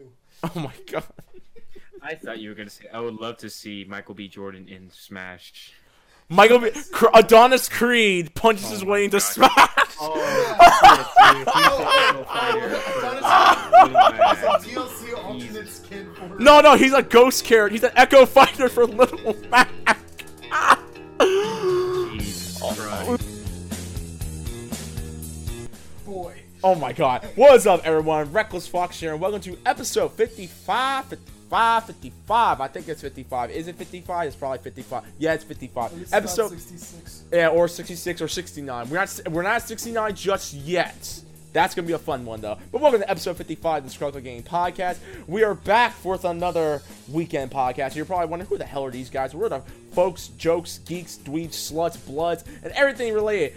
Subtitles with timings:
[0.00, 1.04] Oh my god.
[2.00, 4.28] I thought you were gonna say I would love to see Michael B.
[4.28, 5.72] Jordan in Smash.
[6.28, 6.70] Michael B-
[7.14, 9.22] Adonis Creed punches oh his Oh my way into God.
[9.22, 9.96] Smash.
[10.00, 10.14] Oh,
[14.62, 17.72] DLC alternate skin for No, no, he's a ghost character.
[17.72, 19.68] He's an Echo Fighter for Little Mac.
[26.64, 27.24] Oh my god.
[27.36, 28.32] What's up, everyone?
[28.32, 32.60] Reckless Fox here, and welcome to episode 55, 55, 55.
[32.60, 33.52] I think it's 55.
[33.52, 34.26] Is it 55?
[34.26, 35.04] It's probably 55.
[35.18, 35.92] Yeah, it's 55.
[36.02, 37.24] It's episode, 66.
[37.32, 38.90] yeah, or 66 or 69.
[38.90, 41.20] We're not, we're not 69 just yet.
[41.52, 42.58] That's gonna be a fun one though.
[42.72, 44.98] But welcome to episode 55 of the Struggle Game Podcast.
[45.28, 47.94] We are back for another weekend podcast.
[47.94, 49.32] You're probably wondering who the hell are these guys?
[49.32, 53.54] We're the folks, jokes, geeks, dweebs, sluts, bloods, and everything related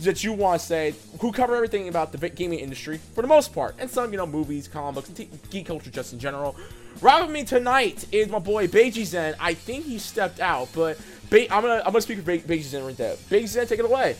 [0.00, 3.54] that you want to say, who cover everything about the gaming industry for the most
[3.54, 6.56] part, and some, you know, movies, comic books, and t- geek culture just in general.
[7.00, 9.34] Right with me tonight is my boy Beiji Zen.
[9.40, 10.98] I think he stepped out, but
[11.30, 13.14] ba- I'm gonna I'm gonna speak for Be- Beiji Zen right there.
[13.30, 14.16] Beiji Zen, take it away.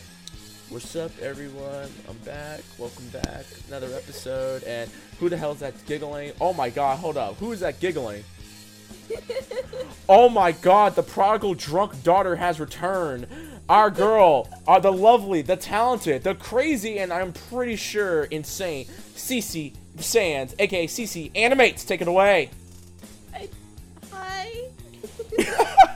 [0.69, 1.89] What's up, everyone?
[2.09, 2.61] I'm back.
[2.79, 3.45] Welcome back.
[3.67, 4.63] Another episode.
[4.63, 6.31] And who the hell is that giggling?
[6.41, 7.35] Oh my god, hold up.
[7.35, 8.23] Who is that giggling?
[10.09, 13.27] oh my god, the prodigal drunk daughter has returned.
[13.73, 18.85] Our girl, uh, the lovely, the talented, the crazy, and I'm pretty sure insane,
[19.15, 21.83] Cece Sands, aka Cece Animates.
[21.83, 22.51] Take it away.
[24.11, 24.61] Hi.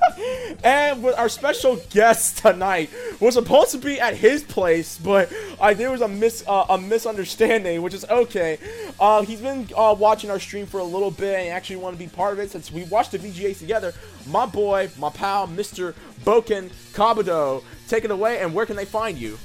[0.64, 5.74] And with our special guest tonight was supposed to be at his place, but uh,
[5.74, 8.58] there was a mis uh, a misunderstanding, which is okay.
[9.00, 12.04] Uh, he's been uh, watching our stream for a little bit and actually wanted to
[12.04, 13.94] be part of it since we watched the VGA together.
[14.28, 15.94] My boy, my pal, Mr.
[16.26, 18.40] Bouken Kabuto, take it away.
[18.40, 19.38] And where can they find you?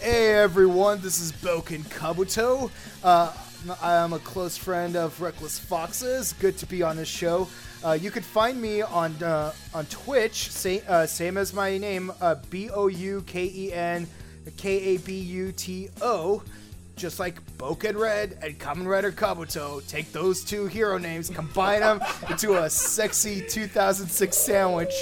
[0.00, 2.70] Hey everyone, this is Bouken Kabuto.
[3.02, 3.32] Uh,
[3.82, 6.34] I am a close friend of Reckless Foxes.
[6.34, 7.48] Good to be on this show.
[7.84, 12.12] Uh, you can find me on uh, on Twitch, same, uh, same as my name,
[12.20, 14.06] uh, B O U K E N
[14.56, 16.42] K A B U T O.
[16.96, 22.00] Just like Bouken Red and Kamen Rider Kabuto, take those two hero names, combine them
[22.30, 24.94] into a sexy 2006 sandwich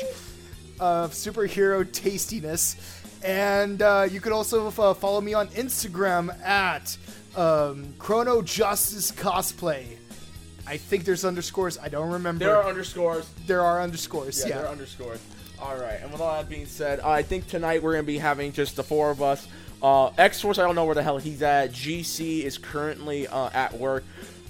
[0.81, 2.77] of superhero tastiness.
[3.25, 6.97] And uh, you could also uh, follow me on Instagram at
[7.37, 9.85] um, Chrono Justice Cosplay.
[10.67, 11.79] I think there's underscores.
[11.79, 12.45] I don't remember.
[12.45, 13.29] There are underscores.
[13.47, 14.41] There are underscores.
[14.41, 14.59] Yeah, Yeah.
[14.63, 15.19] they're underscores.
[15.61, 18.53] All right, and with all that being said, I think tonight we're gonna be having
[18.53, 19.47] just the four of us.
[19.83, 21.73] Uh, X Force, I don't know where the hell he's at.
[21.73, 24.05] GC is currently uh, at work,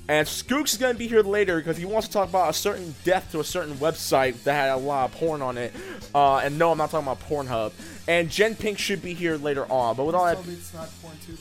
[0.09, 2.94] and Skooks is gonna be here later because he wants to talk about a certain
[3.04, 5.72] death to a certain website that had a lot of porn on it.
[6.14, 7.72] Uh, and no, I'm not talking about Pornhub.
[8.09, 11.14] And Jen Pink should be here later on, but with all that, it's not porn
[11.26, 11.37] too.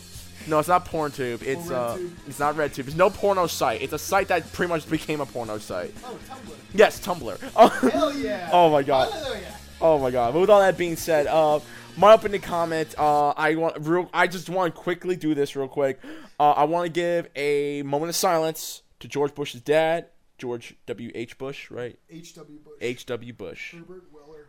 [0.48, 1.42] No, it's not PornTube.
[1.44, 2.12] It's uh, RedTube?
[2.28, 2.88] it's not RedTube.
[2.88, 3.82] It's no porno site.
[3.82, 5.94] It's a site that pretty much became a porno site.
[6.04, 6.56] Oh, Tumblr.
[6.74, 7.52] Yes, Tumblr.
[7.56, 8.50] Oh, Hell yeah.
[8.52, 9.12] oh my god.
[9.12, 9.56] Hallelujah.
[9.84, 10.34] Oh my god!
[10.34, 11.60] But with all that being said, uh,
[11.98, 12.94] my opening comment.
[12.98, 14.10] Uh, I want real.
[14.14, 16.00] I just want to quickly do this real quick.
[16.40, 20.06] Uh, I want to give a moment of silence to George Bush's dad,
[20.38, 21.12] George W.
[21.16, 21.38] H.
[21.38, 21.98] Bush, right?
[22.10, 22.60] H.W.
[22.60, 22.74] Bush.
[22.80, 23.06] H.
[23.08, 23.34] W.
[23.34, 23.74] Bush.
[23.74, 24.46] Herbert Weller.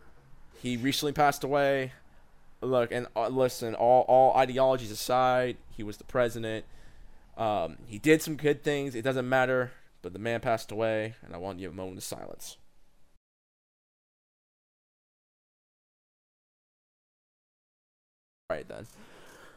[0.61, 1.93] He recently passed away.
[2.63, 3.75] Look and uh, listen.
[3.75, 6.65] All all ideologies aside, he was the president.
[7.37, 8.95] Um, he did some good things.
[8.95, 9.71] It doesn't matter.
[10.01, 12.57] But the man passed away, and I want you a moment of silence.
[18.49, 18.85] All right then.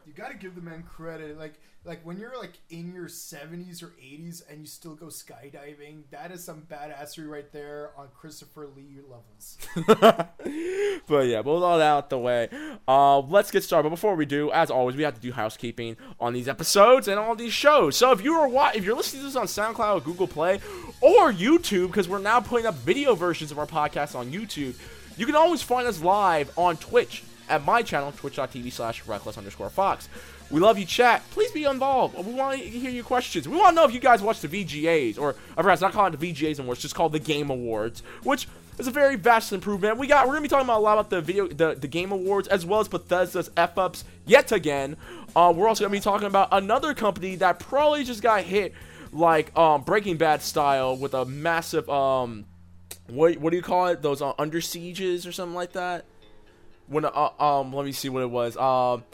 [0.07, 1.37] You gotta give the man credit.
[1.37, 6.03] Like, like when you're like in your 70s or 80s and you still go skydiving,
[6.13, 9.59] that is some badassery right there on Christopher Lee levels.
[11.09, 12.49] but yeah, but all that out the way,
[12.87, 13.85] uh, let's get started.
[13.85, 17.19] But before we do, as always, we have to do housekeeping on these episodes and
[17.19, 17.97] all these shows.
[17.97, 20.61] So if you are wa- if you're listening to this on SoundCloud Google Play
[21.01, 24.77] or YouTube, because we're now putting up video versions of our podcast on YouTube,
[25.17, 29.71] you can always find us live on Twitch at my channel, twitch.tv slash reckless underscore
[29.71, 30.09] fox.
[30.51, 31.29] We love you, chat.
[31.31, 32.17] Please be involved.
[32.25, 33.49] We want to hear your questions.
[33.49, 35.93] We want to know if you guys watch the VGAs, or I forgot, it's not
[35.93, 36.75] called the VGAs anymore.
[36.75, 38.47] It's just called the Game Awards, which
[38.79, 39.99] is a very vast improvement.
[39.99, 42.13] We got we're gonna be talking about a lot about the video, the, the Game
[42.13, 44.97] Awards, as well as Bethesda's f ups yet again.
[45.35, 48.73] Uh, we're also gonna be talking about another company that probably just got hit
[49.13, 52.45] like um, Breaking Bad style with a massive um,
[53.09, 54.03] what what do you call it?
[54.03, 56.05] Those uh, under sieges or something like that.
[56.89, 58.57] When uh, um, let me see what it was.
[58.57, 59.05] Um.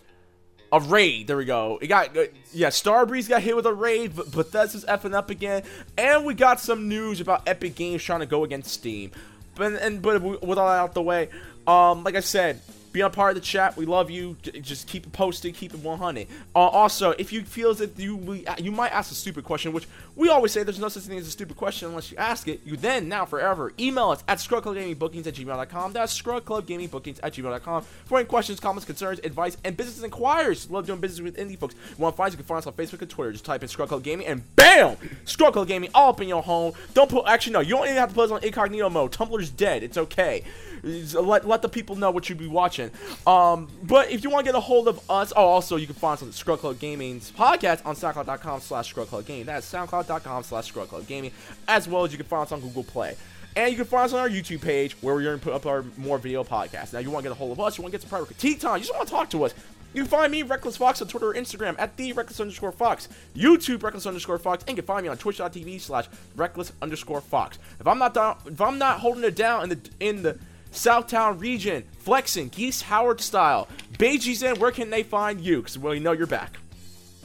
[0.74, 1.78] A raid, there we go.
[1.82, 2.24] It got uh,
[2.54, 2.69] yeah.
[2.69, 4.16] Starbreeze got hit with a raid.
[4.16, 5.64] but Bethesda's effing up again,
[5.98, 9.10] and we got some news about Epic Games trying to go against Steam.
[9.54, 11.28] But and but with all that out the way,
[11.66, 13.76] um, like I said, Be a part of the chat.
[13.76, 14.36] We love you.
[14.60, 15.54] Just keep it posted.
[15.54, 16.26] Keep it 100.
[16.54, 19.88] Uh, also, if you feel if you we, you might ask a stupid question, which
[20.14, 22.60] we always say there's no such thing as a stupid question unless you ask it.
[22.64, 25.92] You then now forever email us at scrubclubgamingbookings at gmail.com.
[25.92, 30.70] That's scrubclubgamingbookings at gmail.com for any questions, comments, concerns, advice, and business inquiries.
[30.70, 31.74] Love doing business with indie folks.
[31.90, 32.32] You want to find us?
[32.34, 33.32] You can find us on Facebook and Twitter.
[33.32, 36.42] Just type in Scrub Club Gaming and bam, Scrub Club Gaming all up in your
[36.42, 36.74] home.
[36.94, 39.12] Don't put actually no, you don't even have to put us on incognito mode.
[39.12, 39.82] Tumblr's dead.
[39.82, 40.44] It's okay.
[40.82, 42.90] Let, let the people know what you be watching.
[43.26, 45.94] Um, but if you want to get a hold of us, oh, also you can
[45.94, 49.24] find us on Scrub Club Gaming's podcast on SoundCloud.com slash Scrub Club.
[49.24, 49.70] That's
[50.02, 51.32] SoundCloud.com slash Scrub Club Gaming,
[51.69, 53.16] as well as you can find us on Google Play.
[53.54, 55.66] And you can find us on our YouTube page where we're going to put up
[55.66, 56.93] our more video podcasts.
[56.93, 58.26] Now, you want to get a hold of us, you want to get some private
[58.26, 59.54] critique time, you just want to talk to us.
[59.94, 63.10] You can find me, Reckless Fox, on Twitter or Instagram at the Reckless underscore Fox,
[63.37, 67.58] YouTube Reckless underscore Fox, and you can find me on Twitch.tv slash Reckless underscore Fox.
[67.78, 70.38] If I'm not down, if I'm not holding it down in the in the
[70.72, 75.58] Southtown region, flexing Geese Howard style, Beijing Zen, where can they find you?
[75.58, 76.56] Because we know you're back.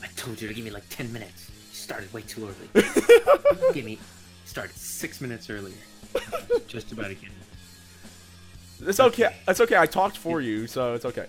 [0.04, 1.47] I told you to give me like 10 minutes.
[1.88, 2.84] You started way too early.
[3.74, 3.98] give me
[4.44, 5.74] started six minutes earlier.
[6.68, 8.90] Just about to get in.
[8.90, 9.34] It's okay.
[9.48, 9.78] It's okay.
[9.78, 11.28] I talked for you, so it's okay.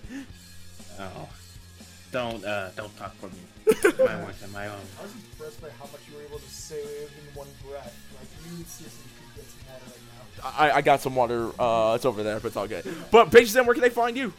[0.99, 1.29] Oh.
[2.11, 4.03] Don't uh don't talk for me.
[4.05, 4.81] my words and my own.
[4.99, 7.95] I was impressed by how much you were able to say in one breath.
[8.19, 10.75] Like you seriously could get some water right now.
[10.75, 11.51] I, I got some water.
[11.57, 12.85] Uh, it's over there, but it's all good.
[13.11, 14.33] But Beijing Zen, where can they find you?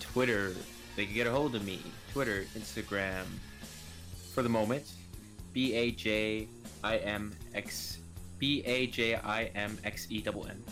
[0.00, 0.54] Twitter,
[0.96, 1.80] they can get a hold of me.
[2.12, 3.24] Twitter, Instagram.
[4.36, 4.84] For the moment,
[5.54, 6.46] B A J
[6.84, 8.00] I M X
[8.38, 10.62] B A J I M X E double N.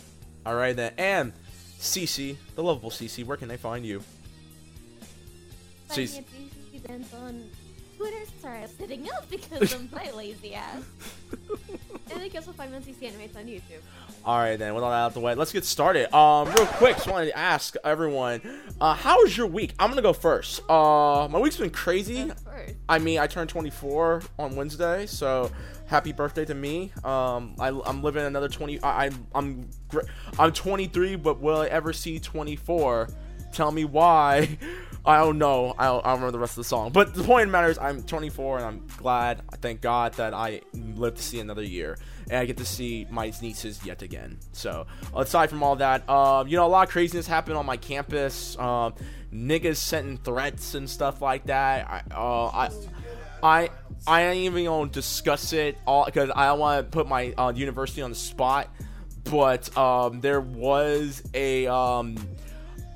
[0.45, 1.33] All right then, and
[1.79, 4.03] Cece, the lovable Cece, where can they find you?
[5.87, 6.19] Find me Jeez.
[6.19, 7.49] at GC Dance on
[7.97, 8.19] Twitter.
[8.39, 10.83] Sorry, I'm sitting up because of my lazy ass.
[12.11, 13.81] and they can also find me on CC Animates on YouTube.
[14.23, 16.15] All right then, with all that out the way, let's get started.
[16.15, 18.41] Um, real quick, just wanted to ask everyone,
[18.79, 19.73] uh, how was your week?
[19.79, 20.61] I'm gonna go first.
[20.69, 22.31] Uh, my week's been crazy.
[22.87, 25.51] I mean, I turned 24 on Wednesday, so
[25.85, 26.91] happy birthday to me.
[27.03, 28.81] Um, I, I'm living another 20.
[28.83, 29.69] I, I'm I'm
[30.39, 33.09] I'm 23, but will I ever see 24?
[33.51, 34.57] Tell me why.
[35.05, 35.75] I don't know.
[35.77, 36.91] I don't, I don't remember the rest of the song.
[36.91, 39.41] But the point of the matter is, I'm 24, and I'm glad.
[39.61, 41.97] Thank God that I live to see another year,
[42.29, 44.39] and I get to see my nieces yet again.
[44.51, 47.77] So aside from all that, um, you know, a lot of craziness happened on my
[47.77, 48.57] campus.
[48.57, 48.95] Um,
[49.35, 51.87] niggas sending threats and stuff like that.
[51.89, 52.69] I, uh, I,
[53.43, 53.69] I,
[54.07, 57.53] I ain't even gonna discuss it all because I don't want to put my uh,
[57.55, 58.69] university on the spot.
[59.23, 62.15] But um, there was a um,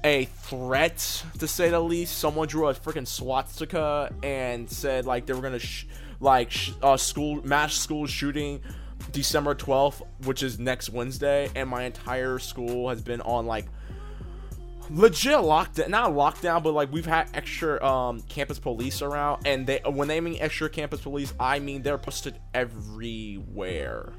[0.04, 2.18] a threat to say the least.
[2.18, 5.86] Someone drew a freaking swastika and said like they were gonna sh-
[6.20, 8.62] like sh- uh, school mass school shooting
[9.12, 13.66] December 12th, which is next Wednesday, and my entire school has been on like
[14.90, 19.80] legit lockdown not lockdown but like we've had extra um campus police around and they
[19.86, 24.14] when they mean extra campus police i mean they're posted everywhere.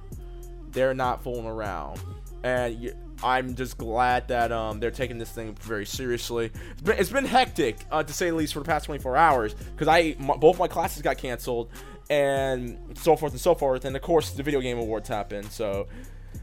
[0.73, 2.01] They're not fooling around.
[2.43, 6.51] And I'm just glad that um they're taking this thing very seriously.
[6.73, 9.55] It's been, it's been hectic uh, to say the least for the past 24 hours
[9.55, 11.71] because i my, both my classes got canceled
[12.09, 15.87] and so forth and so forth and of course the video game awards happened so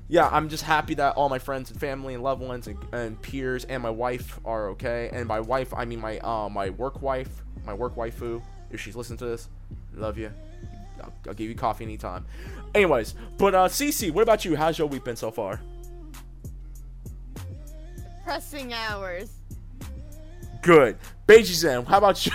[0.10, 3.22] yeah, I'm just happy that all my friends and family and loved ones and, and
[3.22, 5.10] peers and my wife are okay.
[5.12, 8.42] And by wife, I mean my uh, my work wife, my work waifu.
[8.72, 9.50] If she's listening to this,
[9.94, 10.32] love you.
[11.02, 12.26] I'll, I'll give you coffee anytime.
[12.74, 14.56] Anyways, but uh, Cece, what about you?
[14.56, 15.60] How's your week been so far?
[18.24, 19.32] Pressing hours.
[20.62, 20.98] Good.
[21.28, 22.32] Beiji Zen, how about you?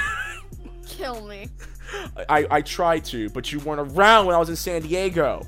[0.86, 1.48] Kill me.
[2.28, 5.46] I, I tried to, but you weren't around when I was in San Diego.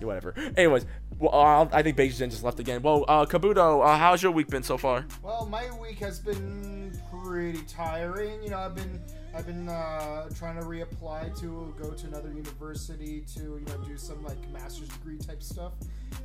[0.00, 0.34] Whatever.
[0.56, 0.86] Anyways,
[1.18, 2.82] well, I think Beiji Zen just left again.
[2.82, 5.06] Well, uh, Kabuto, uh, how's your week been so far?
[5.22, 8.42] Well, my week has been pretty tiring.
[8.42, 9.00] You know, I've been
[9.36, 13.96] I've been uh, trying to reapply to go to another university to you know do
[13.96, 15.72] some like master's degree type stuff,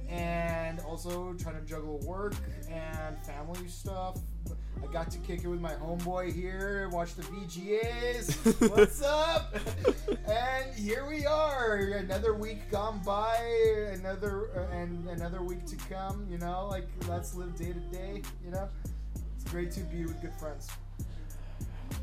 [0.08, 2.36] and also trying to juggle work
[2.70, 4.20] and family stuff.
[4.84, 8.70] I got to kick it with my homeboy here, watch the VGAs.
[8.78, 9.56] What's up?
[10.28, 13.36] and here we are, another week gone by,
[13.92, 16.28] another uh, and another week to come.
[16.30, 18.22] You know, like let's live day to day.
[18.46, 18.70] You know,
[19.36, 20.70] it's great to be with good friends.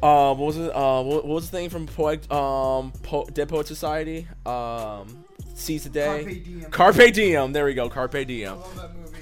[0.03, 0.75] Um, what was it?
[0.75, 4.27] Uh, what, what was the thing from Poet, um, po- Dead Poet Society?
[4.45, 5.25] Um,
[5.55, 6.23] Seize the Day.
[6.23, 6.71] Carpe diem.
[6.71, 7.53] Carpe Diem.
[7.53, 7.89] There we go.
[7.89, 8.59] Carpe I Diem.
[8.59, 9.17] love that movie.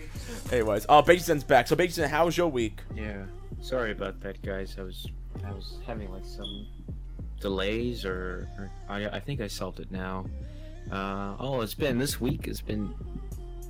[0.53, 1.69] Anyways, uh, Bacon's back.
[1.69, 2.81] So Bacon, how was your week?
[2.95, 3.25] Yeah.
[3.63, 4.77] Sorry about that, guys.
[4.79, 5.07] I was
[5.47, 6.67] I was having like some
[7.41, 10.27] delays, or, or I I think I solved it now.
[10.93, 12.93] Uh, oh, it's been this week has been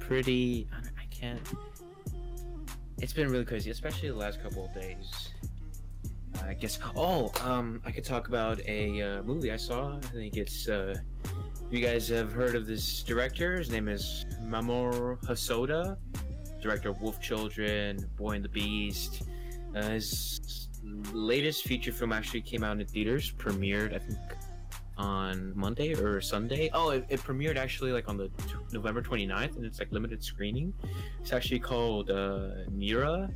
[0.00, 0.66] pretty.
[0.72, 1.40] I, I can't
[2.98, 5.30] It's been really crazy, especially the last couple of days.
[6.42, 6.78] I guess.
[6.96, 9.96] Oh, um, I could talk about a uh, movie I saw.
[9.96, 10.68] I think it's.
[10.68, 10.94] Uh,
[11.70, 13.56] you guys have heard of this director?
[13.56, 15.96] His name is Mamoru Hosoda,
[16.62, 19.22] director of Wolf Children, Boy and the Beast.
[19.74, 20.68] Uh, his
[21.12, 24.18] latest feature film actually came out in theaters, premiered I think
[24.96, 26.70] on Monday or Sunday.
[26.72, 30.22] Oh, it, it premiered actually like on the t- November 29th, and it's like limited
[30.22, 30.72] screening.
[31.20, 33.32] It's actually called uh, Mirai,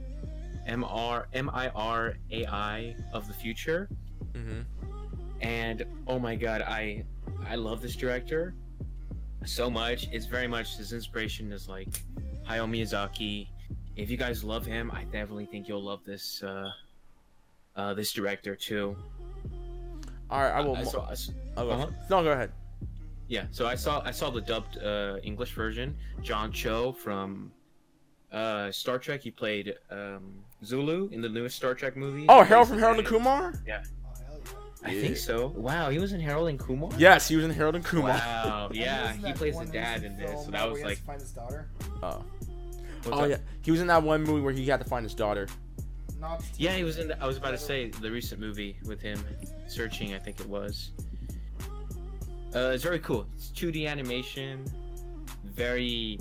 [0.68, 3.88] M R M I R A I of the future.
[4.34, 4.60] Mm-hmm.
[5.40, 7.04] And oh my god, I
[7.48, 8.54] I love this director
[9.44, 10.08] so much.
[10.12, 11.88] It's very much his inspiration is like
[12.48, 13.48] Hayao Miyazaki.
[13.96, 16.70] If you guys love him, I definitely think you'll love this uh,
[17.76, 18.96] uh, this director too.
[20.30, 20.76] All right, I will.
[20.76, 21.86] I saw- I s- I'll go- uh-huh.
[22.10, 22.52] No, go ahead.
[23.28, 25.96] Yeah, so I saw I saw the dubbed uh, English version.
[26.22, 27.50] John Cho from
[28.32, 29.20] uh, Star Trek.
[29.22, 32.26] He played um, Sulu in the newest Star Trek movie.
[32.28, 33.52] Oh, Harold from Harold and Kumar.
[33.54, 33.82] Oh, hell yeah.
[34.84, 35.48] I think so.
[35.48, 36.90] Wow, he was in Harold and Kumar.
[36.96, 38.10] Yes, he was in Harold and Kumar.
[38.10, 38.70] Wow.
[38.72, 40.44] Yeah, he plays the dad in this.
[40.44, 40.98] So that was like.
[40.98, 41.68] find his daughter.
[42.02, 42.24] Oh,
[43.02, 43.30] what's oh up?
[43.30, 45.48] yeah, he was in that one movie where he had to find his daughter.
[46.20, 47.08] Not Yeah, he was in.
[47.08, 49.22] The, I was about to say the recent movie with him
[49.66, 50.14] searching.
[50.14, 50.92] I think it was.
[52.54, 53.26] Uh, it's very cool.
[53.34, 54.64] It's 2D animation,
[55.44, 56.18] very,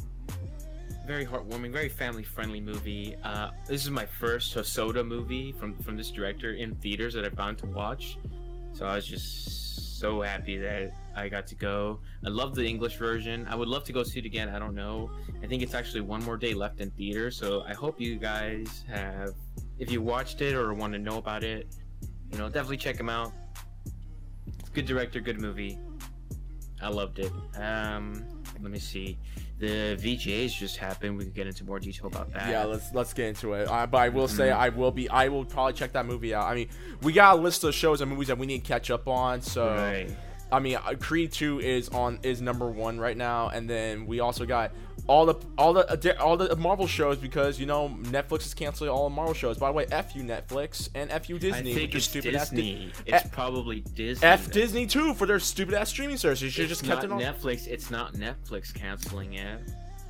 [1.07, 3.15] very heartwarming, very family-friendly movie.
[3.23, 7.35] Uh, this is my first Hosoda movie from from this director in theaters that I've
[7.35, 8.17] gone to watch.
[8.73, 12.01] So I was just so happy that I got to go.
[12.25, 13.47] I love the English version.
[13.49, 14.49] I would love to go see it again.
[14.49, 15.09] I don't know.
[15.41, 17.37] I think it's actually one more day left in theaters.
[17.37, 19.33] So I hope you guys have
[19.79, 21.73] if you watched it or want to know about it,
[22.31, 23.31] you know, definitely check him out.
[24.73, 25.79] Good director, good movie.
[26.81, 27.31] I loved it.
[27.55, 28.25] Um,
[28.61, 29.17] let me see.
[29.59, 31.17] The VJs just happened.
[31.17, 32.49] We can get into more detail about that.
[32.49, 33.67] Yeah, let's let's get into it.
[33.67, 34.55] Uh, but I will say Mhm.
[34.55, 36.45] I will be I will probably check that movie out.
[36.45, 36.69] I mean,
[37.01, 39.41] we got a list of shows and movies that we need to catch up on.
[39.41, 40.09] So Right.
[40.51, 44.19] I mean, uh, Creed Two is on is number one right now, and then we
[44.21, 44.71] also got
[45.07, 48.89] all the all the uh, all the Marvel shows because you know Netflix is canceling
[48.89, 49.57] all the Marvel shows.
[49.57, 51.71] By the way, f you Netflix and f you Disney.
[51.71, 52.91] I think it's stupid ass Disney.
[53.05, 54.25] It's F- probably Disney.
[54.27, 54.53] F then.
[54.53, 56.41] Disney too for their stupid ass streaming service.
[56.41, 57.19] You should It's just kept it on.
[57.19, 57.67] Netflix.
[57.67, 59.59] It's not Netflix canceling it.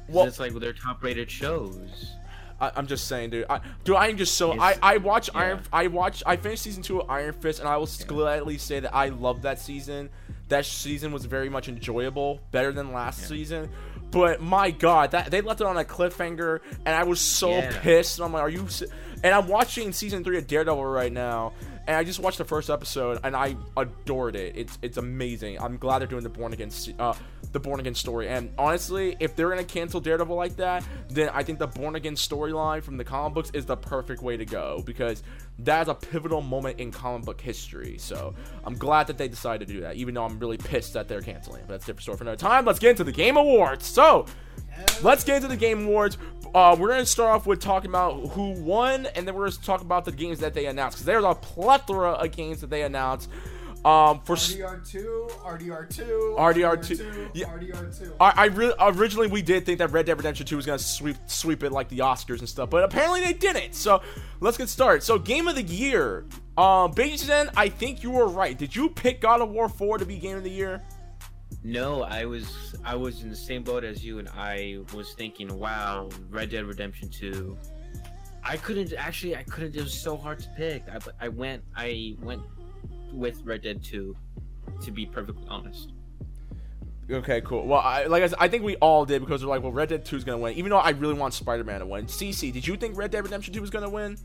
[0.08, 2.14] Well- it's like with their top-rated shows.
[2.60, 3.46] I, I'm just saying, dude.
[3.50, 4.54] I, dude, I'm just so.
[4.54, 5.40] It's- I I watch yeah.
[5.42, 5.62] Iron.
[5.72, 6.24] I watch.
[6.26, 9.44] I finished season two of Iron Fist, and I will gladly say that I love
[9.44, 10.10] that season.
[10.50, 13.28] That season was very much enjoyable, better than last Yeah.
[13.28, 13.70] season.
[14.12, 17.78] But my God, that they left it on a cliffhanger, and I was so Yeah.
[17.82, 18.18] pissed.
[18.20, 18.68] And I'm like, "Are you?"
[19.18, 21.54] Se-" And I'm watching season three of Daredevil right now,
[21.88, 24.56] and I just watched the first episode, and I adored it.
[24.56, 25.60] It's it's amazing.
[25.60, 26.70] I'm glad they're doing the born again,
[27.00, 27.14] uh,
[27.52, 28.28] the born again story.
[28.28, 32.16] And honestly, if they're gonna cancel Daredevil like that, then I think the born again
[32.16, 35.24] storyline from the comic books is the perfect way to go because
[35.60, 37.98] that's a pivotal moment in comic book history.
[37.98, 41.08] So I'm glad that they decided to do that, even though I'm really pissed that
[41.08, 41.62] they're canceling.
[41.68, 42.66] But that's a different story for another time.
[42.66, 43.86] Let's get into the Game Awards.
[43.86, 44.26] So
[45.02, 46.18] let's get into the Game Awards.
[46.56, 49.82] Uh, we're gonna start off with talking about who won, and then we're gonna talk
[49.82, 53.30] about the games that they announced because there's a plethora of games that they announced.
[53.86, 57.46] Um, for s- RDR2, RDR2, RDR2, yeah.
[57.48, 58.12] RDR2.
[58.20, 61.16] I, I really originally we did think that Red Dead Redemption 2 was gonna sweep
[61.28, 63.76] sweep it like the Oscars and stuff, but apparently they didn't.
[63.76, 64.02] So
[64.40, 65.04] let's get started.
[65.04, 66.26] So game of the year,
[66.58, 68.58] um, Beijing, I think you were right.
[68.58, 70.82] Did you pick God of War 4 to be game of the year?
[71.68, 75.60] No, I was I was in the same boat as you, and I was thinking,
[75.60, 77.58] wow, Red Dead Redemption Two.
[78.42, 79.36] I couldn't actually.
[79.36, 79.76] I couldn't.
[79.76, 80.84] It was so hard to pick.
[80.90, 81.62] I, I went.
[81.76, 82.42] I went
[83.12, 84.16] with Red Dead Two.
[84.82, 85.92] To be perfectly honest.
[87.12, 87.68] Okay, cool.
[87.68, 89.90] Well, I, like I said, I think we all did because we're like, well, Red
[89.90, 92.06] Dead 2 is gonna win, even though I really want Spider-Man to win.
[92.06, 94.18] CC, did you think Red Dead Redemption 2 was gonna win?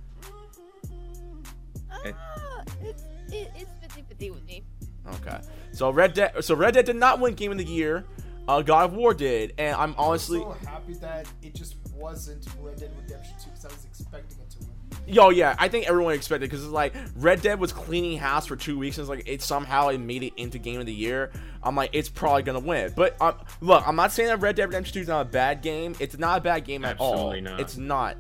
[2.05, 4.65] It- Uh, it's it, it's 50 with me.
[5.07, 5.39] Okay,
[5.73, 8.05] so Red Dead, so Red Dead did not win Game of the Year.
[8.49, 12.45] Uh, God of War did, and I'm honestly, I'm so happy that it just wasn't
[12.61, 14.69] Red Dead Redemption 2 because I was expecting it to win.
[15.07, 18.57] Yo, yeah, I think everyone expected because it's like Red Dead was cleaning house for
[18.57, 21.31] two weeks, and it's like it somehow it made it into Game of the Year.
[21.63, 22.93] I'm like, it's probably gonna win.
[22.97, 25.63] But um, look, I'm not saying that Red Dead Redemption 2 is not a bad
[25.63, 25.95] game.
[26.01, 27.13] It's not a bad game at all.
[27.15, 27.61] Absolutely not.
[27.61, 28.17] It's not.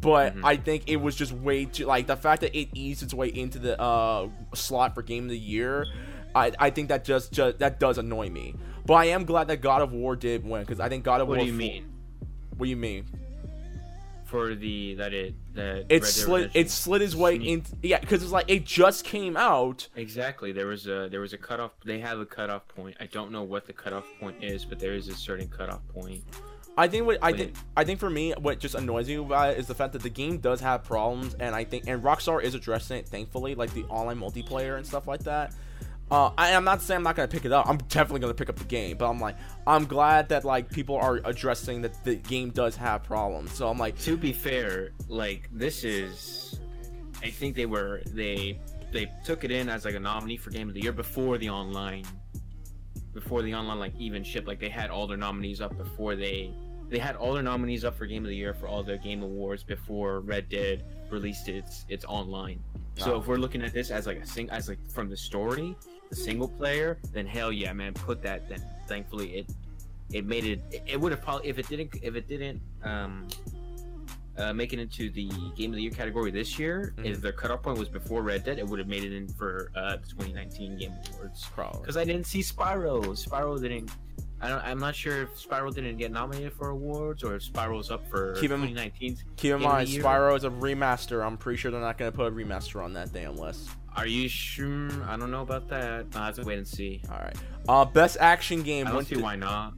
[0.00, 0.40] But Mhm.
[0.44, 3.28] I think it was just way too like the fact that it eased its way
[3.28, 5.86] into the uh, slot for Game of the Year.
[6.34, 8.54] I, I think that just, just that does annoy me.
[8.86, 11.28] But I am glad that God of War did win because I think God of
[11.28, 11.46] What War.
[11.46, 11.92] What do you mean
[12.56, 13.04] What do you mean?
[14.30, 16.52] for the that it that It slid.
[16.54, 19.88] It slid his way into yeah, because it's like it just came out.
[19.96, 20.52] Exactly.
[20.52, 21.72] There was a there was a cutoff.
[21.84, 22.96] They have a cutoff point.
[23.00, 26.22] I don't know what the cutoff point is, but there is a certain cutoff point.
[26.78, 29.58] I think what I think I think for me what just annoys me about it
[29.58, 32.54] is the fact that the game does have problems and I think and Rockstar is
[32.54, 35.52] addressing it thankfully like the online multiplayer and stuff like that.
[36.10, 37.68] Uh, I am not saying I'm not gonna pick it up.
[37.68, 39.36] I'm definitely gonna pick up the game, but I'm like
[39.66, 43.52] I'm glad that like people are addressing that the game does have problems.
[43.52, 46.58] So I'm like To be fair, like this is,
[47.22, 48.58] I think they were they
[48.92, 51.48] they took it in as like a nominee for Game of the Year before the
[51.48, 52.04] online,
[53.14, 54.48] before the online like even shipped.
[54.48, 56.52] Like they had all their nominees up before they
[56.88, 59.22] they had all their nominees up for Game of the Year for all the Game
[59.22, 62.58] Awards before Red Dead released its its online.
[62.96, 65.76] So if we're looking at this as like a sing as like from the story,
[66.10, 68.48] the single player, then hell yeah, man, put that.
[68.48, 69.46] Then thankfully it
[70.12, 70.82] it made it.
[70.86, 73.28] It, would have probably if it didn't if it didn't um
[74.36, 76.94] uh, make it into the Game of the Year category this year.
[76.96, 77.04] Mhm.
[77.06, 79.70] If their cutoff point was before Red Dead, it would have made it in for
[79.76, 81.46] uh, the 2019 Game Awards.
[81.54, 81.80] probably.
[81.82, 83.02] Because I didn't see Spyro.
[83.04, 83.90] Spyro didn't.
[84.40, 87.90] I don't, I'm not sure if Spyro didn't get nominated for awards or if Spyro's
[87.90, 89.18] up for Keep him- 2019.
[89.36, 91.22] Keep in mind, Spyro is a remaster.
[91.24, 93.68] I'm pretty sure they're not gonna put a remaster on that damn list.
[93.96, 94.88] Are you sure?
[95.06, 96.06] I don't know about that.
[96.14, 97.02] I'll have to wait and see.
[97.10, 97.36] All right.
[97.68, 99.74] Uh, best action game I don't went see to why not.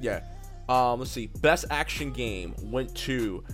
[0.00, 0.20] yeah.
[0.68, 1.26] Um, let's see.
[1.40, 3.44] Best action game went to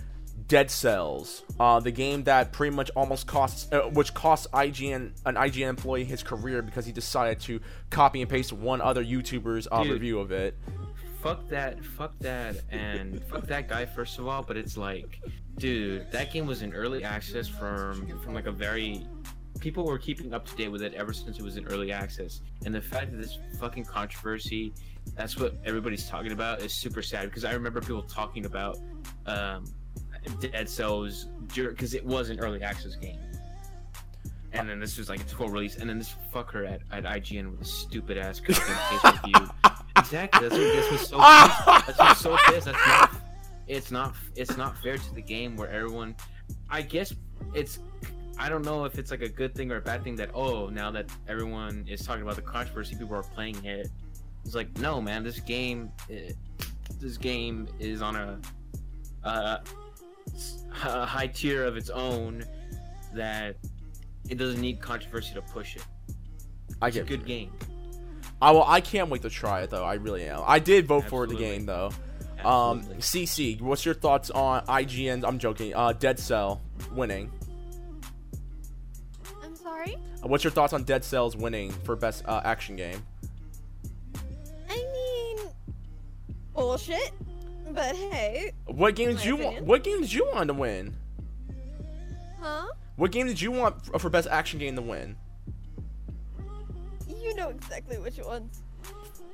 [0.47, 1.43] Dead Cells.
[1.59, 6.05] Uh, the game that pretty much almost costs, uh, which costs IGN an IGN employee
[6.05, 9.93] his career because he decided to copy and paste one other YouTuber's uh, Dude.
[9.93, 10.57] review of it.
[11.21, 14.41] fuck that, fuck that, and fuck that guy first of all.
[14.41, 15.19] But it's like,
[15.57, 19.05] dude, that game was in early access from from like a very
[19.59, 22.41] people were keeping up to date with it ever since it was in early access.
[22.65, 24.73] And the fact that this fucking controversy,
[25.15, 28.77] that's what everybody's talking about, is super sad because I remember people talking about
[29.25, 29.65] um,
[30.39, 33.19] Dead Cells because it was an early access game.
[34.51, 37.51] And then this was like its full release, and then this fucker at, at IGN
[37.51, 38.61] with a stupid ass paste
[39.03, 39.49] review.
[39.95, 40.49] Exactly.
[40.49, 41.65] That's what gets me so pissed.
[41.87, 42.65] That's what's so pissed.
[42.65, 43.11] That's not.
[43.67, 44.15] It's not.
[44.35, 46.15] It's not fair to the game where everyone.
[46.67, 47.13] I guess
[47.53, 47.77] it's.
[48.39, 50.67] I don't know if it's like a good thing or a bad thing that oh
[50.67, 53.89] now that everyone is talking about the controversy, people are playing it.
[54.45, 56.31] It's like no man, this game, eh,
[56.99, 58.39] this game is on a,
[59.25, 59.57] uh,
[60.83, 62.45] a high tier of its own
[63.13, 63.57] that
[64.29, 65.85] it doesn't need controversy to push it.
[66.81, 67.51] I It's a good game.
[68.41, 69.83] I well, I can't wait to try it though.
[69.83, 70.43] I really am.
[70.45, 71.57] I did vote for the Absolutely.
[71.57, 71.91] game though.
[72.43, 75.25] Um, CC, what's your thoughts on IGN?
[75.27, 75.75] I'm joking.
[75.75, 76.61] Uh, Dead Cell
[76.93, 77.29] winning.
[79.79, 79.97] I'm sorry.
[80.23, 83.01] What's your thoughts on Dead Cells winning for best uh, action game?
[84.69, 85.47] I mean,
[86.53, 87.11] bullshit.
[87.71, 89.61] But hey, What game did My you want?
[89.63, 90.95] What game did you want to win?
[92.41, 92.65] huh?
[92.95, 95.15] What game did you want f- for best action game to win?
[97.07, 98.61] You know exactly which ones.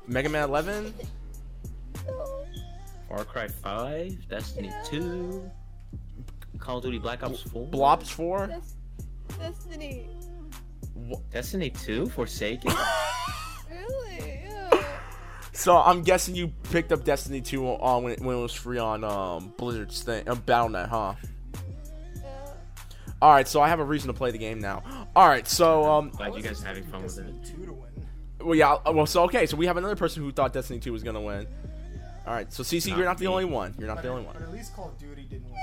[0.07, 0.93] Mega Man 11?
[2.07, 2.45] No.
[3.09, 5.49] Far Cry 5, Destiny 2,
[6.59, 8.47] Call of Duty Black Ops 4, Blops 4?
[8.47, 10.07] Des- Destiny.
[11.31, 12.71] Destiny 2, Forsaken.
[13.69, 14.43] Really?
[14.45, 14.83] Yeah.
[15.51, 18.77] So I'm guessing you picked up Destiny 2 on when it, when it was free
[18.77, 21.15] on um, Blizzard's thing, um, Battle.net, huh?
[22.15, 22.21] yeah.
[23.21, 24.83] All right, so I have a reason to play the game now.
[25.15, 27.25] All right, so um, Glad you guys are having fun with it.
[27.57, 27.89] 2 to win.
[28.41, 30.91] well, yeah, uh, well, so okay, so we have another person who thought Destiny 2
[30.93, 31.47] was gonna win.
[32.27, 33.75] All right, so CC, Not you're not the only one.
[33.77, 34.43] You're not But, the only but one.
[34.43, 35.59] at least Call of Duty didn't win.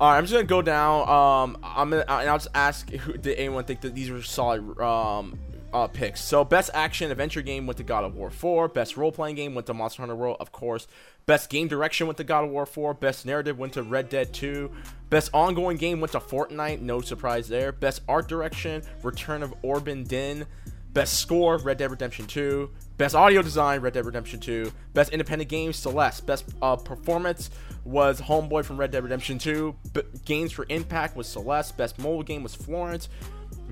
[0.00, 1.06] All right, I'm just gonna go down.
[1.10, 5.38] Um, I'm gonna, I'll just ask, who, did anyone think that these were solid um
[5.74, 6.22] uh picks?
[6.22, 8.68] So, best action adventure game went to God of War 4.
[8.68, 10.88] Best role playing game went to Monster Hunter World, of course.
[11.26, 12.94] Best game direction went to God of War 4.
[12.94, 14.70] Best narrative went to Red Dead 2.
[15.10, 16.80] Best ongoing game went to Fortnite.
[16.80, 17.70] No surprise there.
[17.70, 20.46] Best art direction, Return of Obra Dinn.
[20.94, 22.70] Best score, Red Dead Redemption 2.
[22.96, 24.72] Best audio design, Red Dead Redemption 2.
[24.94, 26.24] Best independent game, Celeste.
[26.26, 27.50] Best uh, performance
[27.84, 29.74] was Homeboy from Red Dead Redemption 2.
[29.92, 31.76] B- games for Impact was Celeste.
[31.76, 33.08] Best mobile game was Florence.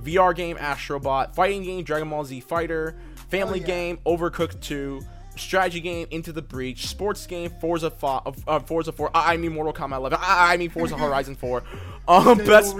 [0.00, 1.34] VR game, Astrobot.
[1.34, 2.96] Fighting game, Dragon Ball Z Fighter.
[3.30, 3.66] Family Oh, yeah.
[3.66, 5.00] game, Overcooked 2.
[5.38, 6.86] Strategy game, Into the Breach.
[6.88, 9.10] Sports game, Forza, Fo- uh, Forza 4.
[9.14, 10.18] I I mean Mortal Kombat 11.
[10.20, 11.62] I, I mean Forza Horizon 4.
[12.08, 12.74] Um, best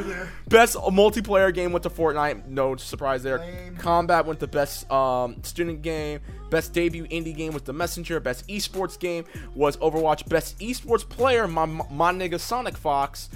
[0.48, 2.46] best multiplayer game went to Fortnite.
[2.46, 3.38] No surprise there.
[3.38, 3.76] Lame.
[3.76, 6.20] Combat went to best um, student game.
[6.50, 8.20] Best debut indie game was The Messenger.
[8.20, 10.26] Best esports game was Overwatch.
[10.28, 13.28] Best esports player, my my nigga Sonic Fox.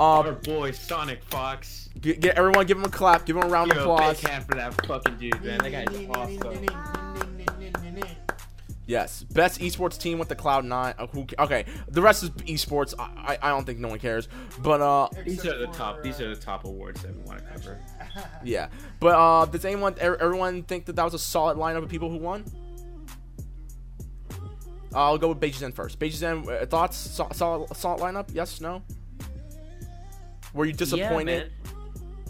[0.00, 1.88] Our Um, boy Sonic Fox.
[2.00, 4.20] get, get everyone, give him a clap, give him a round of applause.
[4.20, 5.58] big hand for that fucking dude, man.
[5.58, 6.66] That guy's awesome.
[8.86, 10.94] Yes, best esports team with the Cloud Nine.
[10.96, 11.26] Uh, who?
[11.38, 12.94] Okay, the rest is esports.
[12.98, 14.28] I, I I don't think no one cares,
[14.60, 16.02] but uh, These are the top.
[16.02, 17.78] These are the top awards that we want to cover.
[18.44, 18.68] yeah.
[19.00, 22.10] But uh, does anyone, er- everyone think that that was a solid lineup of people
[22.10, 22.44] who won?
[24.94, 25.98] I'll go with Beiji Zen first.
[25.98, 26.96] Beiji Zen, uh, thoughts?
[26.96, 28.28] Solid, solid, solid lineup?
[28.32, 28.82] Yes, no?
[30.54, 31.32] Were you disappointed?
[31.32, 31.75] Yeah, man.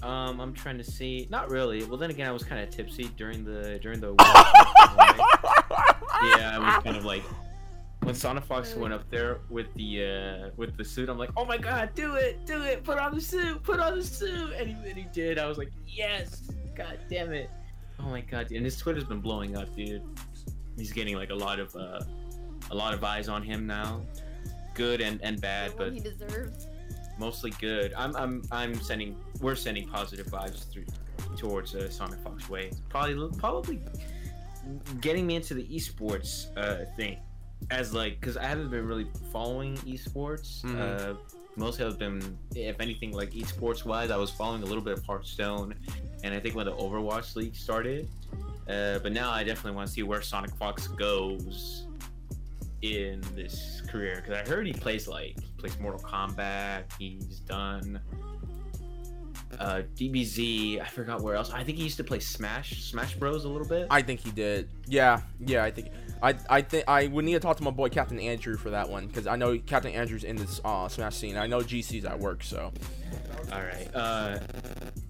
[0.03, 1.27] Um, I'm trying to see.
[1.31, 1.85] Not really.
[1.85, 4.15] Well, then again, I was kind of tipsy during the during the.
[6.39, 7.23] yeah, I was kind of like
[8.03, 11.09] when Sonic Fox went up there with the uh with the suit.
[11.09, 13.97] I'm like, oh my god, do it, do it, put on the suit, put on
[13.99, 15.39] the suit, and he, and he did.
[15.39, 17.51] I was like, yes, god damn it.
[17.99, 20.03] Oh my god, and his Twitter's been blowing up, dude.
[20.77, 22.01] He's getting like a lot of uh
[22.71, 24.03] a lot of eyes on him now,
[24.75, 26.69] good and and bad, but he deserves.
[27.19, 27.93] Mostly good.
[27.97, 30.85] I'm I'm I'm sending we're sending positive vibes through
[31.37, 32.71] towards uh, Sonic Fox Way.
[32.89, 33.81] Probably probably
[35.01, 37.19] getting me into the esports uh, thing
[37.71, 40.63] as like because I haven't been really following esports.
[40.63, 40.79] Mhm.
[40.79, 41.15] Uh,
[41.57, 45.05] mostly I've been, if anything, like esports wise, I was following a little bit of
[45.05, 45.75] Hearthstone,
[46.23, 48.09] and I think when the Overwatch League started.
[48.69, 51.86] Uh, but now I definitely want to see where Sonic Fox goes
[52.83, 56.85] in this career because I heard he plays like he plays Mortal Kombat.
[56.99, 58.01] He's done
[59.59, 60.81] uh, DBZ.
[60.81, 61.51] I forgot where else.
[61.51, 63.87] I think he used to play Smash Smash Bros a little bit.
[63.91, 64.69] I think he did.
[64.87, 65.89] Yeah, yeah, I think.
[66.23, 68.89] I, I think I would need to talk to my boy Captain Andrew for that
[68.89, 71.37] one because I know Captain Andrew's in this uh, Smash scene.
[71.37, 72.73] I know GC's at work, so
[73.53, 73.89] All right.
[73.95, 74.39] Uh,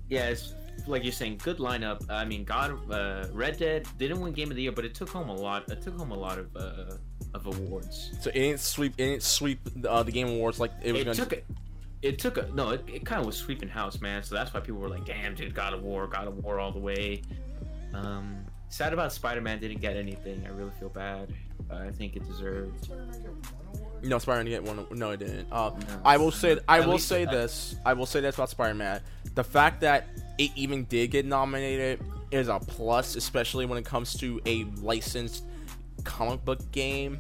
[0.09, 0.55] yeah, it's
[0.87, 2.05] like you're saying, good lineup.
[2.11, 5.09] I mean, God, uh, Red Dead didn't win Game of the Year, but it took
[5.09, 5.70] home a lot.
[5.70, 6.96] It took home a lot of uh,
[7.44, 8.12] of awards.
[8.20, 8.94] so it didn't sweep.
[8.96, 11.44] It didn't sweep uh, the Game Awards like it was It going took it.
[12.03, 12.70] It took a no.
[12.70, 14.22] It, it kind of was sweeping house, man.
[14.22, 16.70] So that's why people were like, "Damn, dude, God of War, God of War all
[16.72, 17.22] the way."
[17.94, 20.44] Um, sad about Spider-Man didn't get anything.
[20.46, 21.33] I really feel bad.
[21.70, 22.88] Uh, I think it deserved.
[24.03, 24.99] No, Spider-Man didn't get one.
[24.99, 25.49] No, it didn't.
[25.51, 26.01] Uh, No.
[26.05, 26.59] I will say.
[26.68, 27.77] I will say I- this.
[27.85, 29.01] I will say this about Spider-Man.
[29.35, 30.07] The fact that
[30.38, 35.44] it even did get nominated is a plus, especially when it comes to a licensed
[36.04, 37.18] comic book game,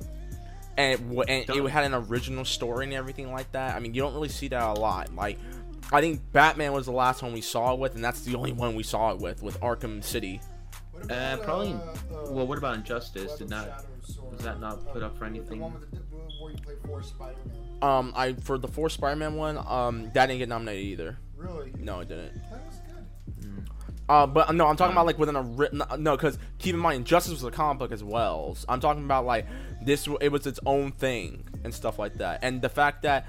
[0.76, 3.74] and it, wa- and it had an original story and everything like that.
[3.76, 5.14] I mean, you don't really see that a lot.
[5.14, 5.38] Like,
[5.92, 8.52] I think Batman was the last one we saw it with, and that's the only
[8.52, 10.40] one we saw it with with Arkham City.
[10.92, 11.74] What Uh, probably.
[12.30, 13.36] Well, what about Injustice?
[13.36, 13.84] Did not
[14.30, 15.58] was that not put up for anything?
[15.58, 15.98] The one with the,
[16.40, 17.56] where you play for Spider-Man.
[17.82, 21.18] Um, I for the four Spider-Man one, um, that didn't get nominated either.
[21.36, 21.72] Really?
[21.78, 22.34] No, it didn't.
[22.34, 22.65] That was good.
[24.08, 25.82] Uh, but no, I'm talking about like within a written.
[25.98, 28.54] No, because keep in mind, Justice was a comic book as well.
[28.54, 29.46] So I'm talking about like
[29.82, 30.08] this.
[30.20, 32.40] It was its own thing and stuff like that.
[32.42, 33.26] And the fact that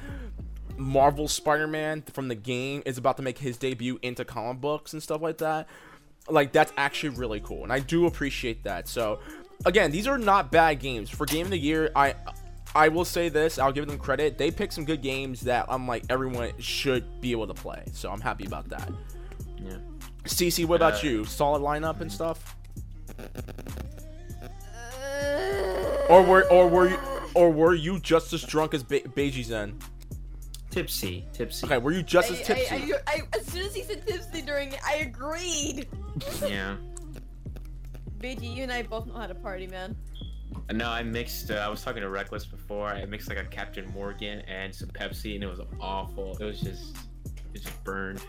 [0.78, 5.02] Marvel Spider-Man from the game is about to make his debut into comic books and
[5.02, 5.68] stuff like that.
[6.30, 8.88] Like that's actually really cool, and I do appreciate that.
[8.88, 9.20] So,
[9.66, 11.92] again, these are not bad games for Game of the Year.
[11.96, 12.16] I.
[12.76, 14.38] I will say this, I'll give them credit.
[14.38, 17.84] They picked some good games that I'm like everyone should be able to play.
[17.94, 18.92] So I'm happy about that.
[20.28, 20.48] Yeah.
[20.50, 21.26] CC, what about Uh, you?
[21.26, 22.56] Solid lineup and stuff?
[23.20, 23.24] Uh,
[26.10, 26.98] Or were or were you
[27.34, 29.78] or were you just as drunk as Be- Beiji Zen?
[30.72, 31.66] Tipsy, tipsy.
[31.66, 32.68] Okay, were you just as tipsy?
[32.76, 35.88] I, I, I, as soon as he said tipsy during it, I agreed.
[36.42, 36.76] Yeah.
[38.20, 39.96] BG, you and I both know how to party, man.
[40.72, 41.52] No, I mixed.
[41.52, 42.88] Uh, I was talking to Reckless before.
[42.88, 46.36] I mixed like a Captain Morgan and some Pepsi, and it was awful.
[46.40, 46.96] It was just,
[47.54, 48.22] it just burned.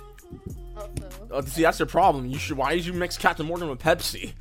[0.77, 2.27] Also, Oh, see, that's your problem.
[2.27, 2.57] You should.
[2.57, 4.33] Why did you mix Captain Morgan with Pepsi?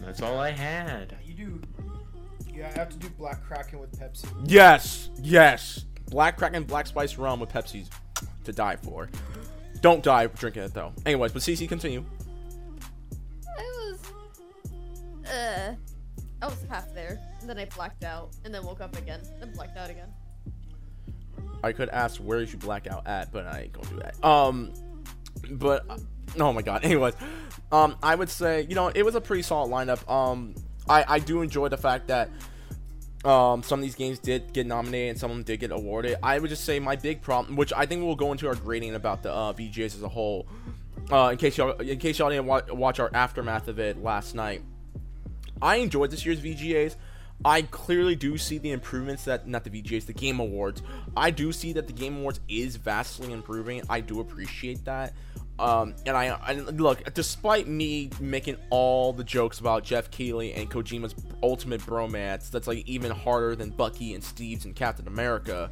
[0.00, 1.16] That's all I had.
[1.24, 1.60] You do.
[2.52, 4.26] Yeah, I have to do Black Kraken with Pepsi.
[4.44, 5.86] Yes, yes.
[6.10, 7.90] Black Kraken, Black Spice rum with Pepsi's
[8.44, 9.08] to die for.
[9.80, 10.92] Don't die drinking it though.
[11.04, 12.04] Anyways, but CC, continue.
[13.58, 14.00] I was,
[15.30, 15.74] uh,
[16.42, 19.52] I was half there, and then I blacked out, and then woke up again, and
[19.54, 20.08] blacked out again.
[21.64, 24.24] I could ask where you should black out at, but I ain't gonna do that.
[24.24, 24.72] Um,
[25.50, 25.84] but
[26.38, 26.84] oh my god.
[26.84, 27.14] Anyways,
[27.72, 30.08] um, I would say you know it was a pretty solid lineup.
[30.10, 30.54] Um,
[30.88, 32.30] I I do enjoy the fact that
[33.24, 36.16] um some of these games did get nominated and some of them did get awarded.
[36.22, 38.94] I would just say my big problem, which I think we'll go into our grading
[38.94, 40.46] about the uh, VGAs as a whole.
[41.10, 44.34] Uh, in case y'all in case y'all didn't wa- watch our aftermath of it last
[44.34, 44.62] night,
[45.60, 46.96] I enjoyed this year's VGAs.
[47.44, 50.82] I clearly do see the improvements that not the VGAs, the Game Awards.
[51.16, 53.82] I do see that the Game Awards is vastly improving.
[53.88, 55.14] I do appreciate that.
[55.58, 60.70] Um, and I, I look, despite me making all the jokes about Geoff Keighley and
[60.70, 65.70] Kojima's ultimate bromance, that's like even harder than Bucky and Steve's and Captain America.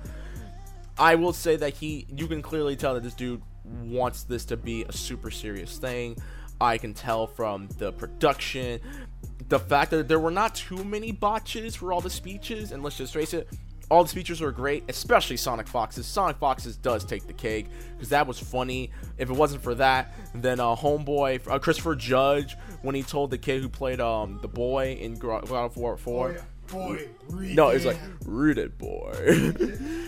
[0.99, 4.57] I will say that he, you can clearly tell that this dude wants this to
[4.57, 6.17] be a super serious thing.
[6.61, 8.81] I can tell from the production,
[9.53, 12.97] the fact that there were not too many botches for all the speeches, and let's
[12.97, 13.47] just face it,
[13.91, 16.07] all the speeches were great, especially Sonic Fox's.
[16.07, 18.91] Sonic Fox's does take the cake because that was funny.
[19.19, 23.37] If it wasn't for that, then uh, Homeboy, uh, Christopher Judge, when he told the
[23.37, 26.41] kid who played um the boy in God of War 4, Oh, yeah.
[26.73, 27.09] boy.
[27.31, 29.53] No, it's like read it, boy.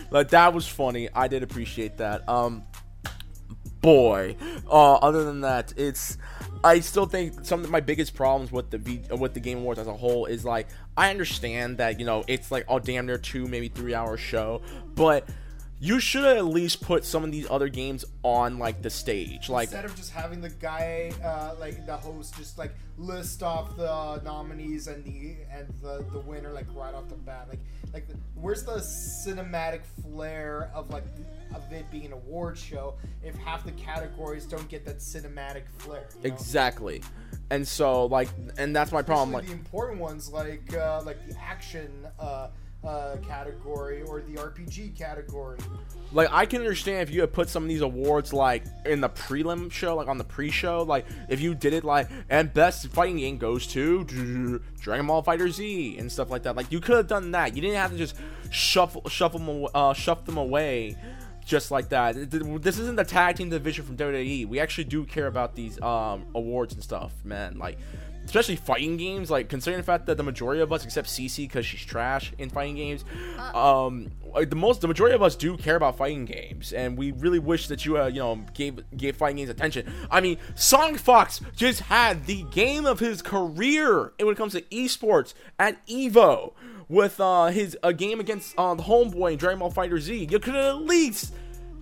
[0.09, 1.07] like that was funny.
[1.13, 2.27] I did appreciate that.
[2.27, 2.63] Um,
[3.81, 4.37] boy.
[4.67, 6.17] Uh, other than that, it's.
[6.65, 9.59] I still think some of my biggest problems with the v- uh, with the Game
[9.59, 13.05] Awards as a whole is like I understand that you know it's like oh damn
[13.05, 14.63] near two maybe three hour show,
[14.95, 15.29] but
[15.85, 19.67] you should at least put some of these other games on like the stage like
[19.67, 24.21] instead of just having the guy, uh, like the host, just like list off the
[24.23, 27.47] nominees and the and the, the winner like right off the bat.
[27.49, 27.59] Like
[27.93, 31.05] like where's the cinematic flair of like
[31.53, 36.07] of it being an award show if half the categories don't get that cinematic flair?
[36.15, 36.35] You know?
[36.35, 37.03] exactly
[37.51, 41.27] and so like and that's my problem Especially like the important ones like uh, like
[41.27, 42.47] the action uh,
[42.85, 45.57] uh, category or the RPG category.
[46.11, 49.09] like I can understand if you had put some of these awards like in the
[49.09, 53.17] prelim show, like on the pre-show, like if you did it like and best fighting
[53.17, 56.55] game goes to Dragon Ball Fighter Z and stuff like that.
[56.55, 57.55] Like you could have done that.
[57.55, 58.15] You didn't have to just
[58.51, 60.95] shuffle shuffle them uh, shuffle them away
[61.45, 62.15] just like that.
[62.31, 64.47] This isn't the tag team division from WWE.
[64.47, 67.57] We actually do care about these um awards and stuff, man.
[67.57, 67.77] Like
[68.25, 71.65] especially fighting games like considering the fact that the majority of us except Cece because
[71.65, 73.05] she's trash in fighting games
[73.53, 74.11] um
[74.43, 77.67] the most the majority of us do care about fighting games and we really wish
[77.67, 79.91] that you uh, you know gave gave fighting games attention.
[80.11, 84.61] I mean Sonic Fox just had the game of his career when it comes to
[84.63, 86.53] esports at evo
[86.89, 90.27] with uh his a game against uh the homeboy in dragon ball fighter z.
[90.29, 91.33] You could at least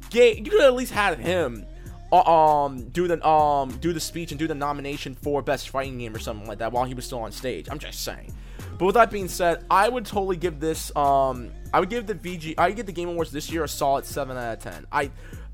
[0.10, 1.66] get you could at least had him
[2.14, 5.98] uh, um do the um do the speech and do the nomination for best fighting
[5.98, 7.68] game or something like that while he was still on stage.
[7.72, 8.32] I'm just saying.
[8.78, 12.16] But with that being said, I would totally give this um I would give the
[12.16, 14.86] VG I give the Game Awards this year a solid seven out of ten.
[14.92, 15.04] I.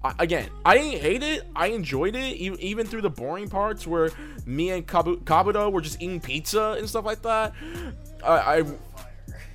[0.04, 1.44] I- Again, I didn't hate it.
[1.54, 4.12] I enjoyed it, even through the boring parts where
[4.46, 7.52] me and Kabu- Kabuto were just eating pizza and stuff like that.
[8.24, 8.64] I, I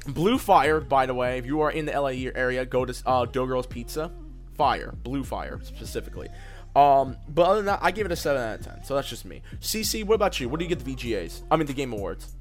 [0.07, 3.25] Blue Fire, by the way, if you are in the LA area, go to uh,
[3.25, 4.11] Dough Girls Pizza.
[4.59, 6.29] Fire, Blue Fire specifically.
[6.77, 8.85] Um, but other than that, I give it a seven out of ten.
[8.85, 9.43] So that's just me.
[9.61, 10.49] CC, what about you?
[10.49, 11.43] What do you get the VGAs?
[11.51, 12.35] I mean, the Game Awards.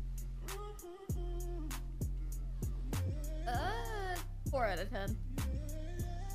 [3.48, 3.54] Uh,
[4.50, 5.15] four out of ten.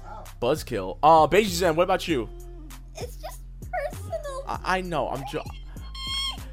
[0.05, 0.25] Wow.
[0.41, 0.99] Buzzkill.
[1.03, 2.29] Uh, Beiji Zen, what about you?
[2.97, 3.41] It's just
[3.91, 4.45] personal.
[4.47, 5.09] I, I know.
[5.09, 5.47] I'm just.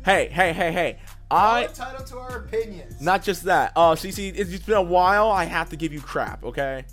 [0.03, 0.99] Hey, hey, hey, hey.
[1.31, 3.01] We're I entitled to our opinions.
[3.01, 3.71] not just that.
[3.75, 5.29] Uh, CC, it's it's been a while.
[5.29, 6.85] I have to give you crap, okay?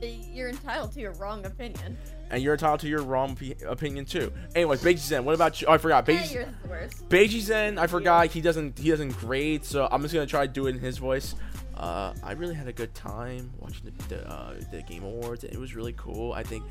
[0.00, 1.96] You're entitled to your wrong opinion.
[2.30, 4.32] And you're entitled to your wrong p- opinion too.
[4.54, 5.68] Anyways, Beiji Zen, what about you?
[5.68, 6.08] Oh, I forgot.
[6.08, 6.34] Yeah, Beiji.
[6.34, 7.08] yours is the worst.
[7.08, 10.52] Beiji Zen, I forgot he doesn't he doesn't grade, so I'm just gonna try to
[10.52, 11.34] do it in his voice.
[11.76, 15.44] Uh, I really had a good time watching the the, uh, the Game Awards.
[15.44, 16.32] It was really cool.
[16.32, 16.64] I think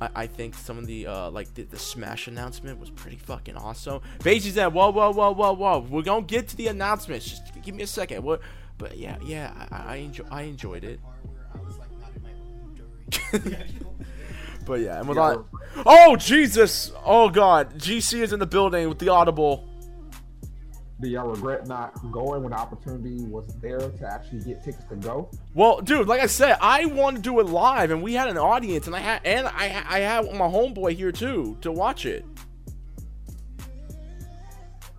[0.00, 3.56] I, I think some of the uh, like the, the Smash announcement was pretty fucking
[3.56, 4.00] awesome.
[4.20, 5.80] Beiji Zen, whoa whoa whoa whoa whoa.
[5.90, 7.28] We're gonna get to the announcements.
[7.28, 8.22] Just give me a second.
[8.22, 8.40] What?
[8.78, 11.00] But yeah yeah I I, enjoy, I enjoyed it.
[14.64, 15.44] But yeah, and with that,
[15.84, 19.68] oh Jesus, oh God, GC is in the building with the audible.
[21.00, 24.94] Do y'all regret not going when the opportunity was there to actually get tickets to
[24.94, 25.28] go?
[25.52, 28.38] Well, dude, like I said, I want to do it live, and we had an
[28.38, 32.24] audience, and I had and I I had my homeboy here too to watch it.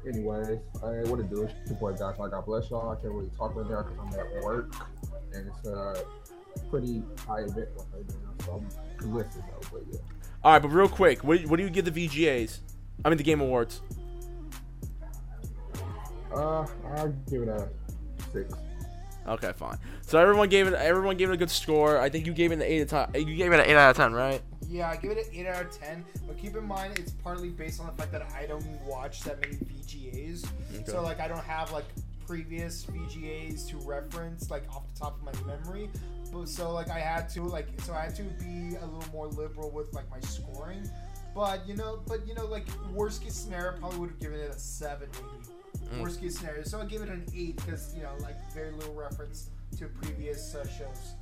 [0.06, 1.44] Anyways, I what to do?
[1.44, 2.20] It's your boy Josh.
[2.20, 2.90] Like, God bless y'all.
[2.90, 4.76] I can't really talk right now because I'm at work,
[5.32, 6.04] and it's a
[6.70, 8.68] pretty high event right now, so I'm
[9.02, 9.68] listening though.
[9.72, 10.00] But yeah,
[10.44, 12.60] All right, but real quick, what, what do you give the VGAs?
[13.04, 13.82] I mean the Game Awards.
[16.34, 17.68] uh, I'll give it a
[18.32, 18.54] six.
[19.26, 19.78] Okay, fine.
[20.02, 21.98] So everyone gave it everyone gave it a good score.
[22.00, 23.28] I think you gave it an eight out of ten.
[23.28, 24.42] You gave it an eight out of ten, right?
[24.70, 27.50] Yeah, I give it an 8 out of 10, but keep in mind it's partly
[27.50, 30.46] based on the fact that I don't watch that many VGAs.
[30.74, 30.84] Okay.
[30.88, 31.86] So, like, I don't have, like,
[32.26, 35.92] previous VGAs to reference, like, off the top of my memory.
[36.34, 39.28] But, so, like, I had to, like, so I had to be a little more
[39.28, 40.90] liberal with, like, my scoring.
[41.36, 44.50] But, you know, but, you know, like, worst case scenario, probably would have given it
[44.50, 45.90] a 7, maybe.
[45.96, 46.02] Mm.
[46.02, 46.64] Worst case scenario.
[46.64, 50.56] So I give it an 8 because, you know, like, very little reference to previous
[50.56, 51.14] uh, shows.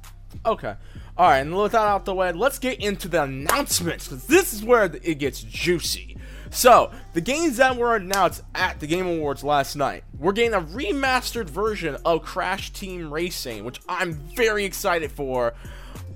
[0.45, 0.76] Okay.
[1.17, 4.54] All right, and with that out the way, let's get into the announcements because this
[4.54, 6.17] is where it gets juicy.
[6.54, 10.60] So, the games that were announced at the Game Awards last night, we're getting a
[10.62, 15.54] remastered version of Crash Team Racing, which I'm very excited for.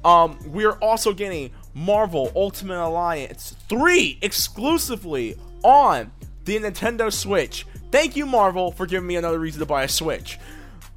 [0.03, 6.11] Um, we are also getting Marvel Ultimate Alliance 3 exclusively on
[6.43, 7.65] the Nintendo Switch.
[7.89, 10.37] Thank you, Marvel, for giving me another reason to buy a Switch.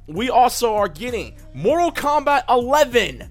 [0.05, 3.29] We also are getting Mortal Kombat 11.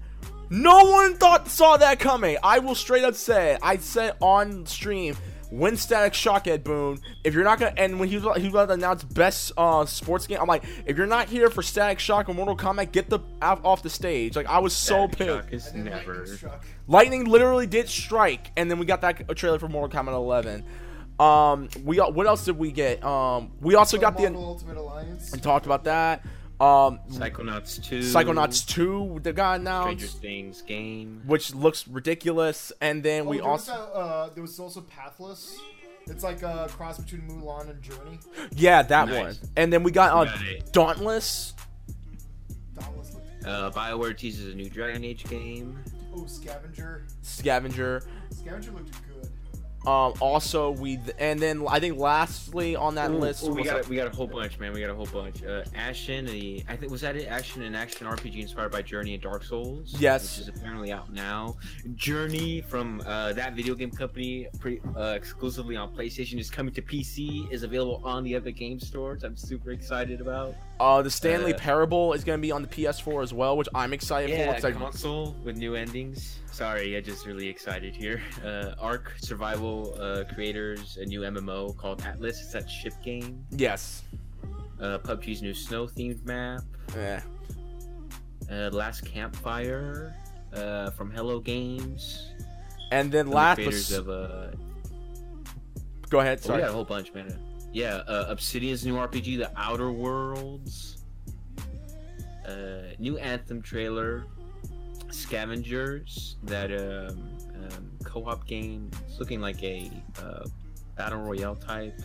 [0.49, 2.37] No one thought saw that coming.
[2.43, 5.15] I will straight up say, I said on stream
[5.51, 6.99] Win Static Shock Ed Boon.
[7.23, 9.85] If you're not gonna, and when he was he was about to announce best uh,
[9.85, 13.09] sports game, I'm like, if you're not here for Static Shock or Mortal Kombat, get
[13.09, 14.35] the out, off the stage.
[14.35, 15.29] Like I was so Static pissed.
[15.29, 16.25] Shock is never.
[16.25, 16.51] lightning.
[16.87, 20.65] Lightning literally did strike, and then we got that trailer for Mortal Kombat 11.
[21.19, 23.03] Um, we what else did we get?
[23.03, 25.33] Um, we also got the Ultimate Alliance.
[25.33, 26.23] and talked about that.
[26.59, 27.99] Um, Psychonauts 2.
[27.99, 31.21] Psychonauts 2 that got Stranger announced, Things game.
[31.25, 34.81] which looks ridiculous, and then Oh, we there was also that, uh, there was also
[34.81, 35.57] Pathless.
[36.07, 38.19] It's like a cross between Mulan and Journey.
[38.55, 39.39] yeah that Nice.
[39.39, 40.71] one, and then we got uh, Got.
[40.73, 41.53] Dauntless.
[42.77, 43.45] Dauntless looked.
[43.45, 45.79] Uh, BioWare teases a new Dragon Age game.
[46.15, 47.05] Oh, Scavenger.
[47.21, 48.03] Scavenger.
[48.31, 49.08] Scavenger looked good.
[49.87, 53.85] Um, also we and then I think lastly on that Ooh, list ooh, we got
[53.85, 54.73] a, we got a whole bunch, man.
[54.73, 55.41] We got a whole bunch.
[55.41, 57.27] Uh, Ashen, the I think was that it?
[57.29, 59.95] Ashen, an action RPG inspired by Journey and Dark Souls.
[59.97, 60.37] Yes.
[60.37, 61.55] which is apparently out now.
[61.95, 66.81] Journey from uh, that video game company, pretty, uh, exclusively on PlayStation, is coming to
[66.81, 67.49] PC.
[67.51, 69.23] Is available on the Epic Game Stores.
[69.23, 70.55] I'm super excited about.
[70.79, 73.69] uh, the Stanley uh, Parable is going to be on the PS4 as well, which
[73.73, 74.37] I'm excited for.
[74.37, 76.35] Yeah, 'cause I- console with new endings.
[76.59, 78.21] Sorry, I just really excited here.
[78.43, 82.41] Uh, Ark Survival uh, creators a new MMO called Atlas.
[82.41, 83.45] It's that ship game.
[83.51, 84.03] yes.
[84.81, 86.63] Uh, PUBG's new snow themed map.
[86.93, 87.21] Yeah.
[88.51, 90.13] Uh, Last Campfire
[90.53, 92.33] uh, from Hello Games.
[92.91, 94.51] And then the last, creators but, of uh,
[96.09, 96.41] go ahead.
[96.43, 97.39] oh, we got a whole bunch, man.
[97.71, 101.05] Yeah, uh, Obsidian's new RPG, The Outer Worlds.
[102.45, 104.25] Uh, new Anthem trailer.
[105.11, 108.89] Scavengers, that um, um, co-op game.
[109.07, 109.91] It's looking like a
[110.21, 110.45] uh,
[110.95, 111.99] battle royale type.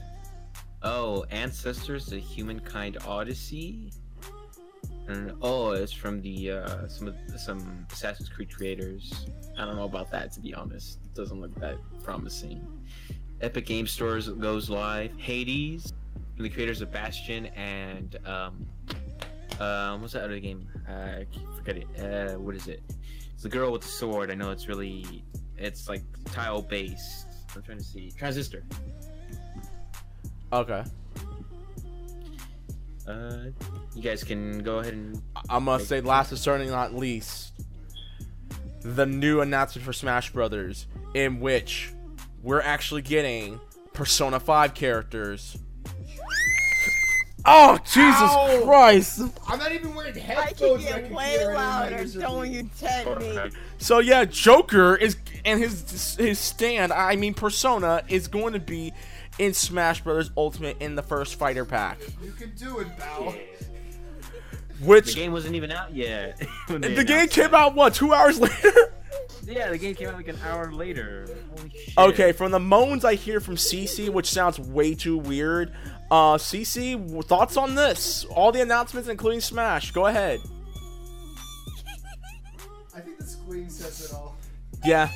[0.83, 3.93] Oh, Ancestors: The Humankind Odyssey.
[5.07, 9.27] And oh, it's from the uh, some some Assassin's Creed creators.
[9.59, 10.99] I don't know about that to be honest.
[11.05, 12.67] It doesn't look that promising.
[13.41, 15.13] Epic Game Stores goes live.
[15.19, 15.93] Hades,
[16.39, 18.67] the creators of Bastion and um,
[19.61, 20.67] um, what's that other game?
[20.89, 21.25] Uh,
[21.65, 22.01] forget it.
[22.01, 22.83] Uh, what is it?
[23.33, 24.31] It's the girl with the sword.
[24.31, 25.25] I know it's really,
[25.57, 27.27] it's like tile based.
[27.55, 28.11] I'm trying to see.
[28.17, 28.65] Transistor.
[30.53, 30.85] Okay.
[33.07, 33.37] Uh,
[33.95, 37.53] you guys can go ahead and I must say, last but certainly not least,
[38.81, 41.93] the new announcement for Smash Brothers, in which
[42.43, 43.61] we're actually getting
[43.93, 45.57] Persona 5 characters.
[47.47, 48.63] Oh, Jesus Ow!
[48.65, 49.21] Christ!
[49.47, 50.59] I'm not even wearing I headphones.
[50.85, 51.97] can and get can way hear it in my louder.
[51.97, 52.15] ears.
[52.15, 53.39] Don't you tempt me.
[53.79, 58.93] So yeah, Joker is and his his stand, I mean Persona, is going to be
[59.39, 63.37] in Smash Brothers Ultimate in the first fighter pack, You can do it, Bao.
[64.81, 66.37] The game wasn't even out yet.
[66.69, 67.55] the game came it.
[67.55, 68.73] out what two hours later.
[69.47, 71.27] Yeah, the game came out like an hour later.
[71.57, 71.97] Holy shit.
[71.97, 75.73] Okay, from the moans I hear from CC, which sounds way too weird.
[76.11, 78.25] Uh, CC, thoughts on this?
[78.25, 79.91] All the announcements, including Smash.
[79.93, 80.41] Go ahead.
[82.95, 84.37] I think the squeak says it all.
[84.85, 85.09] Yeah.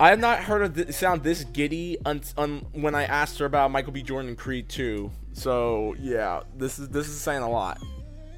[0.00, 3.46] I have not heard of th- sound this giddy un- un- when I asked her
[3.46, 4.02] about Michael B.
[4.02, 5.10] Jordan in Creed 2.
[5.32, 7.78] So yeah, this is this is saying a lot.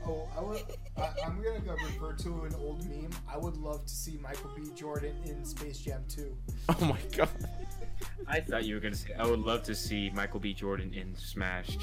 [0.06, 0.62] Oh, I would.
[0.96, 3.10] I, I'm gonna go refer to an old meme.
[3.30, 4.70] I would love to see Michael B.
[4.74, 6.34] Jordan in Space Jam 2.
[6.80, 7.28] Oh my god.
[8.26, 10.54] I thought you were gonna say I would love to see Michael B.
[10.54, 11.78] Jordan in Smash.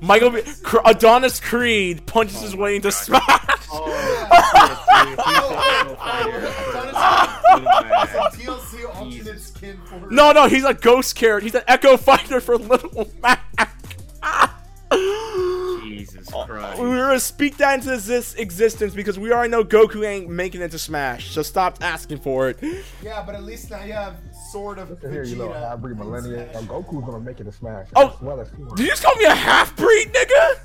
[0.00, 0.42] Michael B.
[0.62, 3.22] Cr- Adonis Creed punches his oh oh, way into Smash.
[8.32, 11.44] TLC alternate skin for No, no, he's a ghost character.
[11.44, 13.42] He's an Echo Fighter for Little Mac.
[15.82, 16.78] Jesus oh, Christ.
[16.78, 20.70] We're gonna speak that into this existence because we already know Goku ain't making it
[20.72, 21.30] to Smash.
[21.30, 22.58] So stop asking for it.
[23.02, 24.16] Yeah, but at least now you have
[24.56, 26.48] sort of Listen here, you little Vegeta hybrid in millennial.
[26.50, 26.54] Smash.
[26.56, 27.88] Oh, Goku's gonna make it a smash.
[27.94, 30.58] Oh, as well as he Did you just call me a half breed, nigga?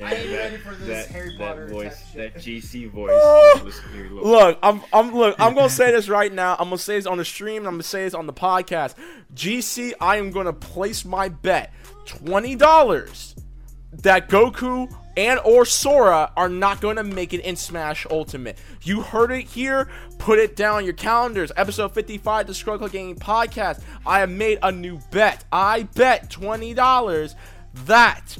[0.00, 3.10] I ain't ready for this that, Harry that voice, type that GC voice.
[3.12, 3.70] Oh.
[3.92, 4.24] Here, look.
[4.24, 6.54] Look, I'm, I'm, look, I'm gonna say this right now.
[6.58, 7.58] I'm gonna say this on the stream.
[7.58, 8.94] I'm gonna say this on the podcast.
[9.34, 11.72] GC, I am gonna place my bet,
[12.04, 13.36] twenty dollars,
[13.92, 18.56] that Goku and or Sora are not gonna make it in Smash Ultimate.
[18.82, 19.90] You heard it here.
[20.18, 21.50] Put it down on your calendars.
[21.56, 23.82] Episode 55, the Scrub Club Gaming Podcast.
[24.06, 25.44] I have made a new bet.
[25.52, 27.34] I bet twenty dollars
[27.86, 28.38] that.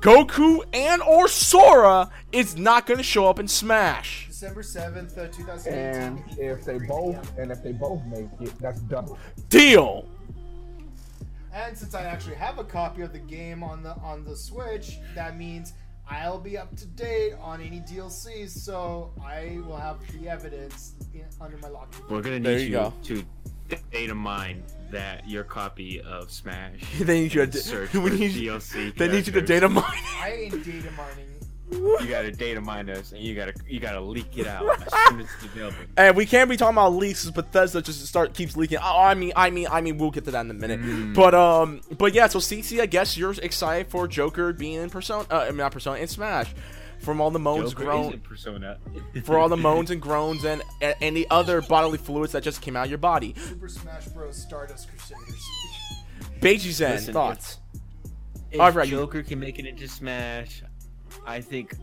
[0.00, 4.28] Goku and or Sora is not going to show up in Smash.
[4.28, 5.74] December 7th, uh, 2018.
[5.74, 9.18] And if they both, and if they both make it, that's double.
[9.48, 10.08] Deal.
[11.52, 14.98] And since I actually have a copy of the game on the on the Switch,
[15.16, 15.72] that means
[16.10, 21.24] I'll be up to date on any DLCs, so I will have the evidence in,
[21.40, 21.92] under my lock.
[22.08, 22.92] We're gonna There need you you, go.
[23.04, 23.24] to
[23.92, 26.80] data mine that your copy of Smash.
[27.00, 28.96] they need you and to search we for need, DLC.
[28.96, 29.48] they need you to characters.
[29.48, 29.84] data mine.
[30.20, 31.26] I ain't data mining.
[31.70, 35.20] You gotta data mine us, and you gotta you gotta leak it out as soon
[35.20, 35.76] as it's available.
[35.96, 37.24] And we can't be talking about leaks.
[37.24, 38.78] 'cause Bethesda just start keeps leaking.
[38.82, 40.80] Oh, I mean, I mean, I mean, we'll get to that in a minute.
[40.80, 41.14] Mm.
[41.14, 42.26] But um, but yeah.
[42.28, 45.26] So CC, I guess you're excited for Joker being in Persona.
[45.30, 46.54] Uh, I mean, not Persona in Smash.
[47.00, 48.78] From all the moans, Joker groan, Persona.
[49.24, 52.76] for all the moans and groans and a- any other bodily fluids that just came
[52.76, 53.34] out of your body.
[53.36, 54.36] Super Smash Bros.
[54.36, 55.48] Stardust Crusaders.
[56.40, 57.58] Beiji Zen Listen, thoughts.
[58.50, 60.62] If Alright, you- Joker can make it into Smash,
[61.26, 61.74] I think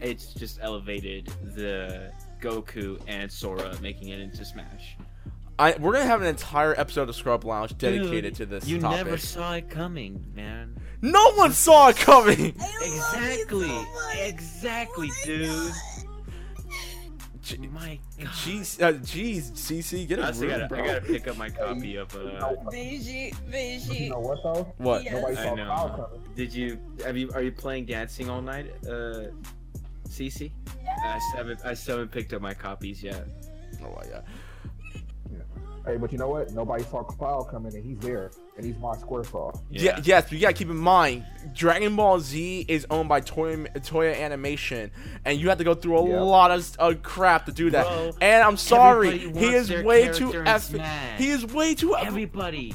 [0.00, 4.96] it's just elevated the Goku and Sora making it into Smash.
[5.58, 8.80] I we're gonna have an entire episode of Scrub Lounge dedicated Dude, to this You
[8.80, 9.04] topic.
[9.04, 10.74] never saw it coming, man.
[11.02, 12.54] no one saw it coming.
[12.56, 13.70] Exactly,
[14.18, 15.72] exactly, dude.
[17.72, 18.26] My God.
[18.28, 20.82] Jeez, uh, jeez, CC, get I a also room, gotta, bro.
[20.82, 22.14] I gotta pick up my copy of.
[22.14, 24.08] Uh, But Beijing, you Beijing.
[24.10, 24.72] know what though?
[24.76, 25.04] What?
[25.04, 25.14] Yes.
[25.14, 26.08] Nobody I know.
[26.36, 29.28] Did you have you are you playing Dancing All Night, uh,
[30.08, 30.50] Cece?
[31.04, 33.26] I haven't I still haven't picked up my copies yet.
[33.82, 34.20] Oh yeah.
[35.86, 36.52] Hey, but you know what?
[36.52, 39.58] Nobody saw Cloud coming, and he's there, and he's my Squaresaw.
[39.70, 39.98] Yeah.
[40.04, 41.24] yes, but you gotta keep in mind,
[41.54, 44.90] Dragon Ball Z is owned by Toy, Toei Animation,
[45.24, 46.20] and you have to go through a Yep.
[46.22, 47.86] lot of uh, crap to do that.
[47.86, 51.96] Bro, and I'm sorry, he is way too character in eff- He is way too.
[51.96, 52.74] eff- Everybody,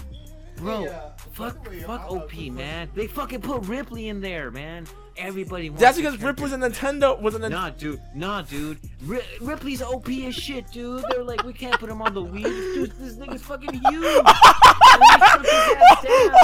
[0.57, 2.89] bro, Hey, uh, fuck, by the way, fuck OP, quick man.
[2.95, 4.87] They fucking put Ripley in there, man.
[5.17, 5.81] Everybody wants.
[5.81, 6.57] That's because Rip was a.
[6.57, 7.19] Nintendo.
[7.21, 7.49] Was a Nintendo.
[7.51, 8.01] Nah, dude.
[8.13, 8.79] Nah, dude.
[9.05, 11.05] Ri- Ripley's OP as shit, dude.
[11.09, 12.43] They're like, we can't put him on the Wii.
[12.43, 14.03] Dude, this nigga's fucking huge.
[14.03, 14.25] Let
[15.41, 15.49] me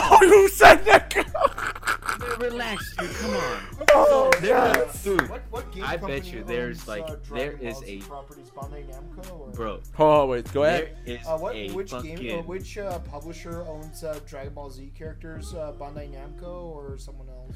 [0.10, 0.30] put his.
[0.30, 1.98] Who said that?
[2.22, 3.16] Dude, Relax, dude.
[3.16, 3.62] Come on.
[3.94, 5.30] oh, They're not- dude.
[5.30, 7.98] What, what game I bet company you there's, like, uh, there Dragon is Ball Z
[8.04, 10.96] a- properties Bandai Namco or Bro, Oh wait, go ahead.
[11.06, 12.16] there is Uh, what a which fucking.
[12.18, 12.40] game?
[12.40, 15.54] Uh, which uh, publisher owns uh, Dragon Ball Z characters?
[15.54, 16.44] Uh, Bandai Namco
[16.76, 17.56] or someone else?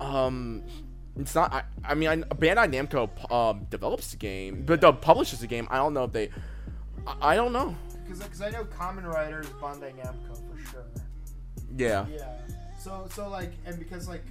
[0.00, 0.62] Um,
[1.16, 1.52] it's not.
[1.52, 5.66] I, I mean, I, Bandai Namco um develops the game, but uh, publishes the game.
[5.70, 6.30] I don't know if they.
[7.06, 7.74] I, I don't know.
[8.06, 10.84] Because I know Kamen Rider is Bandai Namco for sure.
[11.76, 12.06] Yeah.
[12.12, 12.28] Yeah.
[12.84, 14.22] So so like and because like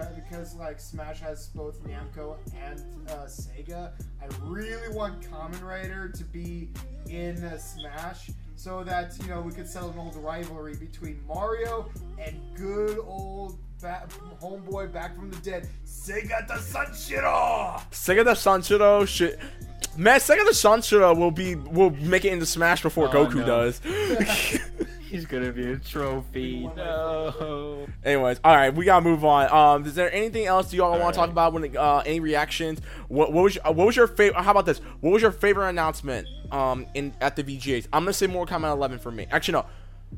[0.00, 3.90] uh, because like Smash has both Namco and uh, Sega,
[4.22, 6.70] I really want Kamen Rider to be
[7.10, 11.90] in uh, Smash so that you know we could settle an old rivalry between Mario
[12.18, 14.08] and good old ba-
[14.40, 17.78] homeboy back from the dead, Segata Sanshiro.
[17.90, 19.38] Sega the Sanshiro shit.
[19.98, 23.44] Man, Segata Sanshiro will be will make it into Smash before Oh, Goku no.
[23.46, 23.80] does.
[25.12, 26.70] He's gonna be a trophy.
[26.74, 27.86] No.
[28.02, 29.52] Anyways, all right, we gotta move on.
[29.52, 31.52] Um, is there anything else you all want to talk about?
[31.52, 32.80] When uh, any reactions?
[33.08, 34.42] What, what was your, what was your favorite?
[34.42, 34.78] How about this?
[35.00, 36.28] What was your favorite announcement?
[36.50, 39.26] Um, in at the VGAs, I'm gonna say Mortal Kombat 11 for me.
[39.30, 39.66] Actually, no,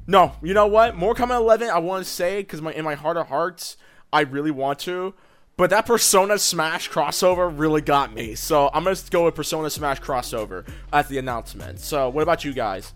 [0.07, 0.33] no.
[0.45, 0.95] You know what?
[0.95, 1.71] Mortal Kombat 11.
[1.71, 3.77] I want to say because my in my heart of hearts,
[4.13, 5.13] I really want to.
[5.57, 8.37] But that Persona Smash crossover really got me.
[8.37, 11.81] So I'm gonna go with Persona Smash crossover as the announcement.
[11.81, 12.95] So what about you guys?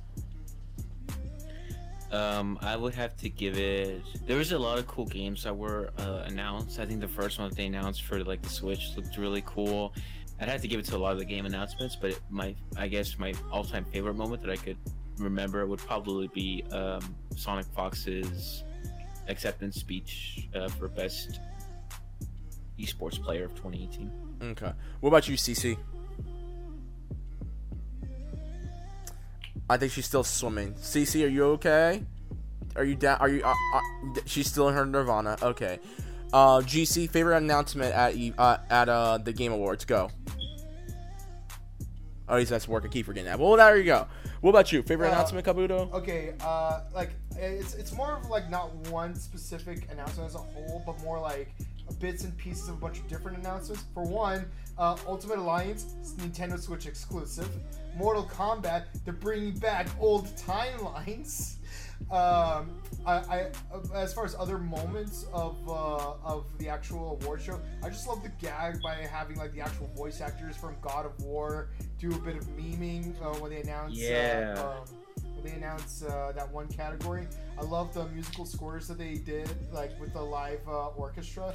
[2.11, 4.03] Um, I would have to give it.
[4.27, 6.79] There was a lot of cool games that were uh, announced.
[6.81, 9.93] I think the first one that they announced for like the Switch looked really cool.
[10.41, 12.89] I'd have to give it to a lot of the game announcements, but my I
[12.89, 14.79] guess my all-time favorite moment that I could
[15.19, 18.63] remember would probably be um, Sonic Fox's
[19.27, 21.41] acceptance speech uh, for best
[22.79, 24.11] esports player of 2018.
[24.43, 24.73] Okay.
[25.01, 25.77] What about you, CC?
[29.71, 30.75] I think she's still swimming.
[30.75, 32.03] CC, are you okay?
[32.77, 33.19] Are you down?
[33.21, 33.43] Are you?
[33.45, 33.81] Uh, uh,
[34.25, 35.37] she's still in her nirvana.
[35.43, 35.79] Okay.
[36.33, 39.85] Uh, GC favorite announcement at uh, at uh the Game Awards.
[39.85, 40.11] Go.
[42.29, 42.85] Oh, he's at work.
[42.85, 43.39] I keep forgetting that.
[43.39, 44.07] Well, there you go.
[44.43, 44.83] What about you?
[44.83, 45.91] Favorite Uh, announcement, Kabuto?
[45.95, 50.83] Okay, uh, like it's it's more of like not one specific announcement as a whole,
[50.85, 51.55] but more like
[51.95, 53.85] bits and pieces of a bunch of different announcements.
[53.95, 57.49] For one, uh, Ultimate Alliance, Nintendo Switch exclusive.
[57.97, 61.55] Mortal Kombat, they're bringing back old timelines.
[62.13, 63.47] Um, I, I
[63.93, 68.23] as far as other moments of uh, of the actual award show, I just love
[68.23, 72.19] the gag by having like the actual voice actors from God of War do a
[72.21, 74.55] bit of memeing uh, when they announce Yeah.
[74.57, 77.27] uh, um, when they announce uh, that one category.
[77.59, 81.53] I love the musical scores that they did, like with the live uh, orchestra.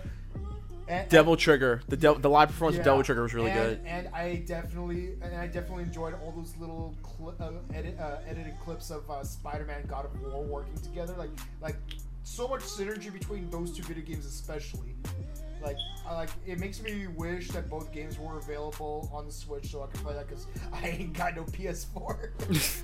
[0.88, 1.82] And, Devil Trigger.
[1.88, 3.82] The Del- the live performance of Devil Trigger was really and, good.
[3.86, 8.60] And I definitely, and I definitely enjoyed all those little cli- uh, edit, uh, edited
[8.64, 11.16] clips of uh, Spider-Man, God of War working together.
[11.18, 11.30] Like,
[11.62, 11.78] like
[12.24, 14.96] so much synergy between those two video games, especially.
[15.62, 19.72] Like, I like it makes me wish that both games were available on the Switch
[19.72, 22.30] so I could play that because I ain't got no PS4.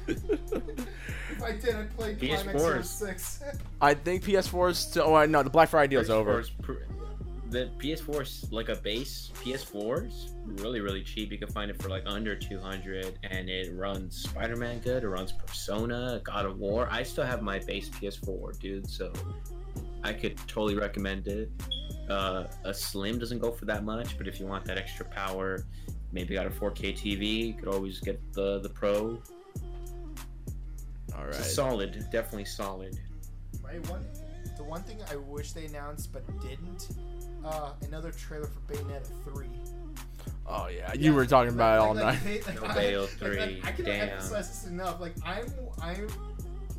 [0.08, 3.44] if I did, I'd play PS4 Climax 06.
[3.82, 5.04] I think PS4 is still.
[5.04, 6.38] Oh no, the Black Friday deal's over.
[6.38, 6.74] PS4 is pr-
[7.50, 11.32] The PS4 is like a base PS4 is really really cheap.
[11.32, 15.04] You can find it for like under 200, and it runs Spider-Man good.
[15.04, 16.88] It runs Persona, God of War.
[16.92, 18.88] I still have my base PS4, dude.
[18.90, 19.12] So
[20.04, 21.50] I could totally recommend it.
[22.08, 25.66] Uh, a Slim doesn't go for that much, but if you want that extra power,
[26.12, 29.22] maybe got a 4K TV, you could always get the the Pro.
[31.16, 31.46] All It's right.
[31.48, 32.98] solid, definitely solid.
[33.64, 34.06] My one,
[34.56, 36.90] the one thing I wish they announced but didn't,
[37.46, 39.48] uh, another trailer for Bayonetta 3.
[40.52, 42.20] Oh yeah, you were talking about it all night.
[42.24, 44.10] they- like, No I- Bayo like, 3, like, I cannot damn.
[44.10, 45.00] emphasize this enough.
[45.00, 45.46] Like I'm,
[45.82, 46.08] I'm,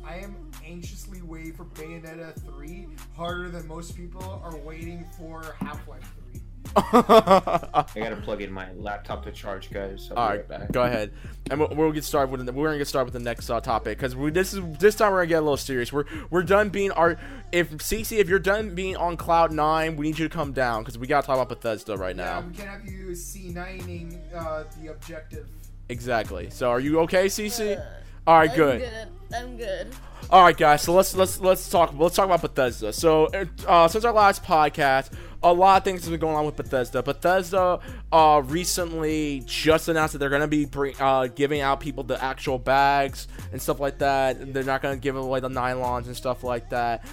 [0.05, 0.35] I am
[0.65, 6.40] anxiously waiting for Bayonetta 3 harder than most people are waiting for Half-Life 3.
[6.75, 10.09] I gotta plug in my laptop to charge, guys.
[10.11, 10.71] I'll be All right right, back.
[10.71, 11.11] go ahead,
[11.49, 13.59] and we'll, we'll get started with the, we're gonna get started with the next uh,
[13.59, 15.91] topic because this is this time we're gonna get a little serious.
[15.91, 17.17] We're we're done being our
[17.51, 20.83] if CC if you're done being on cloud nine, we need you to come down
[20.83, 22.41] because we gotta talk about Bethesda right Yeah, now.
[22.47, 25.47] we can have you C9ing uh, the objective.
[25.89, 26.49] Exactly.
[26.51, 27.77] So are you okay, CC?
[27.77, 27.83] Uh,
[28.27, 28.79] All right, I'm good.
[28.81, 29.07] good.
[29.35, 29.87] I'm good.
[30.29, 30.83] All right, guys.
[30.83, 32.93] So let's let's let's talk let's talk about Bethesda.
[32.93, 33.29] So
[33.67, 35.11] uh, since our last podcast,
[35.43, 37.03] a lot of things have been going on with Bethesda.
[37.03, 37.79] Bethesda
[38.11, 42.21] uh, recently just announced that they're going to be bring, uh, giving out people the
[42.23, 44.53] actual bags and stuff like that.
[44.53, 47.03] They're not going to give away the nylons and stuff like that.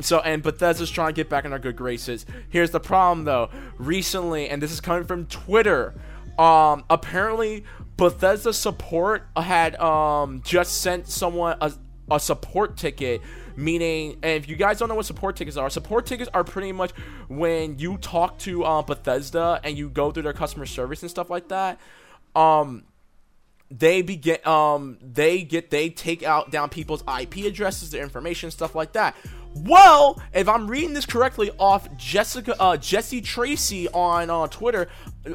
[0.00, 2.26] So and Bethesda's trying to get back in our good graces.
[2.50, 3.50] Here's the problem though.
[3.78, 5.94] Recently, and this is coming from Twitter.
[6.38, 7.64] Um, apparently
[7.96, 11.72] Bethesda support had um just sent someone a,
[12.10, 13.20] a support ticket
[13.56, 16.72] meaning and if you guys don't know what support tickets are support tickets are pretty
[16.72, 16.92] much
[17.28, 21.28] when you talk to uh, bethesda and you go through their customer service and stuff
[21.28, 21.78] like that
[22.36, 22.84] um
[23.70, 28.74] they begin um they get they take out down people's ip addresses their information stuff
[28.74, 29.14] like that.
[29.54, 34.88] Well if i'm reading this correctly off jessica uh jesse tracy on uh twitter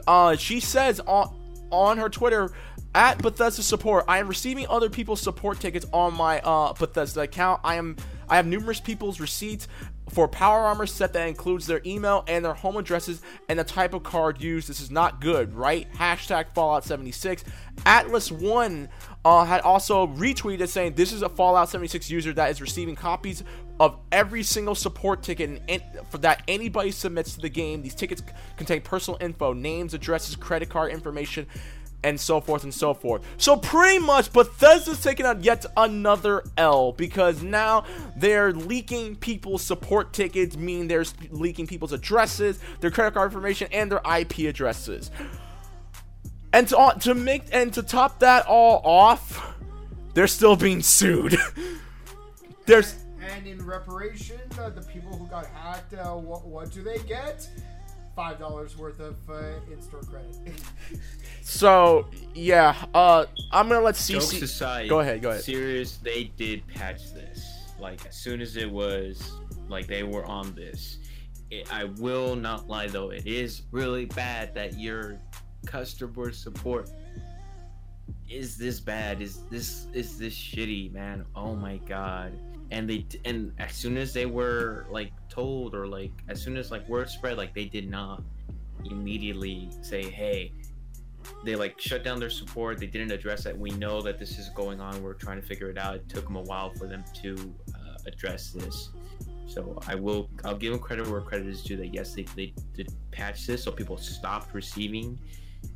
[0.08, 1.36] uh she says on
[1.72, 2.52] on her twitter
[2.96, 7.62] at Bethesda support, I am receiving other people's support tickets on my uh, Bethesda account.
[7.64, 7.98] I am
[8.30, 9.68] I have numerous people's receipts
[10.10, 13.94] for Power Armor set that includes their email and their home addresses and the type
[13.94, 14.68] of card used.
[14.70, 15.92] This is not good, right?
[15.94, 17.44] Hashtag Fallout 76.
[17.86, 18.90] Atlas One
[19.26, 23.44] uh, had also retweeted saying this is a Fallout 76 user that is receiving copies
[23.80, 27.82] of every single support ticket and, and for that anybody submits to the game.
[27.82, 31.48] These tickets c- contain personal info, names, addresses, credit card information
[32.04, 33.24] and so forth and so forth.
[33.38, 37.86] So pretty much Bethesda's taking out yet another L because now
[38.16, 43.92] they're leaking people's support tickets, meaning they're leaking people's addresses, their credit card information, and
[43.92, 45.12] their IP addresses.
[46.52, 49.56] And to, to make and to top that all off,
[50.14, 51.36] they're still being sued.
[52.66, 57.00] There's And in reparation, uh, the people who got hacked, uh, what, what do they
[57.00, 57.50] get?
[58.16, 60.36] Five dollars worth of uh, in-store credit.
[61.42, 65.44] so yeah, uh I'm gonna let Jokes CC aside, Go ahead, go ahead.
[65.44, 67.74] Serious, they did patch this.
[67.80, 69.32] Like as soon as it was,
[69.68, 71.00] like they were on this.
[71.50, 75.20] It, I will not lie though, it is really bad that your
[75.66, 76.90] customer support
[78.30, 79.22] is this bad.
[79.22, 81.26] Is this is this shitty, man?
[81.36, 82.34] Oh my god.
[82.74, 86.72] And they and as soon as they were like told or like as soon as
[86.72, 88.24] like word spread, like they did not
[88.86, 90.52] immediately say, hey,
[91.46, 92.80] they like shut down their support.
[92.80, 95.02] They didn't address it we know that this is going on.
[95.04, 95.96] We're trying to figure it out.
[95.96, 98.90] It took them a while for them to uh, address this.
[99.46, 102.54] So i will i'll give them credit where credit is due that yes they, they
[102.74, 105.20] did patch this so people stopped receiving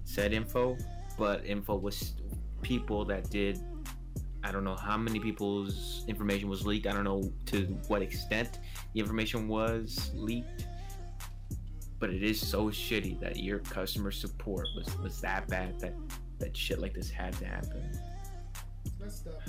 [0.06, 0.78] said info
[1.18, 2.14] but info was
[2.62, 3.60] people that did
[4.48, 8.60] i don't know how many people's information was leaked i don't know to what extent
[8.94, 10.66] the information was leaked
[12.00, 15.94] but it is so shitty that your customer support was, was that bad that
[16.40, 17.92] that shit like this had to happen.
[19.00, 19.42] messed up.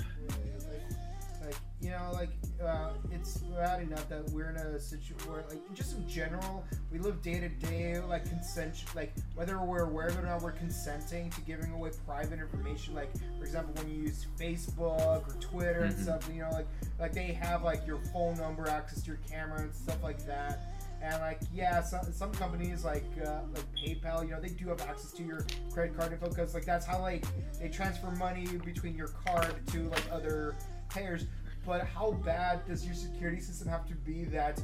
[1.81, 1.91] Really.
[1.91, 2.29] Like, like you know, like
[2.63, 6.99] uh, it's bad enough that we're in a situation where, like, just in general, we
[6.99, 10.51] live day to day, like consent, like whether we're aware of it or not, we're
[10.51, 12.93] consenting to giving away private information.
[12.95, 16.03] Like, for example, when you use Facebook or Twitter and Mhm.
[16.03, 16.67] stuff, you know, like
[16.99, 20.59] like they have like your phone number, access to your camera and stuff like that.
[21.01, 24.81] And like yeah, some, some companies like uh, like PayPal, you know, they do have
[24.81, 27.23] access to your credit card info because like that's how like
[27.57, 30.55] they transfer money between your card to like other
[30.89, 31.25] payers.
[31.69, 34.59] But how bad does your security system have to be that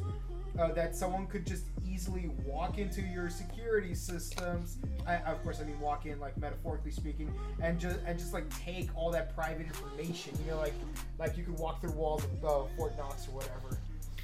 [0.57, 4.79] uh, that someone could just easily walk into your security systems.
[5.05, 7.31] I, of course, I mean walk in like metaphorically speaking,
[7.61, 10.33] and just and just like take all that private information.
[10.43, 10.73] You know, like
[11.19, 13.77] like you could walk through walls of uh, Fort Knox or whatever.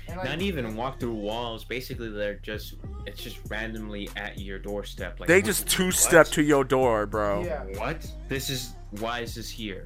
[0.07, 1.63] And, like, Not even walk through walls.
[1.63, 5.19] Basically, they're just it's just randomly at your doorstep.
[5.19, 5.93] Like They just two what?
[5.93, 7.43] step to your door, bro.
[7.43, 8.11] Yeah, What?
[8.27, 9.85] This is why is this here?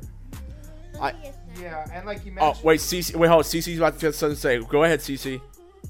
[1.02, 3.16] I- yeah, and like you Oh wait, CC.
[3.16, 3.40] Wait, hold.
[3.40, 3.44] on.
[3.44, 4.60] CC's about to get something to say.
[4.60, 5.40] Go ahead, CC.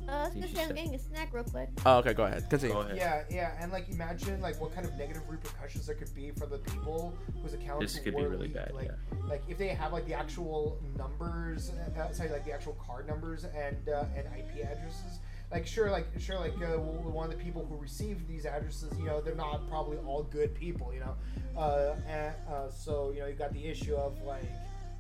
[0.07, 1.69] Uh, I was gonna say I'm getting a snack real quick.
[1.85, 2.47] Oh, okay, go ahead.
[2.49, 2.75] Continue.
[2.75, 2.97] Go ahead.
[2.97, 6.45] Yeah, yeah, and like imagine like what kind of negative repercussions there could be for
[6.45, 8.53] the people whose accounts This could be really leaked.
[8.53, 9.17] bad, Like, yeah.
[9.27, 13.45] like if they have like the actual numbers, uh, sorry, like the actual card numbers
[13.45, 15.19] and uh, and IP addresses.
[15.51, 19.05] Like sure, like sure, like uh, one of the people who received these addresses, you
[19.05, 21.15] know, they're not probably all good people, you know.
[21.59, 24.43] Uh, and uh, so you know, you got the issue of like,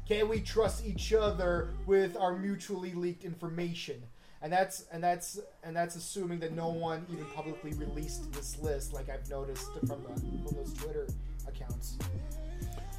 [0.07, 4.03] can we trust each other with our mutually leaked information?
[4.45, 8.93] and that's and that's and that's assuming that no one even publicly released this list,
[8.93, 11.07] like I've noticed from the from those Twitter
[11.47, 11.97] accounts.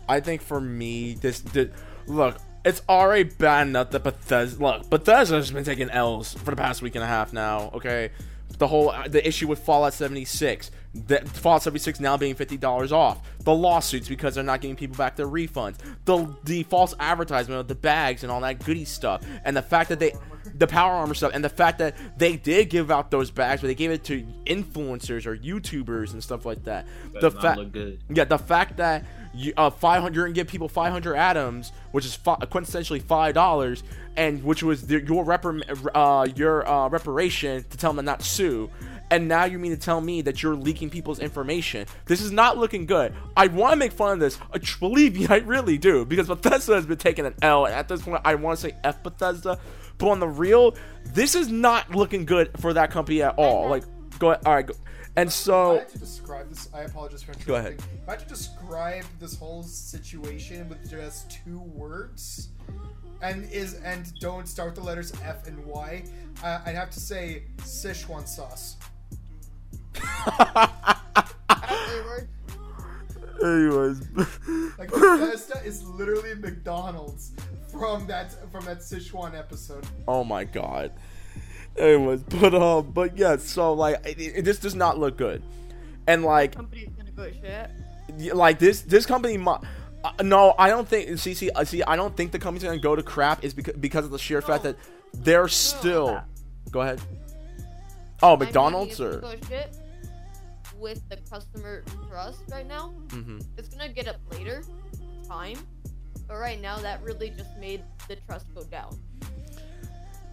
[0.09, 1.69] I think for me, this, this
[2.09, 4.61] look, it's already bad enough that Bethesda.
[4.61, 7.71] Look, Bethesda's been taking L's for the past week and a half now.
[7.75, 8.11] Okay,
[8.59, 12.93] the whole uh, the issue with Fallout 76, the Fallout 76 now being fifty dollars
[12.93, 17.61] off, the lawsuits because they're not giving people back their refunds, the the false advertisement
[17.61, 20.13] of the bags and all that goody stuff, and the fact that they.
[20.55, 23.67] The power armor stuff, and the fact that they did give out those bags, but
[23.67, 26.87] they gave it to influencers or YouTubers and stuff like that.
[27.13, 28.01] Does the fact, good.
[28.09, 29.05] yeah, the fact that
[29.37, 33.83] you, uh, 500 you're gonna give people 500 atoms, which is fi- quintessentially five dollars,
[34.17, 35.63] and which was the, your reprim-
[35.95, 38.71] uh, your uh, reparation to tell them to not sue.
[39.11, 41.87] And now you mean to tell me that you're leaking people's information?
[42.07, 43.15] This is not looking good.
[43.37, 44.37] I want to make fun of this.
[44.53, 47.89] Uh, believe me, I really do, because Bethesda has been taking an L, and at
[47.89, 49.59] this point, I want to say F Bethesda.
[49.99, 50.75] But on the real,
[51.15, 53.69] this is not looking good for that company at all.
[53.69, 53.85] Like,
[54.19, 54.45] go ahead.
[54.45, 54.75] All right, go.
[55.17, 57.47] And If I so, had to describe this, I apologize for interrupting.
[57.47, 57.73] Go ahead.
[58.03, 62.49] If I had to describe this whole situation with just two words,
[63.23, 66.05] and is and don't start with the letters F and Y,
[66.45, 68.77] uh, I'd have to say Sichuan sauce.
[73.43, 74.03] Anyways.
[74.79, 77.33] Like Bethesda is literally McDonald's
[77.71, 79.87] from that from that Sichuan episode.
[80.07, 80.93] Oh my god.
[81.79, 85.43] Anyways, but um, but yeah, so like it, it, this does not look good,
[86.07, 88.35] and like company's gonna go shit.
[88.35, 89.37] like this this company.
[89.39, 89.57] mu-
[90.05, 91.19] Uh, no, I don't think.
[91.19, 91.83] See, see, uh, see.
[91.83, 93.45] I don't think the company's gonna go to crap.
[93.45, 94.77] Is because because of the sheer fact that
[95.13, 96.21] they're still.
[96.71, 97.01] Go ahead.
[98.23, 99.13] Oh, McDonald's or.
[99.13, 99.77] it's gonna go to shit
[100.79, 102.95] with the customer trust right now.
[103.09, 103.39] Mm-hmm.
[103.59, 104.63] It's gonna get up later,
[105.29, 105.59] time,
[106.29, 108.97] but right now that really just made the trust go down.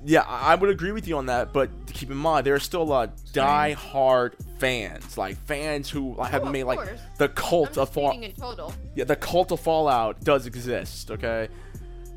[0.06, 2.82] Yeah, I would agree with you on that, but keep in mind there are still
[2.82, 7.00] a lot of die-hard fans, like fans who like, have Oh, made like course.
[7.18, 8.22] the cult of Fallout.
[8.22, 8.74] In total.
[8.96, 11.12] Yeah, the cult of Fallout does exist.
[11.12, 11.48] Okay,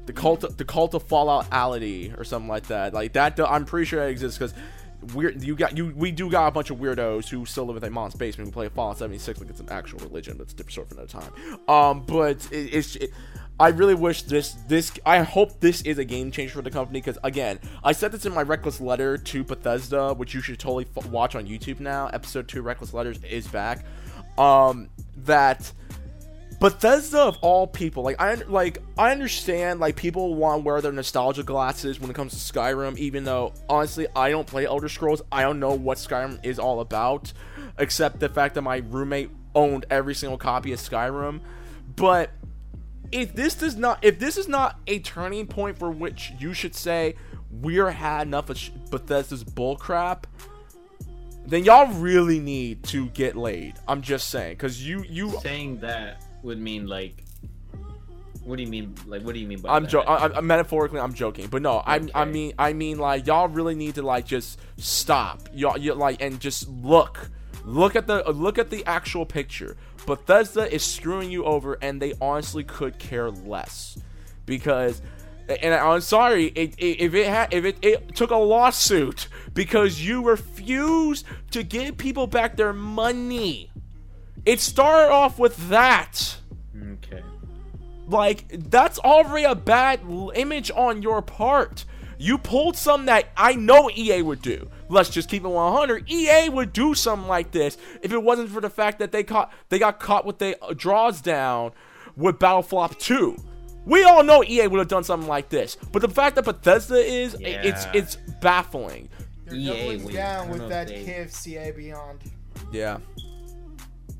[0.06, 2.92] the cult, of, the cult of Fallout ality or something like that.
[2.94, 4.54] Like that, I'm pretty sure it exists because
[5.14, 5.42] weird.
[5.42, 5.92] You got you.
[5.94, 8.52] We do got a bunch of weirdos who still live in their mom's basement who
[8.52, 10.38] play Fallout 76 like it's an actual religion.
[10.38, 11.60] That's a different story for another time.
[11.68, 12.96] Um, but it, it's.
[12.96, 13.10] It,
[13.58, 17.00] I really wish this this I hope this is a game changer for the company
[17.00, 20.86] because again I said this in my reckless letter to Bethesda which you should totally
[20.96, 23.84] f- watch on YouTube now episode 2 reckless letters is back
[24.36, 25.72] um that
[26.58, 30.92] Bethesda of all people, like I like I understand like people want to wear their
[30.92, 35.20] nostalgia glasses when it comes to Skyrim, even though honestly I don't play Elder Scrolls.
[35.30, 37.32] I don't know what Skyrim is all about,
[37.78, 41.40] except the fact that my roommate owned every single copy of Skyrim.
[41.94, 42.30] But
[43.12, 46.74] if this does not if this is not a turning point for which you should
[46.74, 47.14] say
[47.50, 48.58] we're had enough of
[48.90, 50.24] Bethesda's bullcrap,
[51.46, 53.74] then y'all really need to get laid.
[53.86, 57.22] I'm just saying, because you you Saying that would mean like.
[58.44, 58.94] What do you mean?
[59.08, 59.90] Like, what do you mean by I'm that?
[59.90, 63.48] jo- I, I, metaphorically I'm joking, but no, I I mean I mean like y'all
[63.48, 67.28] really need to like just stop, y'all you like and just look,
[67.64, 69.76] look at the look at the actual picture.
[70.06, 73.98] Bethesda is screwing you over, and they honestly could care less,
[74.46, 75.02] because.
[75.48, 80.04] And I'm sorry it, it, if it had if it, it took a lawsuit because
[80.04, 83.70] you refused to give people back their money.
[84.44, 86.38] It started off with that
[86.94, 87.22] Okay.
[88.08, 90.00] like that's already a bad
[90.34, 91.84] image on your part.
[92.18, 94.70] You pulled something that I know EA would do.
[94.88, 96.10] Let's just keep it 100.
[96.10, 99.52] EA would do something like this if it wasn't for the fact that they caught
[99.68, 101.72] they got caught with their uh, draws down
[102.16, 103.36] with Battleflop 2.
[103.84, 106.96] We all know EA would have done something like this, but the fact that Bethesda
[106.96, 109.08] is, i- it's it's baffling.
[109.44, 109.66] They're EA
[109.98, 112.20] doubling down with that they- KFCA Beyond.
[112.72, 112.98] Yeah.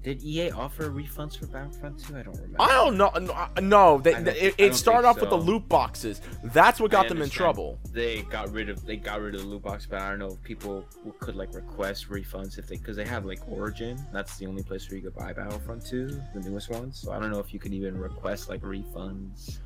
[0.07, 2.17] Did EA offer refunds for Battlefront 2?
[2.17, 2.63] I don't remember.
[2.63, 3.11] I don't know.
[3.19, 6.21] No, no they, don't- it, it started off with the loot boxes.
[6.45, 7.77] That's what got them in trouble.
[7.93, 10.29] They got rid of they got rid of the loot box, but I don't know
[10.29, 10.87] if people
[11.19, 13.99] could like request refunds if they because they have like Origin.
[14.13, 17.01] That's the only place where you could buy Battlefront 2, the newest ones.
[17.01, 19.59] So I don't know if you could even request like refunds.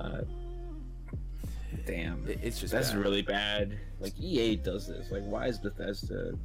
[0.00, 0.20] Uh,
[1.84, 3.00] damn, It- it's just that's bad.
[3.00, 3.76] really bad.
[3.98, 5.10] Like EA does this.
[5.10, 6.38] Like, why is Bethesda?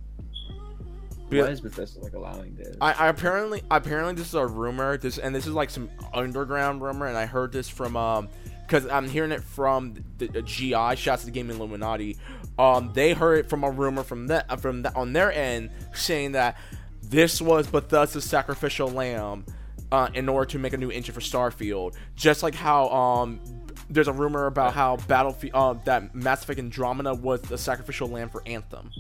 [1.32, 1.44] Yeah.
[1.44, 2.76] Why is Bethesda like allowing this?
[2.82, 4.98] I, I apparently apparently this is a rumor.
[4.98, 8.28] This and this is like some underground rumor, and I heard this from um
[8.68, 10.96] because I'm hearing it from the, the GI.
[10.96, 12.18] Shouts to the Gaming Illuminati.
[12.60, 16.34] Um, they heard it from a rumor from that from that on their end saying
[16.34, 16.58] that
[17.02, 19.46] this was Bethesda's sacrificial lamb
[19.92, 21.96] uh, in order to make a new engine for Starfield.
[22.16, 23.40] Just like how um
[23.90, 28.30] there's a rumor about how Battlefield uh, that Mass Effect Andromeda was the sacrificial lamb
[28.30, 28.92] for Anthem.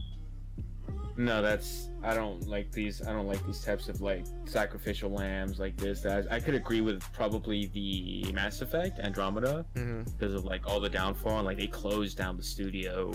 [1.18, 3.02] No, that's I don't like these.
[3.06, 6.02] I don't like these types of like sacrificial lambs like this.
[6.02, 10.12] That I could agree with probably the Mass Effect Andromeda Mm-hmm.
[10.18, 13.12] because of like all the downfall and like they closed down the studio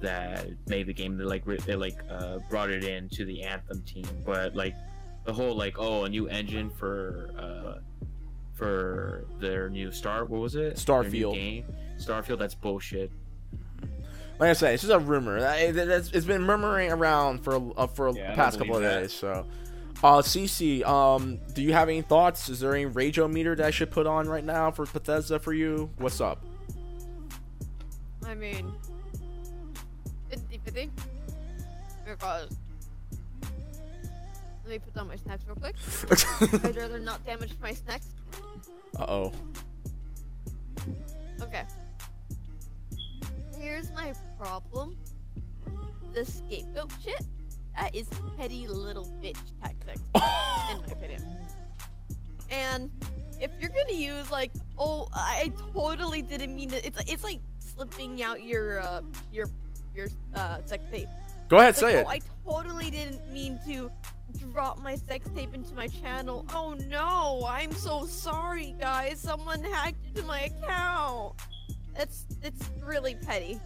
[0.00, 1.16] that made the game.
[1.16, 4.74] They like re- they like uh, brought it in to the Anthem team, but like
[5.24, 7.78] the whole like oh a new engine for uh
[8.54, 11.34] for their new Star what was it Starfield.
[11.34, 11.64] game
[11.98, 13.10] Starfield that's bullshit.
[14.42, 15.36] Like I say, it's just a rumor.
[15.38, 19.02] It- It's it's been murmuring around for uh, for Yeah, the past couple of that.
[19.02, 19.12] days.
[19.12, 19.46] So,
[20.02, 22.48] uh, CC, um, do you have any thoughts?
[22.48, 25.52] Is there any Rageometer meter that I should put on right now for Bethesda for
[25.52, 25.90] you?
[25.98, 26.44] What's up?
[28.26, 28.72] I mean,
[30.28, 30.90] 50 50.
[32.04, 32.48] Because.
[34.64, 35.76] Let me put down my snacks real quick.
[36.64, 38.08] I'd rather not damage my snacks.
[38.98, 39.32] uh oh.
[41.40, 41.62] Okay.
[43.62, 44.96] Here's my problem.
[46.12, 47.24] The scapegoat shit.
[47.78, 51.24] That is petty little bitch tactics, in my opinion.
[52.50, 52.90] And
[53.40, 56.84] if you're gonna use like, oh, I totally didn't mean it.
[56.84, 59.02] It's it's like slipping out your uh
[59.32, 59.46] your
[59.94, 61.08] your uh sex tape.
[61.48, 62.30] Go ahead, It's say like, it.
[62.44, 63.92] Oh, I totally didn't mean to
[64.52, 66.44] drop my sex tape into my channel.
[66.52, 69.20] Oh no, I'm so sorry, guys.
[69.20, 71.36] Someone hacked into my account.
[71.96, 73.60] It's it's really petty.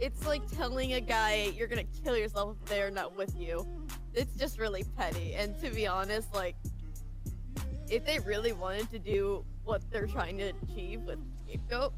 [0.00, 3.66] It's like telling a guy you're gonna kill yourself if they're not with you.
[4.14, 5.34] It's just really petty.
[5.34, 6.54] And to be honest, like,
[7.90, 11.92] if they really wanted to do what they're trying to achieve with Scapegoat,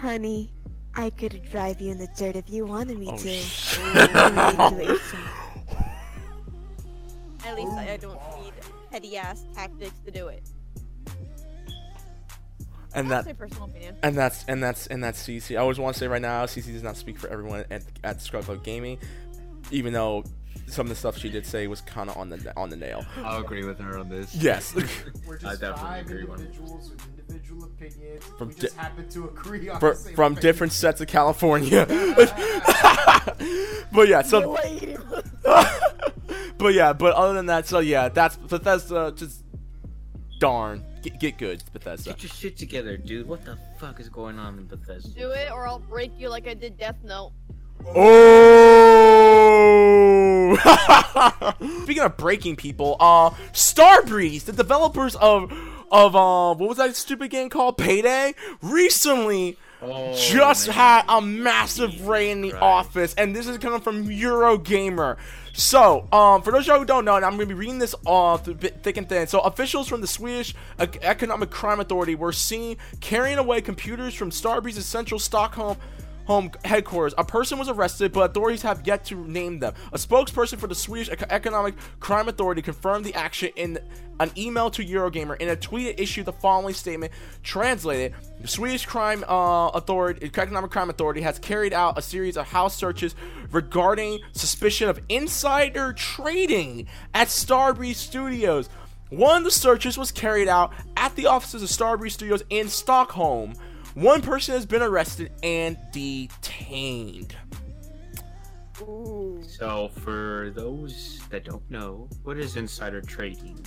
[0.00, 0.52] Honey,
[0.94, 3.28] I could drive you in the dirt if you wanted me Oh, to.
[3.28, 3.80] shit.
[7.46, 8.52] At least I, I don't need
[8.90, 10.48] petty ass tactics to do it.
[12.94, 13.96] And That's that my personal opinion.
[14.02, 15.56] and that's and that's and that's CC.
[15.56, 18.22] I always want to say right now, CC does not speak for everyone at at
[18.22, 18.98] Scrub Club Gaming,
[19.70, 20.24] even though
[20.66, 23.04] some of the stuff she did say was kind of on the on the nail.
[23.18, 24.34] I'll agree with her on this.
[24.34, 24.74] Yes.
[25.26, 28.24] We're I just definitely five agree individuals with individual opinions.
[28.38, 30.42] From we just di- happen to agree on For, the same from thing.
[30.42, 31.84] different sets of California.
[33.92, 34.56] but yeah, so
[36.58, 39.12] but yeah, but other than that, so yeah, that's Bethesda.
[39.16, 39.42] Just
[40.38, 42.10] darn, get, get good, Bethesda.
[42.10, 43.28] Get your shit together, dude.
[43.28, 45.10] What the fuck is going on in Bethesda?
[45.10, 47.32] Do it, or I'll break you like I did Death Note.
[47.94, 48.94] Oh!
[51.82, 55.52] Speaking of breaking people, uh, Starbreeze, the developers of
[55.90, 60.76] of um, what was that stupid game called Payday, recently Oh, just man.
[60.76, 65.16] had a massive raid in the office, and this is coming from Eurogamer.
[65.52, 67.94] So, um, for those of y'all who don't know, and I'm gonna be reading this
[68.06, 69.26] uh th- thick and thin.
[69.26, 74.30] So, officials from the Swedish Ec- Economic Crime Authority were seen carrying away computers from
[74.30, 75.76] Starbreeze's central Stockholm
[76.26, 77.14] home headquarters.
[77.18, 79.74] A person was arrested, but authorities have yet to name them.
[79.92, 83.78] A spokesperson for the Swedish Economic Crime Authority confirmed the action in
[84.20, 85.36] an email to Eurogamer.
[85.40, 87.12] In a tweet, it issued the following statement:
[87.42, 92.46] Translated, the Swedish Crime uh, Authority, Economic Crime Authority, has carried out a series of
[92.46, 93.14] house searches
[93.50, 98.68] regarding suspicion of insider trading at Starbreeze Studios.
[99.10, 103.54] One of the searches was carried out at the offices of Starbreeze Studios in Stockholm.
[103.94, 107.36] One person has been arrested and detained.
[108.76, 113.64] So, for those that don't know, what is insider trading?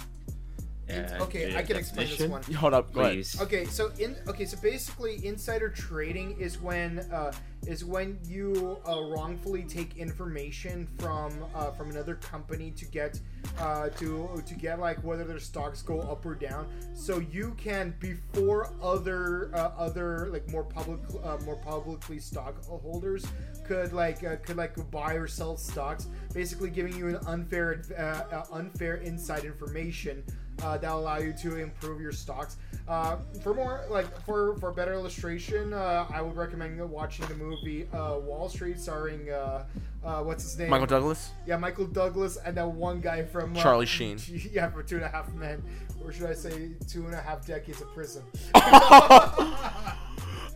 [0.89, 2.31] In- okay, the I can explain this definition?
[2.31, 2.53] one.
[2.53, 3.01] Hold up, go.
[3.01, 3.39] Please.
[3.41, 7.31] Okay, so in okay, so basically, insider trading is when uh,
[7.65, 13.19] is when you uh, wrongfully take information from uh, from another company to get
[13.59, 16.67] uh, to to get like whether their stocks go up or down.
[16.93, 23.25] So you can before other uh, other like more public uh, more publicly stockholders
[23.65, 28.35] could like uh, could like buy or sell stocks, basically giving you an unfair uh,
[28.35, 30.23] uh, unfair inside information
[30.63, 32.57] uh, that allow you to improve your stocks.
[32.87, 37.87] Uh, for more like for for better illustration, uh, I would recommend watching the movie
[37.93, 39.65] uh, Wall Street, starring uh,
[40.03, 40.69] uh, what's his name?
[40.69, 41.31] Michael Douglas.
[41.45, 44.19] Yeah, Michael Douglas, and that one guy from uh, Charlie Sheen.
[44.51, 45.61] Yeah, for Two and a Half Men,
[46.03, 48.23] or should I say Two and a Half Decades of Prison?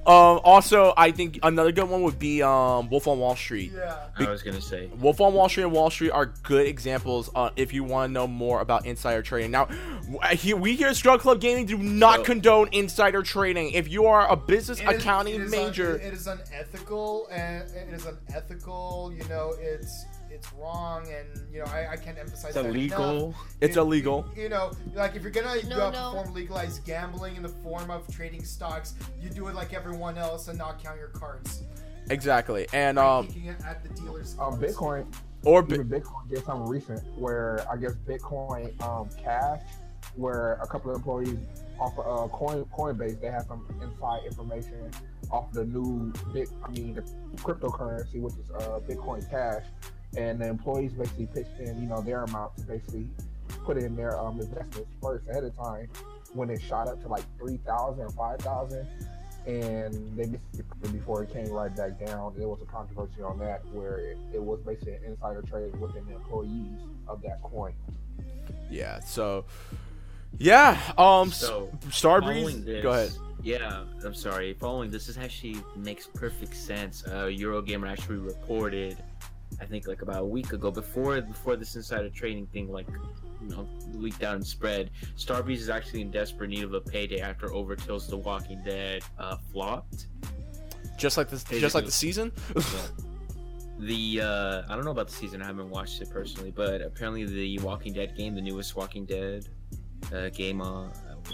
[0.08, 3.72] Um, also, I think another good one would be um, Wolf on Wall Street.
[3.76, 4.08] yeah.
[4.18, 4.88] I was gonna say.
[4.98, 8.14] Wolf on Wall Street and Wall Street are good examples uh, if you want to
[8.14, 9.52] know more about insider trading.
[9.52, 9.68] Now,
[10.32, 13.72] he- we here at Scrub Club Gaming do not So- condone insider trading.
[13.74, 17.28] If you are a business It is- accounting it is major, un- it is unethical,
[17.32, 19.14] and it is unethical.
[19.16, 23.28] You know, it's it's wrong, and you know, I, I can't emphasize It's that illegal.
[23.28, 23.54] enough.
[23.62, 24.26] it's You- illegal.
[24.36, 26.12] You know, like if you're gonna No, uh, no.
[26.18, 30.48] perform legalized gambling in the form of trading stocks, you do it like everyone else
[30.48, 31.64] and not count your cards.
[32.10, 32.68] Exactly.
[32.74, 34.60] And um, it at the dealer's Um.
[34.60, 35.06] Bitcoin,
[35.46, 39.62] or bi- even Bitcoin did something recent where I guess Bitcoin um, Cash,
[40.16, 41.38] where a couple of employees
[41.80, 44.92] off of uh, Coin Coinbase, they have some inside information
[45.32, 47.02] off the new bit, I mean the
[47.38, 49.64] cryptocurrency, which is uh, Bitcoin Cash,
[50.18, 53.08] and the employees basically pitched in, you know, their amount to basically
[53.66, 55.88] put in their um, investments first ahead of time
[56.34, 58.88] when it shot up to like 3,000 or 5,000
[59.48, 62.34] and they missed it before it came right back down.
[62.38, 66.06] There was a controversy on that where it, it was basically an insider trade within
[66.06, 67.74] the employees of that coin.
[68.70, 69.00] yeah.
[69.00, 69.46] So,
[70.38, 70.80] yeah.
[70.98, 72.64] Um, So, Starbreeze.
[72.66, 73.12] this, Go ahead.
[73.44, 74.54] Yeah, I'm sorry.
[74.54, 77.04] Following this, this actually makes perfect sense.
[77.08, 78.98] Uh, Eurogamer actually reported,
[79.60, 82.88] I think like about a week ago, before before this insider trading thing like
[83.42, 84.92] you know leaked out and spread.
[85.18, 89.38] Starbreeze is actually in desperate need of a payday after Overkill's The Walking Dead uh,
[89.52, 90.08] flopped.
[90.98, 92.32] Just like this, just like the season.
[93.82, 95.42] The uh, I don't know about the season.
[95.42, 99.48] I haven't watched it personally, but apparently the Walking Dead game, the newest Walking Dead
[100.14, 100.88] uh, game, uh,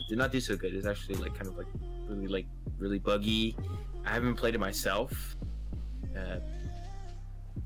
[0.08, 0.74] did not do so good.
[0.74, 1.68] It's actually like kind of like
[2.08, 2.46] really like
[2.78, 3.58] really buggy.
[4.06, 5.36] I haven't played it myself.
[6.18, 6.38] Uh,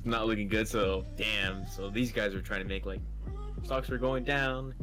[0.03, 0.67] not looking good.
[0.67, 1.67] So damn.
[1.67, 3.01] So these guys are trying to make like
[3.63, 4.73] stocks are going down.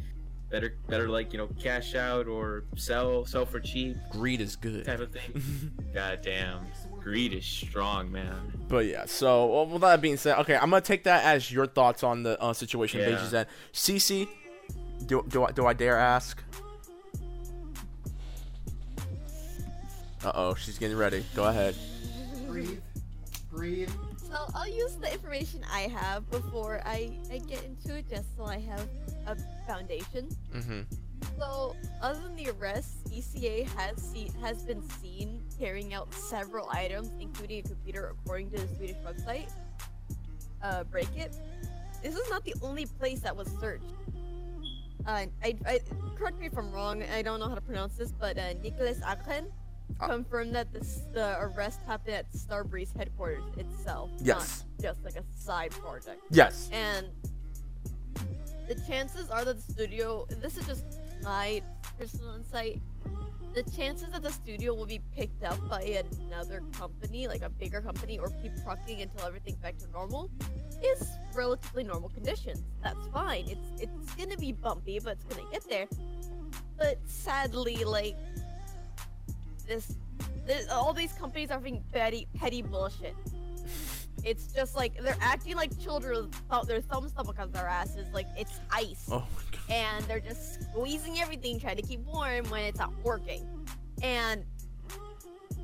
[0.51, 4.87] Better, better like you know cash out or sell, sell for cheap Greed is good.
[4.87, 5.71] type of thing.
[5.95, 6.67] God damn,
[7.01, 8.51] greed is strong, man.
[8.67, 11.67] But yeah, so well, with that being said, okay, I'm gonna take that as your
[11.67, 13.01] thoughts on the uh, situation.
[13.01, 13.29] Yeah.
[13.31, 13.41] Yeah.
[13.41, 14.27] At CC,
[15.05, 16.43] do do I, do I dare ask?
[20.25, 21.27] Uh oh, she's getting ready.
[21.37, 21.75] Go ahead.
[22.47, 22.81] breathe,
[23.51, 23.91] breathe.
[24.31, 28.45] So I'll use the information I have before I, I get into it, just so
[28.45, 28.87] I have
[29.27, 30.29] a foundation.
[30.55, 30.81] Mm-hmm.
[31.39, 37.11] So, other than the arrest, ECA has seen, has been seen carrying out several items,
[37.21, 39.49] including a computer, according to the Swedish website.
[40.63, 41.37] Uh, Breakit.
[42.03, 43.85] This is not the only place that was searched.
[45.07, 45.81] Uh, I, I
[46.17, 47.03] correct me if I'm wrong.
[47.03, 49.47] I don't know how to pronounce this, but uh, Nicholas Akren
[50.01, 50.07] Uh.
[50.09, 54.65] confirmed that this, the arrest happened at Starbreeze headquarters itself, Yes.
[54.79, 56.21] not just like a side project.
[56.31, 56.69] Yes.
[56.73, 57.07] And
[58.69, 60.85] the chances are that the studio, this is just
[61.23, 61.63] my
[61.99, 62.81] personal insight,
[63.55, 65.83] the chances that the studio will be picked up by
[66.21, 70.31] another company, like a bigger company, or keep trucking until everything's back to normal,
[70.85, 72.63] is relatively normal conditions.
[72.85, 73.49] That's fine.
[73.49, 75.89] It's it's gonna be bumpy, but it's gonna get there.
[76.77, 78.17] But sadly, like
[79.69, 79.97] this,
[80.47, 83.15] this all these companies are being petty petty bullshit.
[84.25, 88.59] It's just like they're acting like children with their thumbs up their asses, like it's
[88.73, 89.25] ice, Oh
[89.71, 93.47] and they're just squeezing everything, trying to keep warm when it's not working.
[94.03, 94.45] And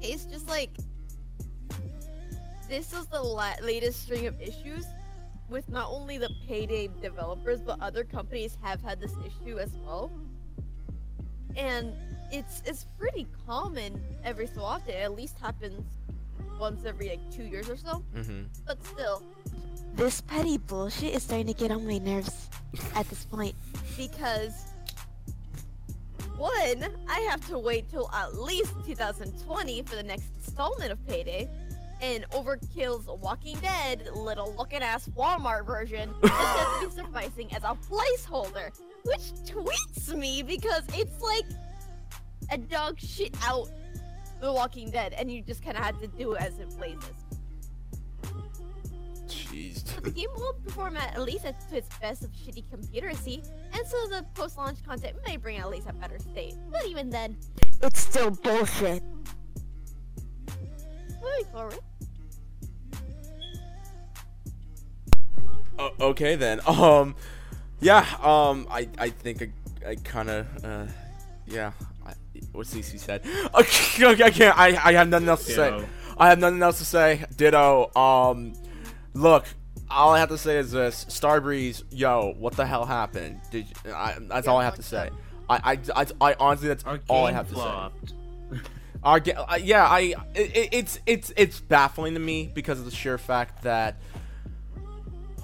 [0.00, 0.70] it's just like
[2.68, 4.86] this is the la- latest string of issues
[5.48, 10.10] with not only the payday developers, but other companies have had this issue as well.
[11.56, 11.92] And
[12.32, 14.94] it's it's pretty common every so often.
[14.94, 15.82] It at least happens
[16.58, 18.02] once every like two years or so.
[18.16, 18.42] Mm-hmm.
[18.66, 19.22] But still,
[19.94, 22.48] This petty bullshit is starting to get on my nerves
[22.94, 23.54] at this point.
[23.96, 24.52] because
[26.36, 31.48] one, I have to wait till at least 2020 for the next installment of Payday,
[32.02, 37.62] And Overkill's Walking Dead little looking ass Walmart version is going to be sufficing as
[37.62, 38.70] a placeholder,
[39.04, 41.44] which tweets me because it's like
[42.54, 43.68] a dog shit out
[44.40, 47.04] The Walking Dead, and you just kind of had to do it as it blazes.
[49.26, 49.94] Jeez.
[49.94, 53.12] But the game will perform at, at least at to its best of shitty computer
[53.14, 53.42] see,
[53.72, 56.54] and so the post-launch content may bring at least a better state.
[56.70, 57.36] But even then,
[57.82, 59.02] It's still bullshit.
[61.20, 61.78] moving forward.
[65.78, 66.60] O- okay then.
[66.68, 67.16] Um,
[67.80, 68.06] yeah.
[68.22, 70.86] Um, I I think I, I kind of uh,
[71.46, 71.72] yeah.
[72.52, 73.22] What CC said.
[73.54, 74.58] Okay, okay, I can't.
[74.58, 75.70] I I have nothing else to say.
[76.18, 77.24] I have nothing else to say.
[77.36, 77.90] Ditto.
[77.96, 78.52] Um,
[79.14, 79.46] look.
[79.90, 83.40] All I have to say is this: Starbreeze, yo, what the hell happened?
[83.50, 85.10] Did you, I, that's all I have to say.
[85.48, 87.60] I, I, I, I honestly, that's all I game have to say.
[87.60, 88.14] flopped.
[89.04, 92.90] Our ga- uh, yeah, I it- it's it's it's baffling to me because of the
[92.90, 93.96] sheer fact that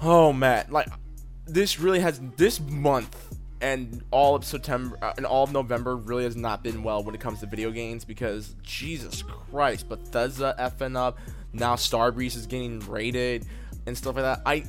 [0.01, 0.87] oh man, like
[1.45, 3.30] this really has this month
[3.61, 7.13] and all of September uh, and all of November really has not been well when
[7.15, 11.19] it comes to video games because Jesus Christ, Bethesda effing up,
[11.53, 13.45] now Starbreeze is getting rated
[13.85, 14.41] and stuff like that.
[14.45, 14.63] I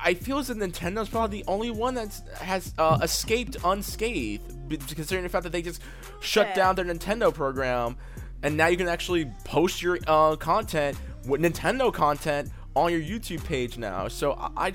[0.00, 4.76] I feel as if Nintendo's probably the only one that has uh, escaped unscathed, b-
[4.78, 5.80] considering the fact that they just
[6.20, 6.54] shut Yeah.
[6.54, 7.96] down their Nintendo program,
[8.42, 13.44] and now you can actually post your uh, content with Nintendo content on your YouTube
[13.44, 14.08] page now.
[14.08, 14.72] So I, I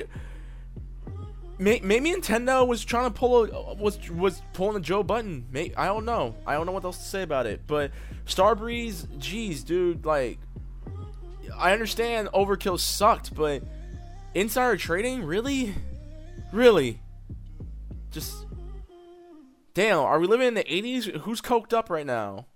[1.62, 5.45] maybe Nintendo was trying to pull a, was was pulling a Joe Button.
[5.78, 6.36] I don't know.
[6.45, 7.62] I don't know what else to say about it.
[7.68, 7.91] But
[8.26, 10.39] Starbreeze, geez, dude, like
[11.55, 13.64] I understand Overkill sucked, but
[14.34, 15.76] insider trading, really,
[16.51, 16.99] really,
[18.12, 18.45] just
[19.74, 19.99] damn.
[19.99, 21.22] Are we living in the '80s?
[21.22, 22.47] Who's coked up right now?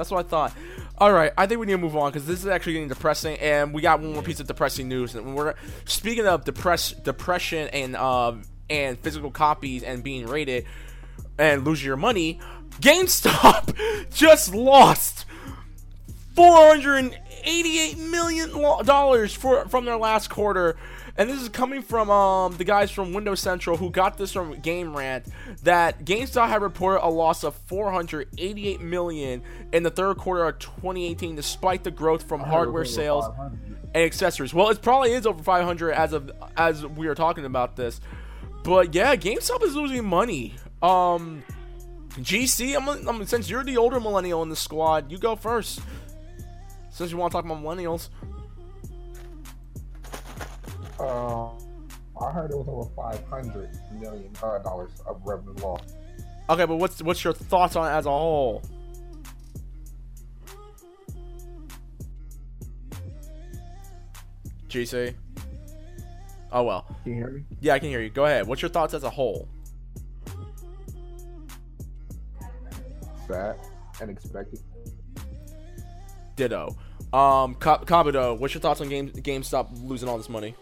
[0.00, 0.54] That's what I thought.
[0.96, 3.36] All right, I think we need to move on because this is actually getting depressing,
[3.38, 5.14] and we got one more piece of depressing news.
[5.14, 8.32] And we're speaking of depress, depression, and uh,
[8.70, 10.64] and physical copies and being rated
[11.36, 12.40] and losing your money.
[12.80, 15.26] GameStop just lost
[16.34, 18.50] 488 million
[18.86, 20.78] dollars for from their last quarter
[21.16, 24.58] and this is coming from um the guys from Windows Central who got this from
[24.60, 25.26] Game Rant
[25.62, 29.42] that GameStop had reported a loss of 488 million
[29.72, 33.26] in the third quarter of 2018 despite the growth from hardware sales
[33.94, 34.54] and accessories.
[34.54, 38.00] Well, it probably is over 500 as of as we are talking about this.
[38.62, 40.54] But yeah, GameStop is losing money.
[40.82, 41.42] Um
[42.10, 45.80] GC, I'm, I'm, since you're the older millennial in the squad, you go first.
[46.90, 48.08] Since you want to talk about millennials.
[51.00, 51.48] Uh,
[52.20, 55.80] I heard it was over five hundred million dollars of revenue loss.
[56.50, 58.62] Okay, but what's what's your thoughts on it as a whole?
[64.68, 65.14] GC.
[66.52, 66.86] Oh well.
[67.04, 67.44] Can you hear me?
[67.60, 68.10] Yeah, I can hear you.
[68.10, 68.46] Go ahead.
[68.46, 69.48] What's your thoughts as a whole?
[73.26, 73.56] Sad
[74.00, 74.60] and expected.
[76.36, 76.76] Ditto.
[77.12, 80.54] Um, Ka- Kabuto, what's your thoughts on Game GameStop losing all this money?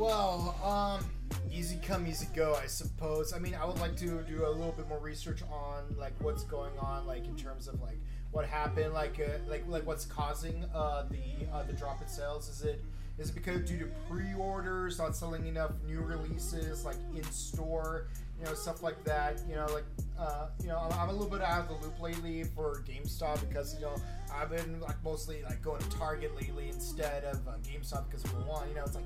[0.00, 1.04] Well, um,
[1.52, 3.34] easy come, easy go, I suppose.
[3.34, 6.42] I mean, I would like to do a little bit more research on like what's
[6.42, 7.98] going on, like in terms of like
[8.32, 12.48] what happened, like uh, like like what's causing uh, the uh, the drop in sales.
[12.48, 12.82] Is it
[13.18, 18.06] is it because due to pre-orders, not selling enough new releases, like in store,
[18.40, 19.40] you know, stuff like that.
[19.48, 19.84] You know, like
[20.18, 23.74] uh, you know, I'm, a little bit out of the loop lately for GameStop because
[23.74, 23.96] you know
[24.34, 28.36] I've been like mostly like going to Target lately instead of uh, GameStop because for
[28.40, 29.04] one, you know, it's like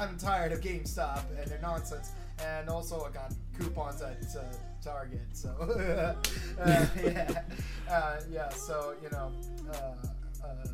[0.00, 2.12] I'm tired of GameStop and their nonsense,
[2.44, 4.42] and also I got coupons at uh,
[4.82, 5.50] Target, so
[6.60, 7.42] uh, yeah,
[7.90, 8.48] uh, yeah.
[8.50, 9.32] So you know,
[9.70, 10.66] uh, uh,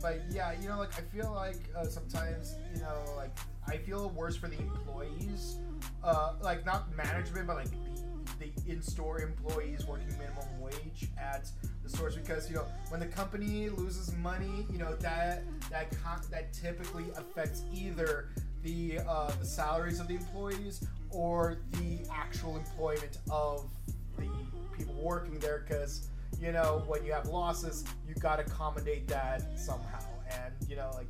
[0.00, 3.36] but yeah, you know, like I feel like uh, sometimes you know, like
[3.70, 5.58] I feel worse for the employees,
[6.02, 11.48] uh, like not management, but like the, the in-store employees working minimum wage at
[11.84, 16.20] the stores because you know when the company loses money, you know that that con-
[16.32, 18.30] that typically affects either
[18.64, 23.70] the uh, the salaries of the employees or the actual employment of
[24.18, 24.28] the
[24.76, 26.08] people working there because
[26.40, 30.00] you know when you have losses you got to accommodate that somehow.
[30.44, 31.08] And you know like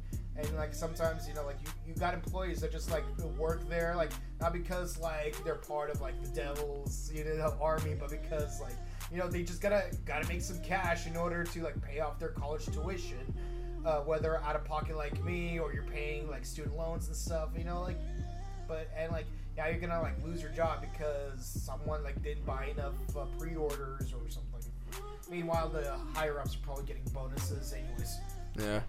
[0.48, 3.04] and like sometimes you know like you, you got employees that just like
[3.38, 4.10] work there like
[4.40, 8.74] not because like they're part of like the devil's you know army but because like
[9.10, 12.18] you know they just gotta gotta make some cash in order to like pay off
[12.18, 13.34] their college tuition
[13.84, 17.48] uh, whether out of pocket like me or you're paying like student loans and stuff
[17.56, 17.96] you know like
[18.68, 19.26] but and like
[19.56, 24.12] yeah you're gonna like lose your job because someone like didn't buy enough uh, pre-orders
[24.12, 24.46] or something
[25.30, 28.18] meanwhile the higher ups are probably getting bonuses anyways
[28.58, 28.80] Yeah.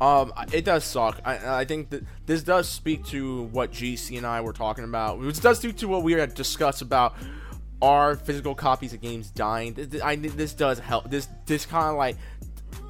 [0.00, 1.20] Um, it does suck.
[1.24, 5.18] I, I think that this does speak to what GC and I were talking about.
[5.18, 7.14] Which does speak to what we had discussed about
[7.80, 9.74] our physical copies of games dying.
[9.74, 11.10] This, I, this does help.
[11.10, 12.16] This this kind of like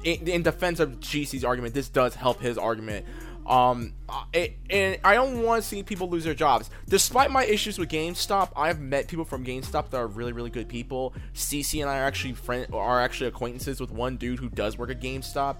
[0.03, 3.05] in, in defense of GC's argument, this does help his argument.
[3.45, 3.93] Um,
[4.33, 6.69] it, and I don't want to see people lose their jobs.
[6.89, 10.67] Despite my issues with GameStop, I've met people from GameStop that are really, really good
[10.67, 11.13] people.
[11.33, 14.91] CC and I are actually friend are actually acquaintances with one dude who does work
[14.91, 15.57] at GameStop.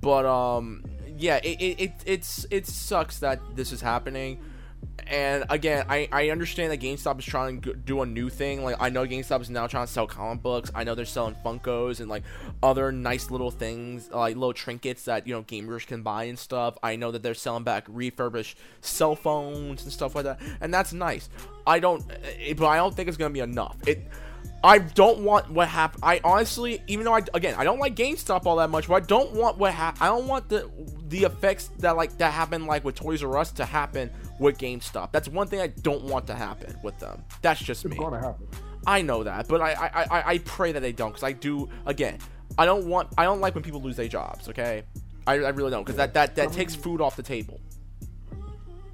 [0.00, 0.84] But um,
[1.16, 4.40] yeah, it, it, it it's it sucks that this is happening.
[5.06, 8.62] And again, I, I understand that GameStop is trying to do a new thing.
[8.62, 10.70] Like I know GameStop is now trying to sell comic books.
[10.74, 12.22] I know they're selling Funkos and like
[12.62, 16.78] other nice little things, like little trinkets that you know gamers can buy and stuff.
[16.82, 20.92] I know that they're selling back refurbished cell phones and stuff like that, and that's
[20.92, 21.28] nice.
[21.66, 22.04] I don't,
[22.38, 23.76] eh, but I don't think it's gonna be enough.
[23.86, 24.06] It
[24.64, 26.02] I don't want what happened.
[26.02, 29.00] I honestly, even though I again I don't like GameStop all that much, but I
[29.00, 30.02] don't want what happened.
[30.02, 30.70] I don't want the
[31.08, 35.12] the effects that like that happened like with Toys R Us to happen with GameStop.
[35.12, 37.22] That's one thing I don't want to happen with them.
[37.42, 37.98] That's just It's me.
[37.98, 38.46] gonna happen.
[38.86, 41.68] I know that, but I I, I, I pray that they don't because I do
[41.84, 42.18] again.
[42.56, 44.48] I don't want I don't like when people lose their jobs.
[44.48, 44.84] Okay,
[45.26, 47.60] I, I really don't because that that that takes food off the table.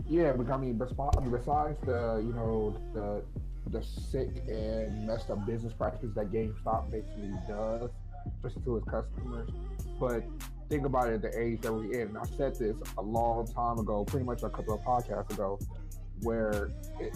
[0.09, 3.23] Yeah, but I I mean, besides the you know the
[3.71, 7.91] the sick and messed up business practices that GameStop basically does,
[8.37, 9.49] especially to its customers.
[9.99, 10.25] But
[10.69, 12.09] think about it, the age that we're in.
[12.09, 15.59] And I said this a long time ago, pretty much a couple of podcasts ago,
[16.23, 17.15] where it,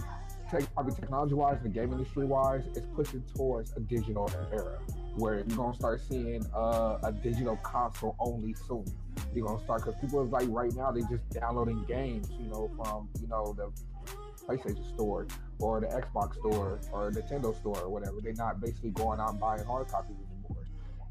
[0.49, 4.79] tech, mean, technology-wise, and the game industry-wise, it's pushing towards a digital era,
[5.15, 8.85] where you're gonna start seeing uh, a digital console only soon.
[9.33, 12.69] You're gonna start because people is like right now they're just downloading games, you know,
[12.77, 13.71] from you know the
[14.47, 15.27] PlayStation Store
[15.59, 18.17] or the Xbox Store or Nintendo Store or whatever.
[18.21, 20.63] They're not basically going out and buying hard copies anymore.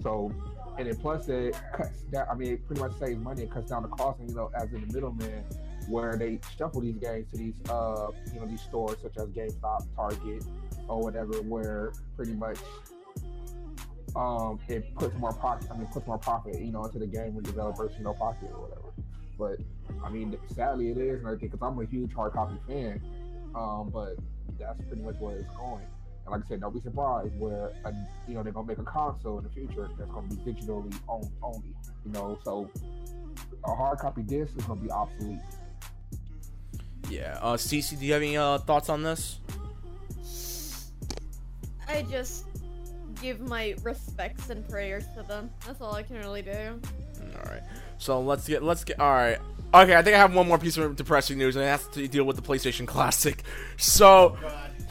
[0.03, 0.32] So,
[0.78, 2.26] and then plus it cuts down.
[2.30, 3.43] I mean, it pretty much saves money.
[3.43, 5.45] It cuts down the cost, and you know, as in the middleman,
[5.89, 9.87] where they shuffle these games to these, uh, you know, these stores such as GameStop,
[9.95, 10.45] Target,
[10.89, 12.59] or whatever, where pretty much.
[14.16, 15.68] Um, it puts more profit.
[15.72, 18.49] I mean, puts more profit, you know, into the game and developers, you know, pocket
[18.55, 18.93] or whatever.
[19.37, 19.59] But
[20.05, 23.01] I mean, sadly, it is, and think because I'm a huge hard copy fan,
[23.55, 24.16] um, but
[24.59, 25.84] that's pretty much where it's going.
[26.24, 27.92] And like I said, don't be surprised where uh,
[28.26, 31.30] you know they're gonna make a console in the future that's gonna be digitally owned
[31.42, 31.74] only.
[32.05, 32.70] You know, so
[33.64, 35.38] a hard copy disc is gonna be obsolete.
[37.11, 37.38] Yeah.
[37.40, 39.40] Uh, CC, do you have any uh, thoughts on this?
[41.86, 42.46] I just
[43.20, 45.50] give my respects and prayers to them.
[45.66, 46.80] That's all I can really do.
[47.36, 47.62] All right.
[47.98, 49.38] So let's get let's get all right.
[49.74, 52.06] Okay, I think I have one more piece of depressing news, and it has to
[52.06, 53.42] deal with the PlayStation Classic.
[53.76, 54.38] So,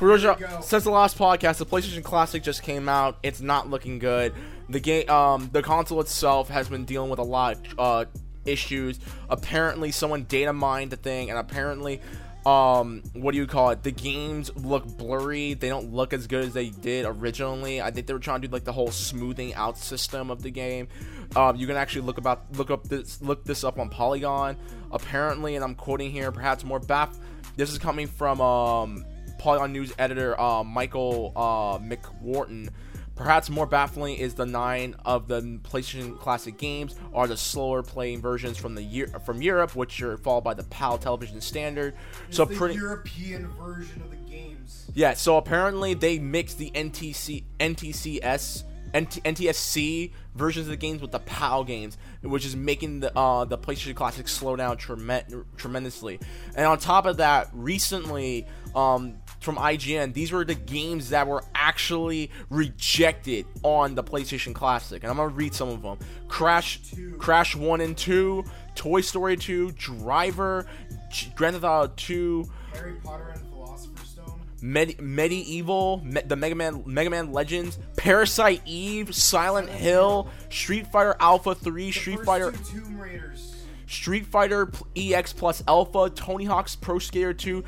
[0.01, 3.17] we since the last podcast, the PlayStation Classic just came out.
[3.23, 4.33] It's not looking good.
[4.67, 8.05] The game, um, the console itself has been dealing with a lot of uh,
[8.45, 8.99] issues.
[9.29, 12.01] Apparently, someone data mined the thing, and apparently,
[12.45, 13.83] um, what do you call it?
[13.83, 15.53] The games look blurry.
[15.53, 17.81] They don't look as good as they did originally.
[17.81, 20.49] I think they were trying to do like the whole smoothing out system of the
[20.49, 20.89] game.
[21.35, 24.57] Um, you can actually look about look up this look this up on Polygon.
[24.91, 27.15] Apparently, and I'm quoting here, perhaps more baff.
[27.55, 29.05] This is coming from um,
[29.39, 32.69] Polygon News editor uh, Michael uh, McWhertor.
[33.15, 38.21] Perhaps more baffling is the nine of the PlayStation Classic games are the slower playing
[38.21, 41.93] versions from the year from Europe, which are followed by the PAL Television Standard.
[42.27, 44.89] It's so pretty European version of the games.
[44.95, 45.13] yeah.
[45.13, 48.63] So apparently they mixed the NTC NTCS
[48.95, 53.45] NT, NTSC versions of the games with the PAL games, which is making the uh,
[53.45, 56.19] the PlayStation Classic slow down tremen- tremendously.
[56.55, 58.45] And on top of that, recently
[58.75, 65.03] um, from IGN, these were the games that were actually rejected on the PlayStation Classic,
[65.03, 66.79] and I'm gonna read some of them: Crash,
[67.19, 68.43] Crash One and Two,
[68.75, 70.65] Toy Story Two, Driver,
[71.11, 72.45] G- Grand Theft Auto Two.
[72.73, 74.41] Harry Potter and Philosopher's Stone.
[74.61, 81.15] Med- Medieval, Me- the Mega Man, Mega Man Legends, Parasite Eve, Silent Hill, Street Fighter
[81.19, 83.49] Alpha 3, The Street Fighter, Tomb Raiders.
[83.85, 87.63] Street Fighter EX Plus Alpha, Tony Hawk's Pro Skater 2,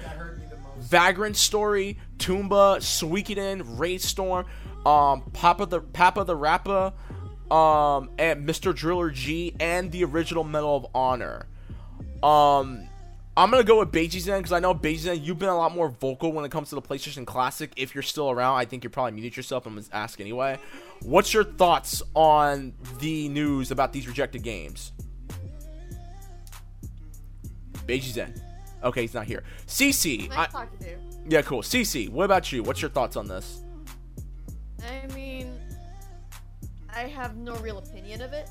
[0.86, 4.46] Vagrant Story, Tomba, Suikoden, RayStorm,
[4.86, 6.94] um, Papa the Papa the Rappa,
[7.52, 8.74] um, and Mr.
[8.76, 11.48] Driller G, and the original Medal of Honor.
[12.22, 12.88] Um,
[13.38, 15.74] I'm gonna go with Beiji Zen because I know Beiji Zen, you've been a lot
[15.74, 17.72] more vocal when it comes to the PlayStation Classic.
[17.76, 19.66] If you're still around, I think you're probably muted yourself.
[19.66, 20.60] I'm gonna ask anyway.
[21.02, 24.94] What's your thoughts on the news about these rejected games?
[27.88, 28.45] Beiji Zen.
[28.86, 29.44] Okay, he's not here.
[29.68, 30.30] CC.
[30.30, 30.98] Nice I, talking to you.
[31.28, 31.62] yeah, cool.
[31.62, 32.62] CC, what about you?
[32.64, 33.64] What's your thoughts on this?
[34.84, 35.52] I mean,
[36.94, 38.48] I have no real opinion of it.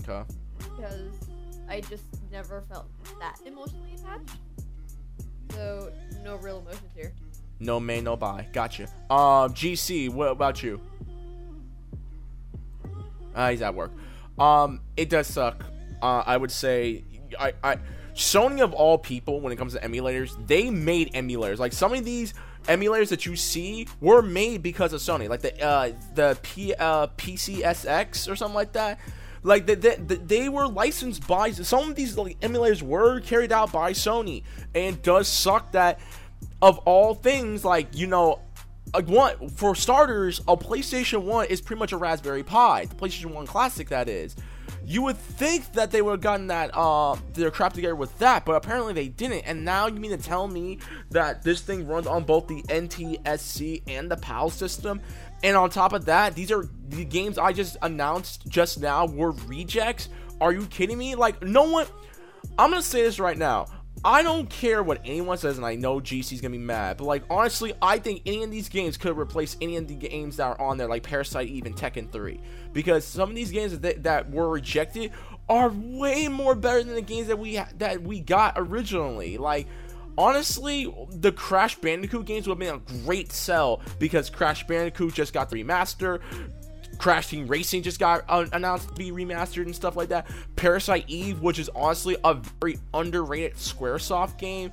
[0.00, 0.22] Okay.
[0.58, 1.12] because
[1.68, 2.86] I just never felt
[3.20, 4.38] that emotionally attached.
[5.52, 5.92] So
[6.22, 7.12] no real emotions here.
[7.60, 8.46] No may, no buy.
[8.52, 8.84] Gotcha.
[9.08, 10.80] Um, GC, what about you?
[13.34, 13.92] Uh, he's at work.
[14.38, 15.64] Um, it does suck.
[16.02, 17.04] Uh, I would say,
[17.38, 17.76] I, I,
[18.16, 21.58] Sony of all people, when it comes to emulators, they made emulators.
[21.58, 22.32] Like some of these
[22.64, 27.08] emulators that you see were made because of Sony, like the uh, the P, uh,
[27.08, 28.98] PCSX or something like that.
[29.42, 33.70] Like they, they, they were licensed by some of these like emulators were carried out
[33.70, 34.42] by Sony,
[34.74, 36.00] and does suck that
[36.62, 38.40] of all things, like you know,
[38.94, 43.34] like one for starters, a PlayStation One is pretty much a Raspberry Pi, the PlayStation
[43.34, 44.36] One Classic that is.
[44.86, 48.44] You would think that they would have gotten that uh their crap together with that,
[48.44, 49.40] but apparently they didn't.
[49.40, 50.78] And now you mean to tell me
[51.10, 55.00] that this thing runs on both the NTSC and the PAL system?
[55.42, 59.32] And on top of that, these are the games I just announced just now were
[59.32, 60.08] rejects.
[60.40, 61.16] Are you kidding me?
[61.16, 61.86] Like no one
[62.58, 63.66] I'm gonna say this right now.
[64.04, 67.24] I don't care what anyone says, and I know GC's gonna be mad, but like
[67.30, 70.60] honestly, I think any of these games could replace any of the games that are
[70.60, 72.40] on there, like Parasite, even Tekken 3,
[72.72, 75.12] because some of these games that that were rejected
[75.48, 79.38] are way more better than the games that we that we got originally.
[79.38, 79.66] Like
[80.18, 85.32] honestly, the Crash Bandicoot games would have been a great sell because Crash Bandicoot just
[85.32, 86.20] got the remaster.
[86.98, 90.26] Crash Team Racing just got uh, announced to be remastered and stuff like that.
[90.56, 94.72] Parasite Eve, which is honestly a very underrated SquareSoft game.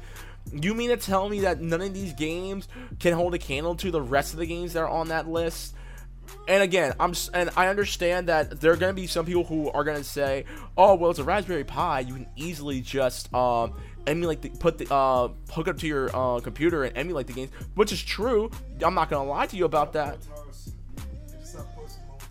[0.51, 2.67] You mean to tell me that none of these games
[2.99, 5.75] can hold a candle to the rest of the games that are on that list?
[6.47, 9.83] And again, I'm and I understand that there are gonna be some people who are
[9.83, 10.45] gonna say,
[10.77, 12.01] "Oh, well, it's a Raspberry Pi.
[12.01, 13.73] You can easily just um,
[14.07, 17.51] emulate the put the uh, hook up to your uh, computer and emulate the games,"
[17.75, 18.51] which is true.
[18.81, 20.17] I'm not gonna lie to you about that.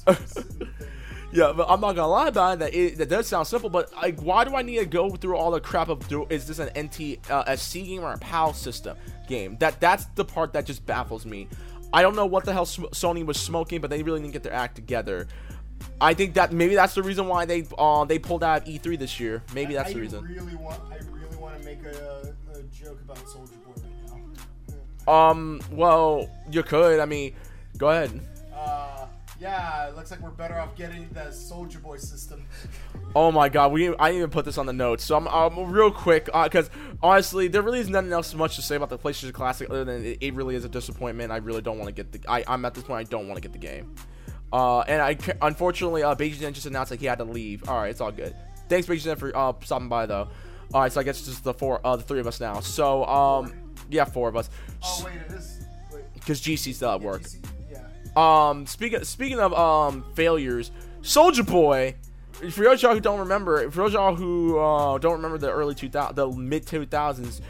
[1.33, 2.59] yeah, but I'm not gonna lie about it.
[2.61, 5.37] That it that does sound simple, but like, why do I need to go through
[5.37, 8.97] all the crap of do, is this an nt NTSC game or a PAL system
[9.29, 9.57] game?
[9.59, 11.49] That that's the part that just baffles me.
[11.93, 14.53] I don't know what the hell Sony was smoking, but they really didn't get their
[14.53, 15.29] act together.
[16.01, 18.99] I think that maybe that's the reason why they uh, they pulled out of E3
[18.99, 19.43] this year.
[19.55, 20.24] Maybe that's I the reason.
[20.24, 25.12] Really want, I really want to make a, a joke about Soulja Boy right now.
[25.12, 25.61] Um.
[25.70, 27.01] Well, you could.
[27.01, 27.35] I mean,
[27.77, 28.20] go ahead.
[28.55, 28.91] Uh,
[29.43, 32.44] yeah, it looks like we're better off getting the Soulja Boy system.
[33.16, 35.73] Oh my God, we I didn't even put this on the notes, so I'm um,
[35.73, 38.98] real quick because uh, honestly, there really is nothing else much to say about the
[38.98, 41.32] PlayStation Classic other than it, it really is a disappointment.
[41.32, 42.20] I really don't want to get the.
[42.31, 43.94] I, I'm at this point, I don't want to get the game.
[44.52, 47.69] Uh, and I unfortunately, uh, Beijing just announced that he had to leave.
[47.69, 48.36] All right, it's all good.
[48.69, 50.28] Thanks, Beijing, for uh stopping by though.
[50.73, 52.60] All right, so I guess it's just the four, uh, the three of us now.
[52.60, 53.52] So um,
[53.90, 54.51] yeah, four of us.
[54.85, 55.59] Oh wait, it is.
[56.14, 57.23] Because GC's still at work.
[57.23, 57.51] Yeah.
[58.17, 60.71] Um, speaking speaking of um failures,
[61.03, 61.97] Soulja Boy.
[62.51, 65.75] For those y'all who don't remember, for those y'all who uh, don't remember the early
[65.77, 67.41] 2000, the mid 2000s,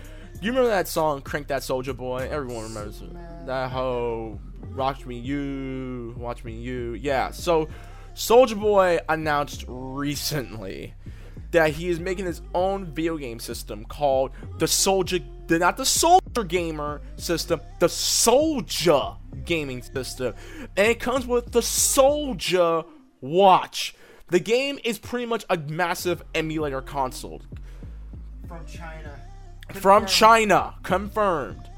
[0.42, 2.28] you remember that song "Crank That Soulja Boy"?
[2.30, 3.10] Everyone remembers it.
[3.46, 4.38] that whole
[4.76, 7.30] "Watch Me You, Watch Me You." Yeah.
[7.30, 7.68] So,
[8.14, 10.94] Soulja Boy announced recently
[11.52, 15.84] that he is making his own video game system called the Soulja, the, not the
[15.84, 20.34] Soulja Gamer system, the Soulja gaming system,
[20.76, 22.86] and it comes with the Soulja
[23.20, 23.94] Watch.
[24.28, 27.42] The game is pretty much a massive emulator console
[28.48, 29.20] From China.
[29.74, 31.68] from China, confirmed.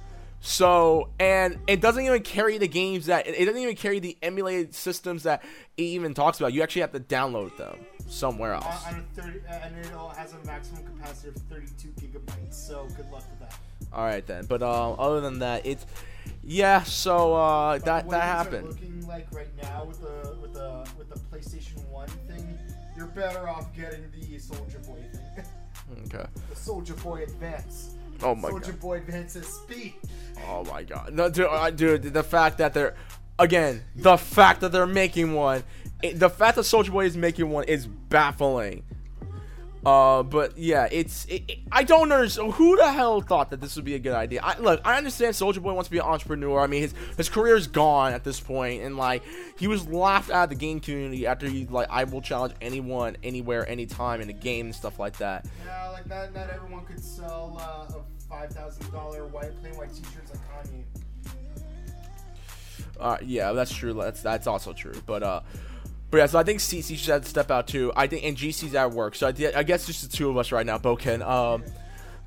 [0.41, 4.75] So, and it doesn't even carry the games that it doesn't even carry the emulated
[4.75, 5.43] systems that
[5.77, 6.53] it even talks about.
[6.53, 7.79] You actually have to download them
[8.09, 8.87] somewhere On, else.
[8.87, 12.55] on 30, uh, and it all has a maximum capacity of 32 gigabytes.
[12.55, 13.57] So good luck with that.
[13.93, 15.85] All right then, but uh, other than that, it's
[16.43, 16.83] yeah.
[16.83, 18.69] So uh, that that happened.
[18.69, 22.59] Looking like right now with the with the with the PlayStation One thing,
[22.97, 25.45] you're better off getting the Soulja Boy thing,
[26.15, 26.25] Okay.
[26.49, 27.95] the Soulja Boy Advance.
[28.23, 28.63] Oh my Soulja god.
[28.65, 29.71] Soulja Boy Advance SP.
[30.49, 31.13] Oh my god.
[31.15, 32.95] No, dude, uh, dude, the fact that they're
[33.39, 35.63] again, the fact that they're making one,
[36.05, 38.85] it, the fact that Soulja Boy is making one is baffling.
[39.87, 43.77] Uh, but yeah, it's it, it- I don't understand who the hell thought that this
[43.77, 44.41] would be a good idea.
[44.43, 46.59] I look, I understand Soulja Boy wants to be an entrepreneur.
[46.61, 49.23] I mean, his his career is gone at this point, and like
[49.59, 53.19] he was laughed out of the game community after he like I will challenge anyone,
[53.23, 55.45] anywhere, anytime in a game and stuff like that.
[55.67, 59.93] Yeah, like not not everyone could sell uh, a five thousand dollar white plain white
[59.93, 60.83] T-shirts like Kanye.
[62.99, 63.93] Uh, yeah, that's true.
[63.93, 64.95] That's that's also true.
[65.05, 65.41] But uh,
[66.15, 66.27] but yeah.
[66.27, 67.93] So I think CC should have to step out too.
[67.97, 69.17] I think and GC's at work.
[69.17, 71.23] So I, I guess just the two of us right now, Bouken.
[71.27, 71.65] Um,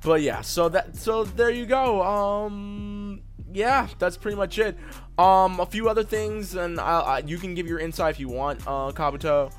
[0.02, 0.42] but yeah.
[0.42, 2.02] So that so there you go.
[2.02, 4.76] Um, yeah, that's pretty much it.
[5.16, 8.28] Um, a few other things, and I, I, you can give your insight if you
[8.28, 9.50] want, uh, Kabuto.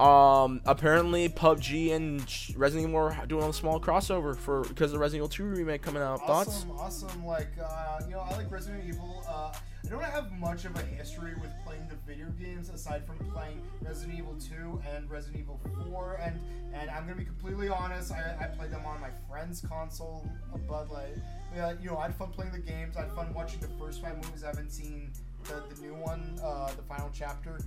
[0.00, 2.20] Um, apparently PUBG and
[2.56, 5.82] Resident Evil are doing a small crossover for because of the Resident Evil 2 remake
[5.82, 6.26] coming out.
[6.26, 6.48] Thoughts?
[6.48, 7.26] Awesome, awesome.
[7.26, 9.22] Like, uh, you know, I like Resident Evil.
[9.28, 9.52] Uh,
[9.84, 13.60] I don't have much of a history with playing the video games aside from playing
[13.82, 15.60] Resident Evil 2 and Resident Evil
[15.90, 16.18] 4.
[16.22, 16.40] And
[16.72, 20.26] and I'm gonna be completely honest, I, I played them on my friend's console,
[20.66, 21.16] but like,
[21.54, 22.96] yeah, you know, I had fun playing the games.
[22.96, 24.44] I had fun watching the first five movies.
[24.44, 25.10] I haven't seen
[25.44, 27.58] the, the new one, uh, the final chapter.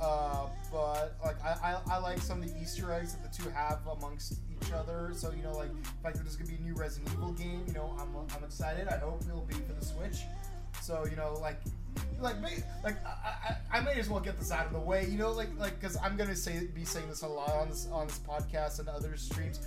[0.00, 3.48] Uh, but like I, I, I like some of the Easter eggs that the two
[3.50, 5.10] have amongst each other.
[5.14, 7.62] So you know, like the fact that there's gonna be a new Resident Evil game,
[7.66, 8.88] you know, I'm, I'm excited.
[8.88, 10.22] I hope it'll be for the Switch.
[10.80, 11.60] So you know, like,
[12.20, 15.06] like, may- like I, I, I may as well get this out of the way.
[15.08, 17.88] You know, like, like, because I'm gonna say be saying this a lot on this
[17.92, 19.60] on this podcast and other streams.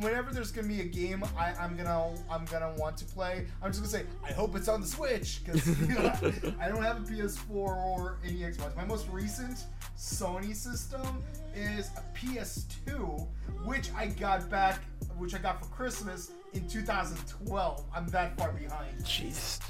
[0.00, 3.70] Whenever there's gonna be a game I, I'm gonna I'm gonna want to play, I'm
[3.70, 6.12] just gonna say I hope it's on the Switch because you know,
[6.60, 8.74] I don't have a PS4 or any Xbox.
[8.76, 9.64] My most recent
[9.96, 11.22] Sony system
[11.54, 13.26] is a PS2,
[13.64, 14.80] which I got back,
[15.18, 17.84] which I got for Christmas in 2012.
[17.94, 18.96] I'm that far behind.
[19.00, 19.60] Jeez.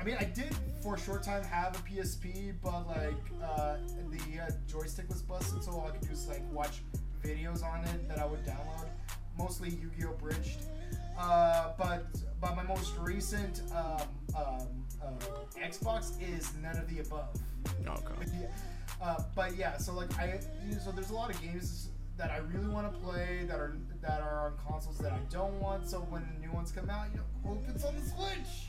[0.00, 3.76] I mean, I did for a short time have a PSP, but like uh,
[4.10, 6.80] the uh, joystick was busted, so all I could do is like watch
[7.22, 8.87] videos on it that I would download,
[9.38, 10.12] mostly Yu-Gi-Oh!
[10.20, 10.58] Bridged.
[11.18, 12.06] Uh, but
[12.40, 14.02] but my most recent um,
[14.36, 14.66] um,
[15.02, 17.34] uh, Xbox is none of the above.
[17.86, 18.30] Okay.
[18.40, 18.46] Yeah.
[19.00, 20.40] Uh, but yeah, so like I,
[20.82, 24.20] so there's a lot of games that I really want to play that are that
[24.20, 25.88] are on consoles that I don't want.
[25.88, 28.67] So when the new ones come out, you know, hope it's on the Switch.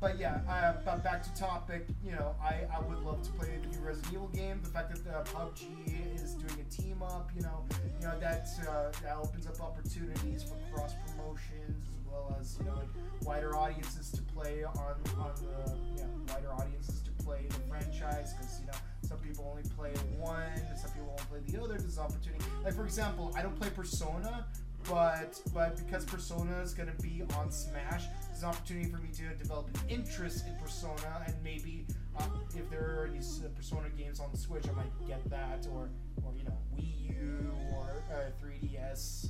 [0.00, 1.86] But yeah, uh, but back to topic.
[2.04, 4.60] You know, I, I would love to play the new Resident Evil game.
[4.62, 7.64] The fact that uh, PUBG is doing a team up, you know,
[8.00, 12.66] you know that uh, that opens up opportunities for cross promotions as well as you
[12.66, 12.88] know like
[13.22, 18.66] wider audiences to play on on the wider audiences to play the franchise because you
[18.66, 21.78] know some people only play one, some people won't play the other.
[21.78, 22.44] There's opportunity.
[22.64, 24.46] Like for example, I don't play Persona,
[24.88, 29.34] but but because Persona is gonna be on Smash, it's an opportunity for me to
[29.36, 31.86] develop an interest in Persona, and maybe
[32.18, 32.22] uh,
[32.56, 35.88] if there are any uh, Persona games on the Switch, I might get that, or
[36.24, 39.28] or you know Wii U or uh, 3DS.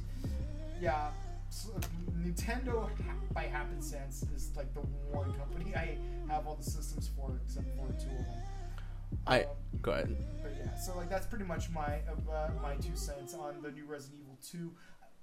[0.81, 1.11] Yeah.
[1.49, 1.71] s-
[2.19, 5.97] Nintendo, ha- by happenstance, is like the one company I
[6.29, 8.43] have all the systems for, except for two of them.
[9.27, 9.49] I Um,
[9.83, 10.17] go ahead.
[10.43, 13.85] but yeah, so like that's pretty much my uh, my two cents on the new
[13.87, 14.73] Resident Evil 2.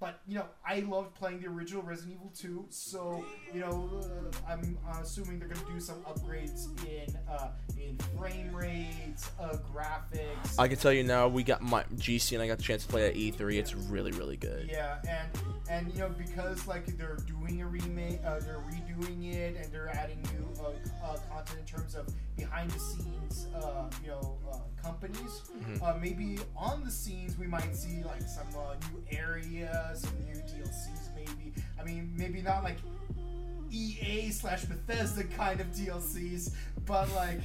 [0.01, 3.23] But you know, I loved playing the original Resident Evil 2, so
[3.53, 8.51] you know, uh, I'm uh, assuming they're gonna do some upgrades in uh, in frame
[8.51, 10.55] rates, uh, graphics.
[10.57, 12.89] I can tell you now, we got my GC and I got the chance to
[12.89, 13.59] play at E3.
[13.59, 14.69] It's really, really good.
[14.71, 15.29] Yeah, and
[15.69, 19.89] and you know because like they're doing a remake, uh, they're redoing it, and they're
[19.89, 22.07] adding new uh, uh, content in terms of
[22.37, 25.41] behind the scenes, uh, you know, uh, companies.
[25.57, 25.81] Mhm.
[25.81, 30.35] Uh, maybe on the scenes we might see like some uh, new areas, some new
[30.41, 31.13] DLCs.
[31.15, 32.77] Maybe I mean maybe not like
[33.71, 36.53] EA slash Bethesda kind of DLCs,
[36.85, 37.41] but like,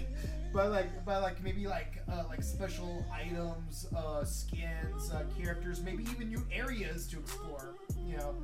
[0.52, 6.02] but like, but like maybe like uh, like special items, uh, skins, uh, characters, maybe
[6.10, 7.74] even new areas to explore.
[8.05, 8.34] You know,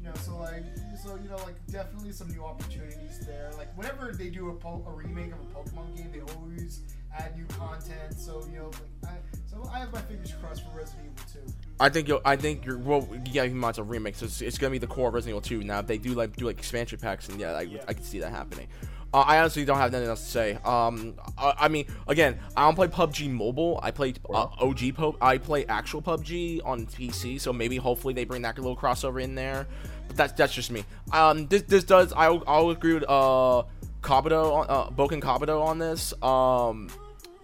[0.00, 0.64] you know, so like,
[1.02, 3.50] so you know, like definitely some new opportunities there.
[3.56, 6.80] Like whenever they do a, po- a remake of a Pokemon game, they always
[7.16, 8.14] add new content.
[8.16, 8.70] So you know,
[9.02, 9.16] like, I,
[9.46, 11.52] so I have my fingers crossed for Resident Evil 2.
[11.80, 12.20] I think you'll.
[12.24, 12.78] I think you're.
[12.78, 15.14] Well, yeah, even though it's a remake, so it's, it's gonna be the core of
[15.14, 15.64] Resident Evil 2.
[15.66, 17.82] Now, if they do like do like expansion packs, and yeah, I, Yeah.
[17.88, 18.68] I can see that happening.
[19.12, 20.58] Uh, I honestly don't have nothing else to say.
[20.64, 23.80] Um, I, I mean, again, I don't play PUBG Mobile.
[23.82, 25.16] I play uh, OG Pub.
[25.20, 27.40] I play actual PUBG on PC.
[27.40, 29.66] So maybe, hopefully, they bring that little crossover in there.
[30.08, 30.84] But that's that's just me.
[31.12, 32.12] Um, this this does.
[32.12, 33.62] I'll I'll agree with uh
[34.02, 36.12] Kabuto on uh, Bouken Kabuto on this.
[36.22, 36.90] Um,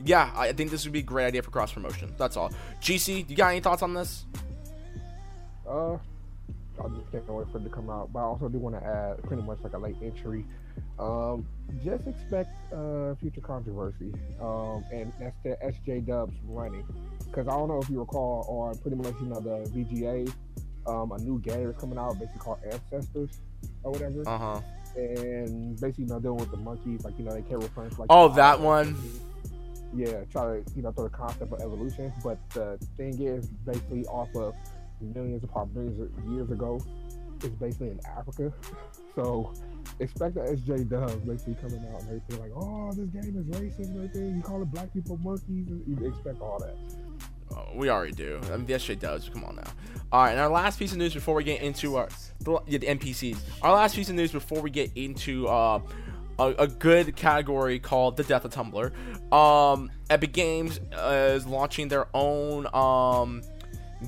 [0.05, 2.13] yeah, I think this would be a great idea for cross promotion.
[2.19, 2.53] That's all.
[2.81, 4.25] GC, you got any thoughts on this?
[5.67, 8.13] Uh, I just can't wait for it to come out.
[8.13, 10.45] But I also do want to add pretty much like a late entry.
[10.99, 11.47] Um,
[11.85, 14.13] just expect uh, future controversy.
[14.41, 16.85] Um, and that's the SJ Dubs running.
[17.27, 20.33] Because I don't know if you recall on pretty much you know the VGA,
[20.87, 23.31] um, a new game is coming out basically called Ancestors
[23.83, 24.23] or whatever.
[24.29, 24.61] Uh huh.
[24.97, 28.01] and basically you know dealing with the monkeys, like you know they can't refer to
[28.01, 28.97] like Oh, that one.
[29.97, 34.05] Yeah, try to you know throw the concept of evolution, but the thing is basically
[34.07, 34.55] off of
[35.01, 36.81] millions upon millions of years ago.
[37.43, 38.53] It's basically in Africa,
[39.17, 39.53] so
[40.01, 43.87] expect the SJ Dubs basically coming out and everything like, oh, this game is racist
[43.87, 44.37] and everything.
[44.37, 45.69] You call it black people monkeys.
[45.87, 46.75] You expect all that.
[47.57, 48.41] Oh, we already do.
[48.53, 49.29] I mean, the SJ does.
[49.29, 49.63] Come on now.
[50.13, 52.09] All right, and our last piece of news before we get into our
[52.41, 53.39] the, yeah, the NPCs.
[53.63, 55.81] Our last piece of news before we get into uh,
[56.39, 59.33] a, a good category called the death of Tumblr.
[59.33, 63.43] Um, Epic Games uh, is launching their own um,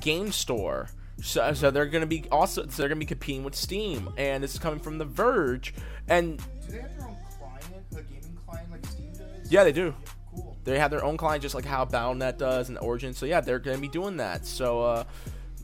[0.00, 0.88] game store.
[1.22, 4.54] So, so they're gonna be also so they're gonna be competing with Steam, and this
[4.54, 5.72] is coming from The Verge.
[6.08, 9.50] And Do they have their own client, a gaming client like Steam does?
[9.50, 9.94] yeah, they do.
[10.34, 10.56] Cool.
[10.64, 13.14] They have their own client, just like how Battle.net does and Origin.
[13.14, 14.44] So yeah, they're gonna be doing that.
[14.46, 15.04] So uh,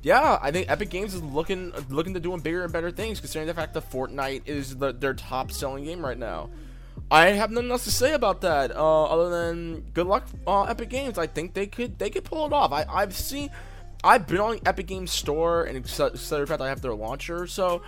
[0.03, 3.47] yeah, I think Epic Games is looking looking to doing bigger and better things, considering
[3.47, 6.49] the fact that Fortnite is the, their top selling game right now.
[7.11, 10.89] I have nothing else to say about that, uh, other than good luck, uh, Epic
[10.89, 11.19] Games.
[11.19, 12.73] I think they could they could pull it off.
[12.73, 13.51] I, I've seen,
[14.05, 17.83] I've been on Epic Games store and the fact I have their launcher, so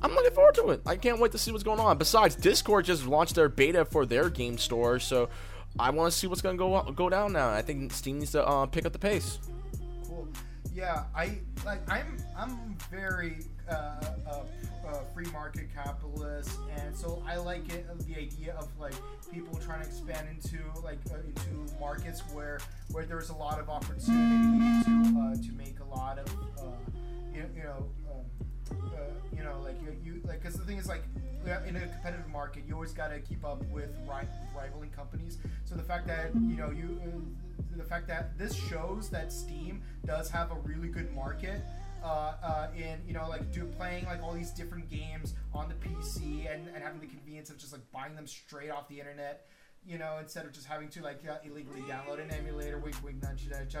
[0.00, 0.82] I'm looking forward to it.
[0.86, 1.98] I can't wait to see what's going on.
[1.98, 5.28] Besides, Discord just launched their beta for their game store, so
[5.78, 7.50] I want to see what's gonna go go down now.
[7.50, 9.38] I think Steam needs to uh, pick up the pace.
[10.06, 10.28] Cool.
[10.72, 11.80] Yeah, I like.
[11.90, 13.38] I'm I'm very
[13.68, 14.40] uh, uh,
[14.88, 17.86] uh, free market capitalist, and so I like it.
[18.06, 18.94] The idea of like
[19.32, 22.58] people trying to expand into like uh, into markets where
[22.92, 26.62] where there's a lot of opportunity to uh, to make a lot of uh,
[27.34, 27.86] you, you know.
[28.10, 28.24] Um,
[28.72, 28.98] uh,
[29.36, 31.04] you know, like you, you like, because the thing is, like,
[31.68, 35.38] in a competitive market, you always got to keep up with ri- rivaling companies.
[35.64, 39.82] So the fact that you know you, uh, the fact that this shows that Steam
[40.04, 41.60] does have a really good market.
[42.06, 45.74] Uh, uh, in you know like do playing like all these different games on the
[45.74, 49.48] PC and, and having the convenience of just like buying them straight off the internet
[49.86, 53.22] you know, instead of just having to like uh, illegally download an emulator, wink, wink,
[53.22, 53.76] nudge, nudge.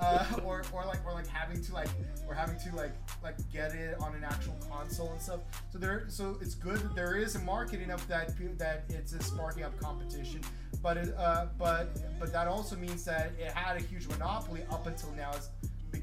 [0.00, 1.88] Uh, or, or like, or like having to like,
[2.26, 2.92] or having to like,
[3.22, 5.40] like get it on an actual console and stuff.
[5.70, 9.22] So there, so it's good that there is a market enough that that it's a
[9.22, 10.40] sparking up competition.
[10.82, 15.12] But uh, but but that also means that it had a huge monopoly up until
[15.12, 15.32] now.
[15.32, 15.50] Is,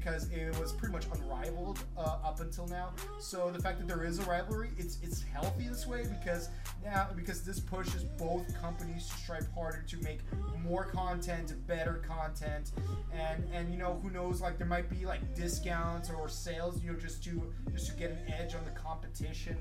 [0.00, 2.92] because it was pretty much unrivaled uh, up until now.
[3.18, 6.48] So the fact that there is a rivalry, it's it's healthy this way because
[6.82, 10.20] now because this pushes both companies to strive harder to make
[10.64, 12.72] more content, better content,
[13.12, 16.92] and and you know who knows like there might be like discounts or sales, you
[16.92, 19.56] know, just to just to get an edge on the competition.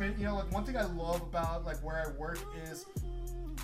[0.00, 2.38] And you know, like one thing I love about like where I work
[2.70, 2.86] is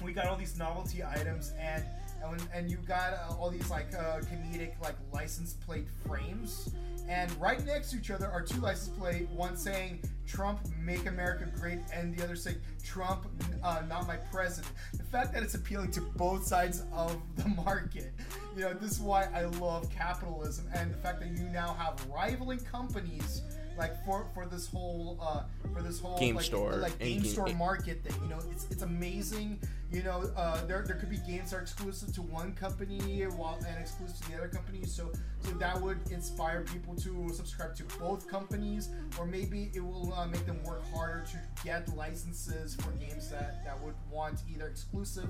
[0.03, 1.85] we got all these novelty items and
[2.33, 6.71] and, and you got uh, all these like uh, comedic like license plate frames.
[7.09, 11.47] And right next to each other are two license plate one saying trump make america
[11.61, 13.27] great and the other saying trump
[13.63, 14.73] uh, not my president.
[14.95, 18.15] The fact that it's appealing to both sides of the market.
[18.57, 22.03] You know this is why i love capitalism and the fact that you now have
[22.07, 23.43] rivaling companies
[23.77, 25.43] like for for this whole uh
[25.75, 28.15] for this whole Game like, store like game game- store market thing.
[28.23, 29.59] You know it's it's amazing
[29.93, 33.59] you know uh there, there could be games that are exclusive to one company while
[33.69, 34.85] and exclusive to the other company.
[34.85, 38.89] So so that would inspire people to subscribe to both companies
[39.19, 43.65] or maybe it will uh, make them work harder to get licenses for games that
[43.65, 45.29] that would want either exclusive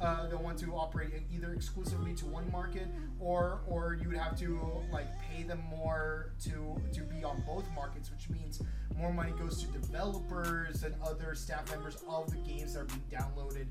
[0.00, 2.88] uh they want to operate either exclusively to one market
[3.20, 4.60] or or you would have to
[4.92, 8.60] like pay them more to to be on both markets which means
[8.96, 13.02] more money goes to developers and other staff members of the games that are being
[13.10, 13.66] downloaded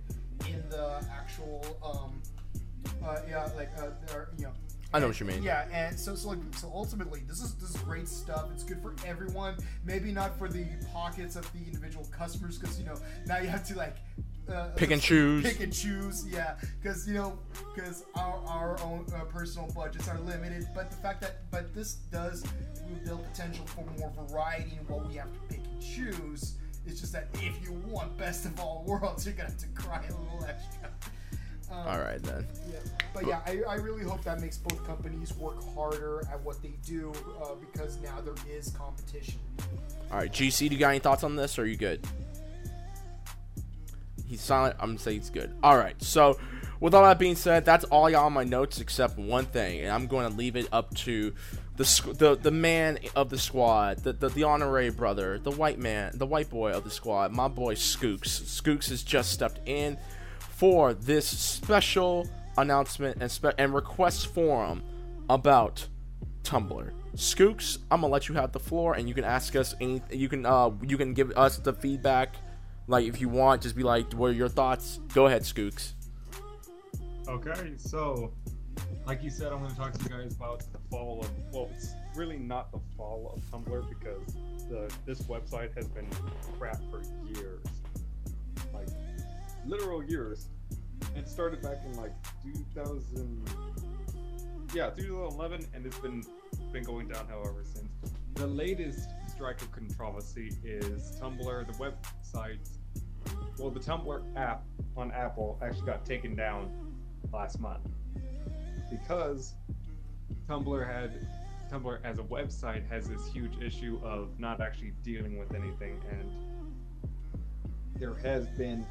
[0.49, 2.22] in the actual um
[3.06, 4.52] uh yeah like uh or, you know.
[4.93, 5.41] I know what you mean.
[5.41, 8.49] yeah and so so like so ultimately this is this is great stuff.
[8.53, 9.56] It's good for everyone.
[9.85, 12.95] Maybe not for the pockets of the individual customers because you know
[13.26, 13.95] now you have to like
[14.49, 15.43] uh, Pick and choose.
[15.43, 17.38] pick and choose yeah because you know
[17.73, 21.95] because our, our own uh, personal budgets are limited but the fact that but this
[22.11, 22.43] does
[23.05, 26.55] build potential for more variety in what we have to pick and choose
[26.85, 30.03] it's just that if you want best of all worlds you're gonna have to cry
[30.07, 30.89] a little extra
[31.72, 32.45] um, All right then.
[32.69, 32.80] yeah.
[33.13, 36.73] But yeah, I, I really hope that makes both companies work harder at what they
[36.85, 39.39] do uh, because now there is competition.
[40.11, 42.05] All right, GC, do you got any thoughts on this, or are you good?
[44.31, 44.77] He's silent.
[44.79, 45.53] I'm gonna say he's good.
[45.61, 46.01] All right.
[46.01, 46.39] So,
[46.79, 49.91] with all that being said, that's all y'all on my notes except one thing, and
[49.91, 51.33] I'm going to leave it up to
[51.75, 56.11] the the the man of the squad, the, the the honorary brother, the white man,
[56.13, 58.41] the white boy of the squad, my boy Skooks.
[58.43, 59.97] Skooks has just stepped in
[60.39, 64.81] for this special announcement and spe- and request forum
[65.29, 65.85] about
[66.43, 66.91] Tumblr.
[67.15, 70.01] Skooks, I'm gonna let you have the floor, and you can ask us any.
[70.09, 72.35] You can uh, you can give us the feedback,
[72.87, 73.61] like if you want.
[73.61, 74.99] Just be like, what are your thoughts?
[75.13, 75.93] Go ahead, Skooks.
[77.27, 78.33] Okay, so
[79.05, 81.29] like you said, I'm going to talk to you guys about the fall of.
[81.53, 84.35] Well, it's really not the fall of Tumblr because
[84.69, 86.07] the this website has been
[86.57, 87.63] crap for years,
[88.73, 88.87] like
[89.65, 90.47] literal years.
[91.15, 92.13] It started back in like
[92.73, 93.49] 2000.
[94.73, 96.23] Yeah, 2011, and it's been
[96.71, 97.89] been going downhill ever since.
[98.35, 99.09] The latest
[99.41, 101.65] strike of controversy is Tumblr.
[101.65, 102.59] The website
[103.57, 104.63] well, the Tumblr app
[104.95, 106.69] on Apple actually got taken down
[107.34, 107.81] last month
[108.91, 109.55] because
[110.47, 111.26] Tumblr had
[111.72, 116.30] Tumblr as a website has this huge issue of not actually dealing with anything, and
[117.95, 118.85] there has been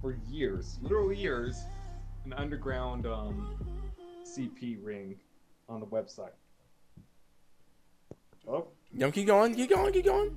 [0.00, 1.62] for years, literal years,
[2.24, 3.56] an underground um,
[4.24, 5.14] CP ring
[5.68, 6.34] on the website.
[8.48, 10.36] Oh, Yo, keep going, keep going, keep going.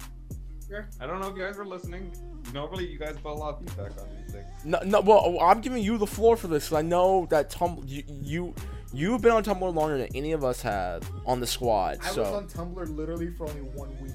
[0.70, 0.82] yeah.
[1.00, 2.12] I don't know if you guys were listening.
[2.54, 4.46] Normally, you guys put a lot of feedback on these things.
[4.66, 5.02] No, no.
[5.02, 6.70] Well, I'm giving you the floor for this.
[6.70, 8.56] 'cause I know that Tumblr, you, you,
[8.92, 12.00] you've been on Tumblr longer than any of us have on the squad.
[12.02, 14.12] I so was on Tumblr literally for only one week.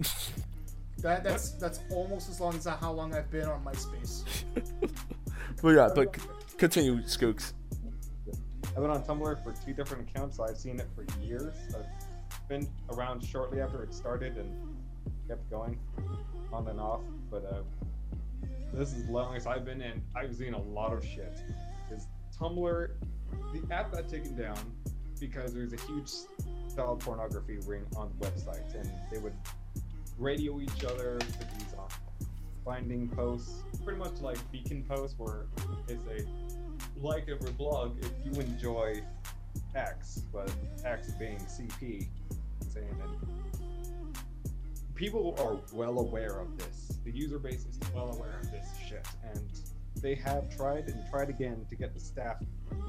[0.98, 4.24] that that's that's almost as long as how long I've been on MySpace.
[5.62, 6.22] but yeah, but c-
[6.58, 7.52] continue, Skooks.
[8.68, 11.54] I've been on Tumblr for two different accounts, so I've seen it for years.
[11.68, 11.86] I've
[12.48, 14.50] been around shortly after it started and
[15.28, 15.78] kept going
[16.52, 17.02] on and off.
[17.30, 17.62] But uh,
[18.72, 20.02] this is the longest I've been in.
[20.14, 21.32] I've seen a lot of shit.
[21.90, 22.06] Is
[22.38, 22.90] Tumblr,
[23.52, 24.58] the app got taken down
[25.18, 26.10] because there's a huge
[26.74, 29.34] child pornography ring on the website, and they would
[30.18, 31.88] radio each other with these um,
[32.64, 35.46] finding posts, pretty much like beacon posts, where
[35.88, 36.26] it's a
[37.00, 39.00] like every blog if you enjoy
[39.74, 40.50] X, but
[40.84, 42.06] X being CP,
[42.76, 43.08] saying that
[44.94, 46.92] people are well aware of this.
[47.04, 49.50] The user base is well aware of this shit, and
[50.02, 52.36] they have tried and tried again to get the staff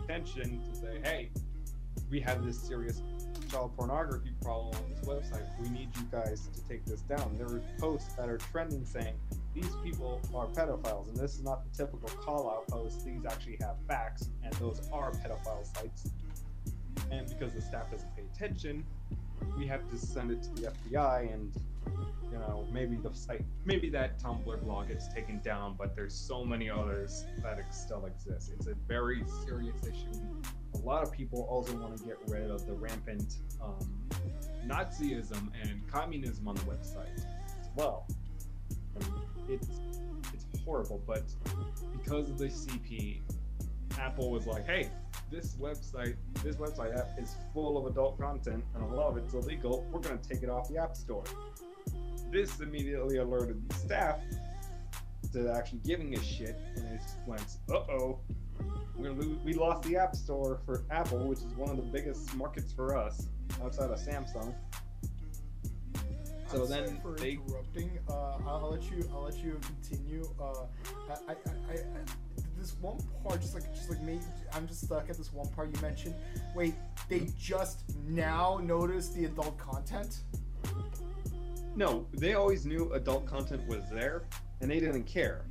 [0.03, 1.29] attention to say, hey,
[2.09, 3.01] we have this serious
[3.51, 5.45] child pornography problem on this website.
[5.61, 7.37] We need you guys to take this down.
[7.37, 9.15] There are posts that are trending saying
[9.53, 13.05] these people are pedophiles, and this is not the typical call out post.
[13.05, 16.09] These actually have facts, and those are pedophile sites.
[17.11, 18.85] And because the staff doesn't pay attention,
[19.57, 21.51] we have to send it to the FBI, and
[22.31, 26.43] you know maybe the site, maybe that Tumblr blog gets taken down, but there's so
[26.43, 28.51] many others that still exist.
[28.53, 30.19] It's a very serious issue.
[30.73, 34.07] A lot of people also want to get rid of the rampant um,
[34.65, 38.05] Nazism and communism on the website as well.
[38.95, 39.05] And
[39.49, 39.67] it's
[40.33, 41.23] it's horrible, but
[41.93, 43.21] because of the CP,
[43.99, 44.89] Apple was like, "Hey,
[45.31, 49.33] this website, this website app is full of adult content, and a lot of it's
[49.33, 49.85] illegal.
[49.91, 51.23] We're going to take it off the App Store."
[52.31, 54.19] This immediately alerted the staff
[55.33, 58.19] to actually giving a shit, and it went, "Uh oh,
[58.97, 62.97] we lost the App Store for Apple, which is one of the biggest markets for
[62.97, 63.27] us
[63.63, 64.53] outside of Samsung."
[66.49, 67.99] So I'm then for they interrupting.
[68.09, 69.09] Uh, I'll, let you.
[69.13, 70.23] I'll let you continue.
[70.39, 70.65] Uh,
[71.27, 72.36] I, I, I,
[72.67, 74.19] this one part, just like, just like me,
[74.53, 76.15] I'm just stuck at this one part you mentioned.
[76.55, 76.73] Wait,
[77.07, 80.19] they just now noticed the adult content?
[81.75, 84.23] No, they always knew adult content was there,
[84.61, 85.45] and they didn't care.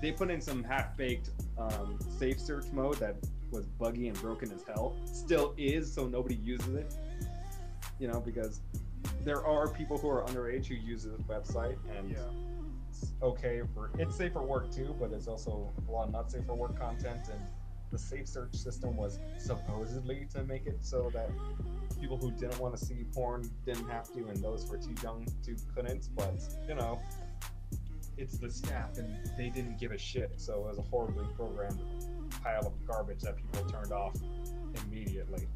[0.00, 3.16] They put in some half-baked um, safe search mode that
[3.50, 4.96] was buggy and broken as hell.
[5.12, 6.94] Still is, so nobody uses it.
[7.98, 8.60] You know, because
[9.24, 12.20] there are people who are underage who use this website, and it's
[13.22, 16.44] okay for it's safe for work too, but it's also a lot of not safe
[16.46, 17.28] for work content.
[17.32, 17.40] And
[17.90, 21.30] the safe search system was supposedly to make it so that
[22.00, 24.94] people who didn't want to see porn didn't have to, and those who were too
[25.02, 26.08] young to couldn't.
[26.14, 26.34] But
[26.68, 27.00] you know,
[28.16, 30.32] it's the staff, and they didn't give a shit.
[30.36, 31.80] So it was a horribly programmed
[32.42, 34.14] pile of garbage that people turned off
[34.86, 35.46] immediately.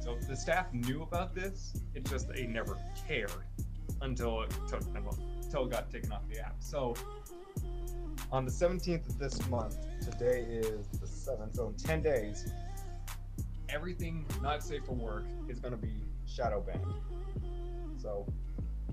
[0.00, 1.74] So the staff knew about this.
[1.94, 3.32] It's just they never cared
[4.00, 5.18] until it took them until
[5.54, 6.56] it got taken off the app.
[6.60, 6.94] So
[8.32, 12.52] on the 17th of this month, today is the 7th, so in 10 days,
[13.68, 15.94] everything not safe for work is going to be
[16.26, 16.94] shadow banned.
[18.00, 18.26] So,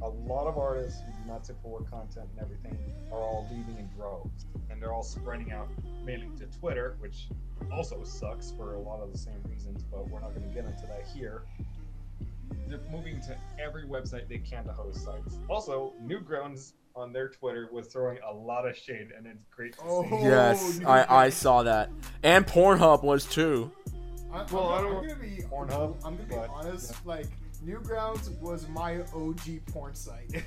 [0.02, 2.78] a lot of artists who do not safe for work content and everything
[3.12, 5.70] are all leaving in droves, and they're all spreading out,
[6.04, 7.28] mailing to Twitter, which
[7.72, 10.66] also sucks for a lot of the same reasons, but we're not going to get
[10.66, 11.44] into that here.
[12.68, 15.38] They're moving to every website they can to host sites.
[15.50, 19.80] Also, Newgrounds on their Twitter was throwing a lot of shade, and it's great to
[19.84, 20.04] Oh.
[20.04, 20.24] see.
[20.24, 21.90] Yes, you I, I saw that,
[22.24, 23.72] and Pornhub was too.
[24.34, 25.44] I, Well, I I'm, don't- I'm gonna be.
[25.44, 27.06] Pornhub, I'm gonna be but, honest.
[27.06, 27.28] Like
[27.66, 30.44] Newgrounds was my OG porn site.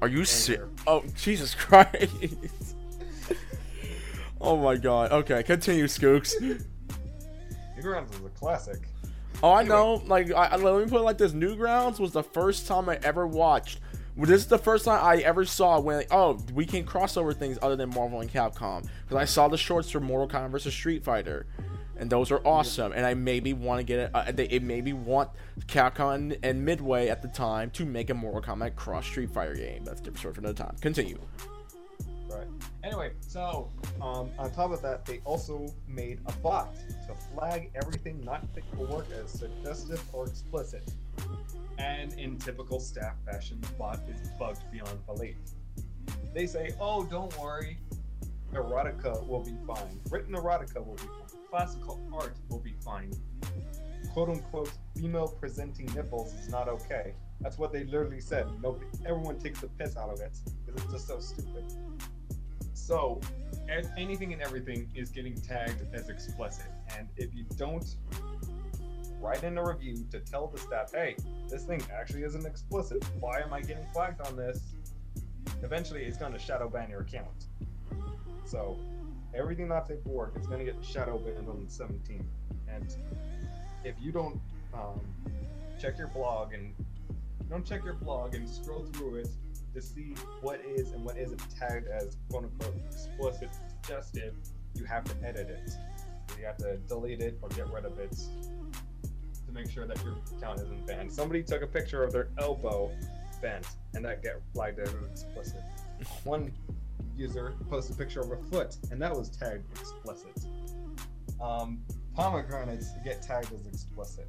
[0.00, 0.24] Are you here.
[0.24, 0.68] serious?
[0.86, 2.10] Oh, Jesus Christ!
[4.40, 5.12] oh my God.
[5.12, 6.34] Okay, continue, Skooks.
[7.78, 8.88] Newgrounds was a classic.
[9.42, 10.02] Oh, I know.
[10.06, 13.26] Like, I, let me put it like this: Newgrounds was the first time I ever
[13.26, 13.80] watched.
[14.16, 17.32] This is the first time I ever saw when, like, oh, we can cross over
[17.32, 18.86] things other than Marvel and Capcom.
[19.02, 21.46] Because I saw the shorts for Mortal Kombat versus Street Fighter,
[21.96, 22.92] and those are awesome.
[22.92, 24.10] And I maybe want to get it.
[24.12, 25.30] Uh, they, it maybe want
[25.66, 29.54] Capcom and, and Midway at the time to make a Mortal Kombat cross Street Fighter
[29.54, 29.82] game.
[29.84, 30.76] That's different story for another time.
[30.80, 31.18] Continue.
[32.32, 32.46] Right.
[32.82, 36.74] Anyway, so um, on top of that, they also made a bot
[37.06, 40.90] to flag everything not fit for work as suggestive or explicit.
[41.78, 45.36] And in typical staff fashion, the bot is bugged beyond belief.
[46.32, 47.78] They say, "Oh, don't worry,
[48.54, 50.00] erotica will be fine.
[50.10, 51.40] Written erotica will be fine.
[51.50, 53.12] Classical art will be fine.
[54.14, 58.46] Quote unquote, female presenting nipples is not okay." That's what they literally said.
[58.62, 60.32] Nobody, everyone takes the piss out of it
[60.64, 61.64] because it's just so stupid.
[62.74, 63.20] So,
[63.96, 66.66] anything and everything is getting tagged as explicit,
[66.96, 67.96] and if you don't
[69.20, 71.16] write in a review to tell the staff, hey,
[71.48, 73.04] this thing actually isn't explicit.
[73.20, 74.60] Why am I getting flagged on this?
[75.62, 77.46] Eventually, it's going to shadow ban your account.
[78.44, 78.78] So,
[79.34, 82.24] everything not safe for work is going to get shadow banned on the 17th.
[82.68, 82.96] And
[83.84, 84.40] if you don't
[84.74, 85.00] um,
[85.80, 86.74] check your blog and
[87.48, 89.28] don't check your blog and scroll through it
[89.74, 93.50] to see what is and what isn't tagged as quote unquote explicit
[93.82, 94.34] suggestive,
[94.74, 95.70] you have to edit it.
[96.38, 98.12] You have to delete it or get rid of it
[99.46, 101.12] to make sure that your account isn't banned.
[101.12, 102.90] Somebody took a picture of their elbow
[103.40, 105.62] bent and that get flagged as explicit.
[106.24, 106.52] One
[107.16, 110.46] user posted a picture of a foot and that was tagged explicit.
[111.40, 111.82] Um,
[112.14, 114.28] pomegranates get tagged as explicit.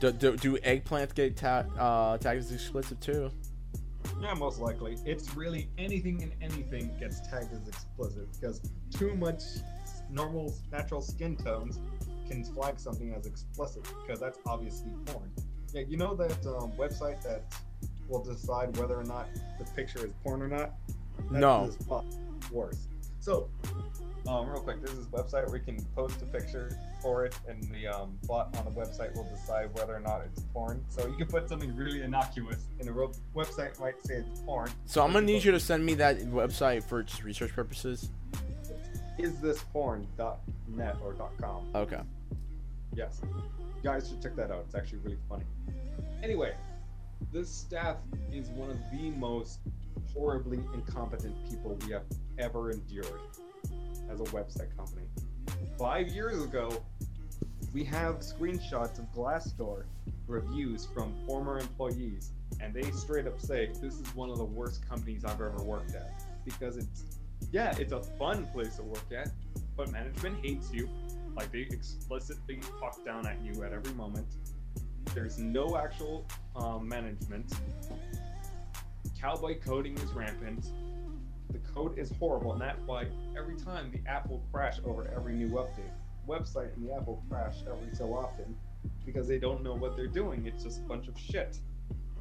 [0.00, 3.30] Do, do, do eggplants get ta- uh, tagged as explicit too?
[4.20, 4.98] Yeah, most likely.
[5.04, 8.60] It's really anything and anything gets tagged as explicit because
[8.90, 9.42] too much
[10.10, 11.80] normal, natural skin tones
[12.28, 15.30] can flag something as explicit because that's obviously porn.
[15.72, 17.44] Yeah, you know that um, website that
[18.08, 19.28] will decide whether or not
[19.58, 20.72] the picture is porn or not?
[21.30, 21.70] That's No.
[22.50, 22.88] worse.
[23.20, 23.48] So,
[24.26, 27.62] um, real quick, there's this website where you can post a picture for it, and
[27.64, 30.84] the um, bot on the website will decide whether or not it's porn.
[30.88, 34.70] So you can put something really innocuous, and the ro- website might say it's porn.
[34.86, 38.10] So I'm gonna need you to send me that website for just research purposes.
[39.18, 41.68] Is this porn.net or .com?
[41.74, 42.00] Okay.
[42.94, 43.20] Yes.
[43.24, 44.64] You guys should check that out.
[44.66, 45.44] It's actually really funny.
[46.22, 46.54] Anyway,
[47.32, 47.96] this staff
[48.32, 49.58] is one of the most
[50.14, 52.04] horribly incompetent people we have
[52.38, 53.20] ever endured
[54.12, 55.06] as a website company.
[55.78, 56.82] Five years ago,
[57.72, 59.84] we have screenshots of Glassdoor
[60.26, 62.30] reviews from former employees,
[62.60, 65.94] and they straight up say this is one of the worst companies I've ever worked
[65.94, 67.04] at because it's
[67.50, 69.28] yeah, it's a fun place to work at,
[69.76, 70.88] but management hates you.
[71.34, 74.26] Like they explicitly talk down at you at every moment.
[75.14, 77.52] There's no actual um, management.
[79.18, 80.66] Cowboy coding is rampant.
[81.52, 83.06] The code is horrible, and that's why
[83.36, 85.92] every time the app will crash over every new update.
[86.28, 88.56] Website and the app will crash every so often
[89.04, 90.46] because they don't know what they're doing.
[90.46, 91.58] It's just a bunch of shit.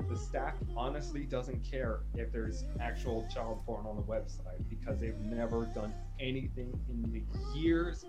[0.09, 5.19] The staff honestly doesn't care if there's actual child porn on the website because they've
[5.19, 8.05] never done anything in the years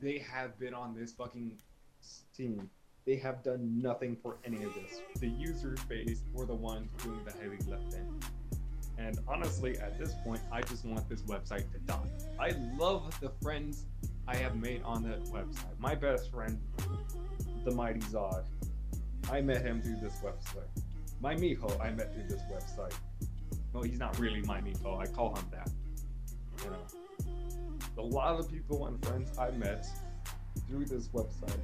[0.00, 1.52] they have been on this fucking
[2.36, 2.70] team.
[3.06, 5.00] They have done nothing for any of this.
[5.20, 8.22] The user base were the ones doing the heavy lifting.
[8.98, 12.08] And honestly, at this point, I just want this website to die.
[12.38, 13.84] I love the friends
[14.26, 15.78] I have made on that website.
[15.78, 16.58] My best friend,
[17.64, 18.44] the Mighty Zod,
[19.30, 20.82] I met him through this website.
[21.20, 22.94] My Miho, I met through this website.
[23.72, 24.98] Well, he's not really my Miho.
[25.00, 25.70] I call him that.
[26.64, 26.82] You know,
[27.98, 29.86] a lot of people and friends I met
[30.68, 31.56] through this website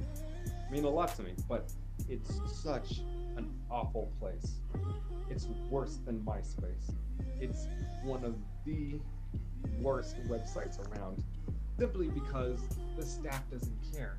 [0.71, 1.71] mean a lot to me, but
[2.09, 3.01] it's such
[3.37, 4.55] an awful place.
[5.29, 6.93] It's worse than MySpace.
[7.39, 7.67] It's
[8.03, 8.35] one of
[8.65, 8.99] the
[9.81, 11.23] worst websites around
[11.77, 12.59] simply because
[12.97, 14.17] the staff doesn't care.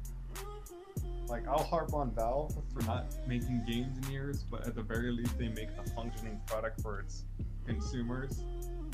[1.28, 5.10] Like, I'll harp on Valve for not making games in years, but at the very
[5.10, 7.24] least, they make a functioning product for its
[7.66, 8.42] consumers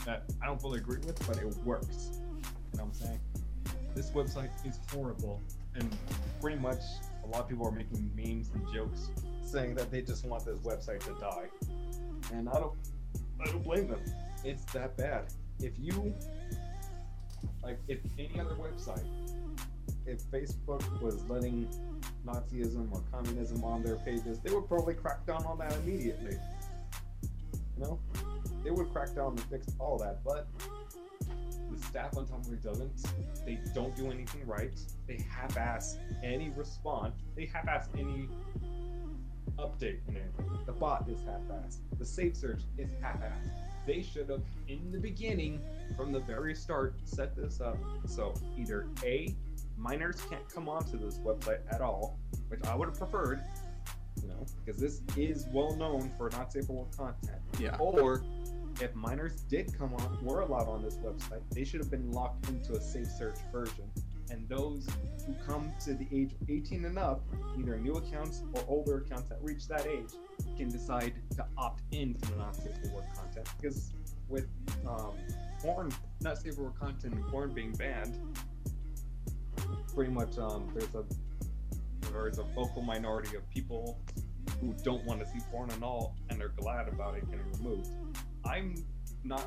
[0.05, 2.11] that I don't fully agree with, but it works.
[2.15, 3.21] You know what I'm saying?
[3.95, 5.41] This website is horrible,
[5.75, 5.97] and
[6.41, 6.81] pretty much
[7.25, 9.11] a lot of people are making memes and jokes
[9.45, 11.49] saying that they just want this website to die.
[12.33, 12.75] And I don't,
[13.41, 14.01] I don't blame them.
[14.45, 15.27] It's that bad.
[15.61, 16.15] If you,
[17.63, 19.05] like, if any other website,
[20.07, 21.69] if Facebook was letting
[22.27, 26.37] Nazism or communism on their pages, they would probably crack down on that immediately.
[27.77, 28.01] You know,
[28.65, 30.49] they would crack down and fix all that, but
[31.71, 32.93] the staff on Tumblr doesn't.
[33.45, 34.73] They don't do anything right.
[35.07, 37.15] They half-ass any response.
[37.37, 38.29] They half-ass any
[39.59, 40.01] update.
[40.67, 41.79] The bot is half-assed.
[41.99, 43.51] The safe search is half-assed.
[43.87, 45.61] They should have, in the beginning,
[45.97, 49.35] from the very start, set this up so either A,
[49.77, 52.19] minors can't come onto this website at all,
[52.49, 53.43] which I would have preferred,
[54.23, 57.39] you know, because this is well known for not safe for work content.
[57.59, 57.77] Yeah.
[57.79, 58.23] Or
[58.81, 62.49] if minors did come on, were allowed on this website, they should have been locked
[62.49, 63.91] into a safe search version.
[64.31, 64.87] And those
[65.27, 67.23] who come to the age of 18 and up,
[67.59, 70.11] either new accounts or older accounts that reach that age,
[70.57, 73.49] can decide to opt into the non-safe for work content.
[73.61, 73.93] Because
[74.29, 74.47] with
[74.87, 75.13] um,
[75.61, 78.19] porn, not safe for work content, and porn being banned,
[79.95, 81.05] pretty much um, there's a
[82.13, 84.01] there's a vocal minority of people
[84.61, 87.89] who don't want to see porn at all, and they're glad about it getting removed.
[88.45, 88.75] I'm
[89.25, 89.47] not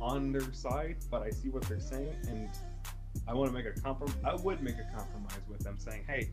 [0.00, 2.48] on their side, but I see what they're saying, and
[3.26, 4.12] I want to make a comprom.
[4.24, 6.30] I would make a compromise with them, saying, "Hey,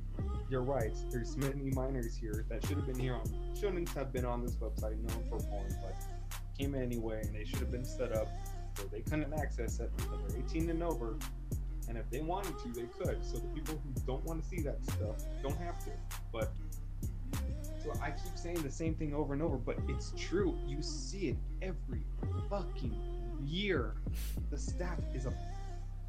[0.50, 0.96] you're right.
[1.12, 4.56] There's many minors here that should have been here on, shouldn't have been on this
[4.56, 5.96] website known for porn, but
[6.58, 8.28] came anyway, and they should have been set up
[8.76, 11.18] so they couldn't access it until they're 18 and over.
[11.88, 13.24] And if they wanted to, they could.
[13.24, 15.92] So the people who don't want to see that stuff don't have to.
[16.32, 16.52] But
[17.84, 20.58] so I keep saying the same thing over and over, but it's true.
[20.68, 22.04] You see it every
[22.50, 22.94] fucking
[23.46, 23.94] year.
[24.52, 25.34] The staff is a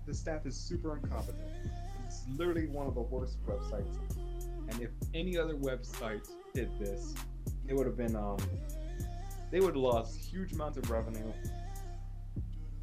[0.09, 1.37] the staff is super incompetent.
[2.07, 3.99] It's literally one of the worst websites.
[4.71, 7.15] And if any other website did this,
[7.69, 8.39] it would have been um
[9.51, 11.31] they would have lost huge amounts of revenue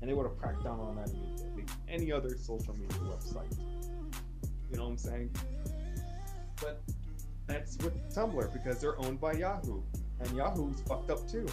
[0.01, 1.65] and they would have cracked down on that immediately.
[1.87, 3.57] Any other social media website.
[4.69, 5.31] You know what I'm saying?
[6.61, 6.83] But
[7.47, 9.81] that's with Tumblr because they're owned by Yahoo.
[10.19, 11.47] And Yahoo's fucked up too.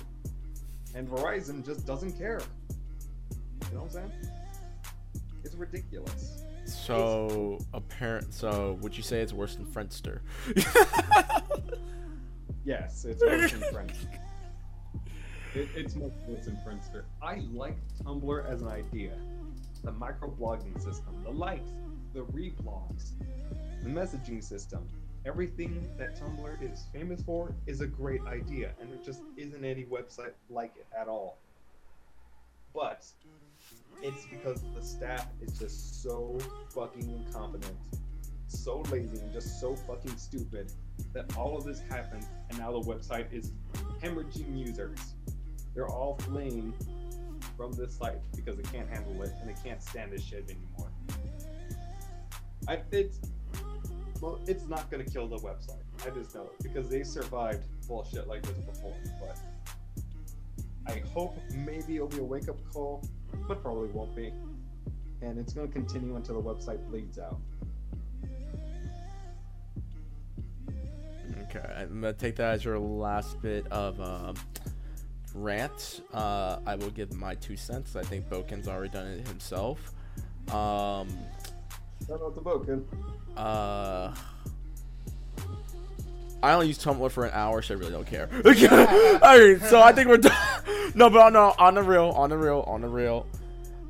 [0.94, 2.42] And Verizon just doesn't care.
[3.70, 4.41] You know what I'm saying?
[5.44, 6.44] It's ridiculous.
[6.64, 8.32] So apparent.
[8.32, 10.20] So would you say it's worse than Friendster?
[12.64, 14.18] Yes, it's worse than Friendster.
[15.54, 17.02] It, it's much worse than Friendster.
[17.20, 19.12] I like Tumblr as an idea.
[19.82, 21.70] The microblogging system, the likes,
[22.14, 23.10] the reblogs,
[23.82, 24.86] the messaging system.
[25.26, 29.84] Everything that Tumblr is famous for is a great idea, and there just isn't any
[29.84, 31.38] website like it at all.
[32.74, 33.04] But
[34.02, 36.38] it's because the staff is just so
[36.74, 37.76] fucking incompetent,
[38.48, 40.72] so lazy, and just so fucking stupid
[41.12, 43.52] that all of this happened, and now the website is
[44.02, 45.14] hemorrhaging users.
[45.74, 46.74] They're all fleeing
[47.56, 50.90] from this site because they can't handle it and they can't stand this shit anymore.
[52.68, 53.18] I it's
[54.20, 55.82] well, it's not gonna kill the website.
[56.06, 58.94] I just know it because they survived bullshit like this before.
[59.20, 59.38] But
[60.86, 63.02] I hope maybe it'll be a wake up call,
[63.48, 64.32] but probably won't be.
[65.20, 67.40] And it's gonna continue until the website bleeds out.
[71.44, 74.32] Okay, I'm gonna take that as your last bit of uh,
[75.34, 76.02] rant.
[76.12, 77.94] Uh, I will give my two cents.
[77.96, 79.92] I think Bouken's already done it himself.
[80.48, 81.08] Um,
[82.06, 82.84] Shout out to Boken.
[83.36, 84.14] uh,
[86.42, 88.28] I only use Tumblr for an hour, so I really don't care.
[88.44, 90.36] I mean, so I think we're done.
[90.94, 93.26] no, but no, on the real, on the real, on the real.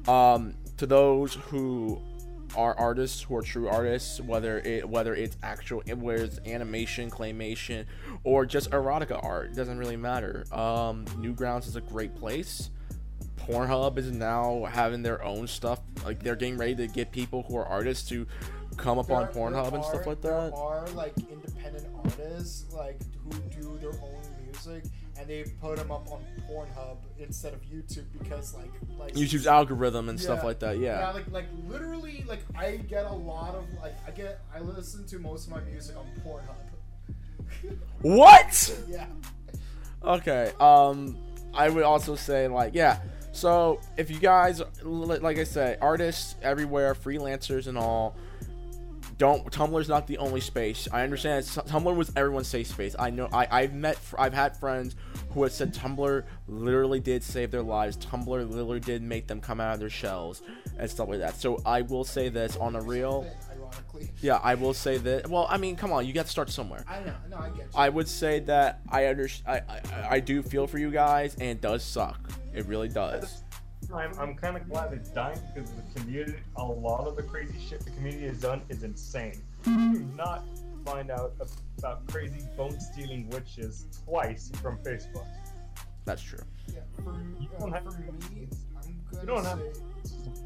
[0.06, 2.00] Um, to those who
[2.56, 7.86] are artists who are true artists, whether it whether it's actual whether it's animation, claymation,
[8.24, 10.44] or just erotica art, it doesn't really matter.
[10.52, 12.70] Um, Newgrounds is a great place.
[13.36, 15.80] Pornhub is now having their own stuff.
[16.04, 18.26] Like they're getting ready to get people who are artists to
[18.76, 20.54] come up on There- Pornhub there and stuff are- like there that.
[20.54, 23.30] are like independent artists like who
[23.62, 24.84] do their own music
[25.18, 30.08] and they put them up on Pornhub instead of YouTube because like like YouTube's algorithm
[30.08, 30.78] and stuff like that.
[30.78, 31.00] yeah.
[31.00, 31.10] Yeah.
[31.12, 35.18] like like literally like I get a lot of like I get I listen to
[35.18, 36.56] most of my music on Pornhub.
[38.02, 38.76] What?
[38.88, 39.06] yeah.
[40.02, 40.50] Okay.
[40.58, 41.16] Um,
[41.54, 42.98] I would also say like yeah.
[43.32, 48.14] So if you guys, like I said, artists everywhere, freelancers and all,
[49.18, 49.50] don't.
[49.50, 50.88] Tumblr's not the only space.
[50.92, 52.94] I understand Tumblr was everyone's safe space.
[52.98, 53.28] I know.
[53.32, 53.98] I I've met.
[54.18, 54.96] I've had friends
[55.30, 57.96] who have said Tumblr literally did save their lives.
[57.96, 60.42] Tumblr literally did make them come out of their shells
[60.78, 61.36] and stuff like that.
[61.36, 63.26] So I will say this on a real.
[64.20, 65.28] Yeah, I will say that.
[65.28, 66.84] Well, I mean, come on, you got to start somewhere.
[66.88, 67.14] I know.
[67.30, 67.64] No, I get you.
[67.74, 69.80] I would say that I under I, I
[70.10, 72.30] I do feel for you guys, and it does suck.
[72.54, 73.41] It really does.
[73.94, 77.58] I'm, I'm kind of glad it's dying because the community, a lot of the crazy
[77.68, 79.34] shit the community has done is insane.
[79.66, 80.44] You do not
[80.84, 81.34] find out
[81.78, 85.26] about crazy bone stealing witches twice from Facebook.
[86.04, 86.40] That's true.
[86.72, 89.80] yeah, for, You uh, don't have- for me, I'm gonna You don't have say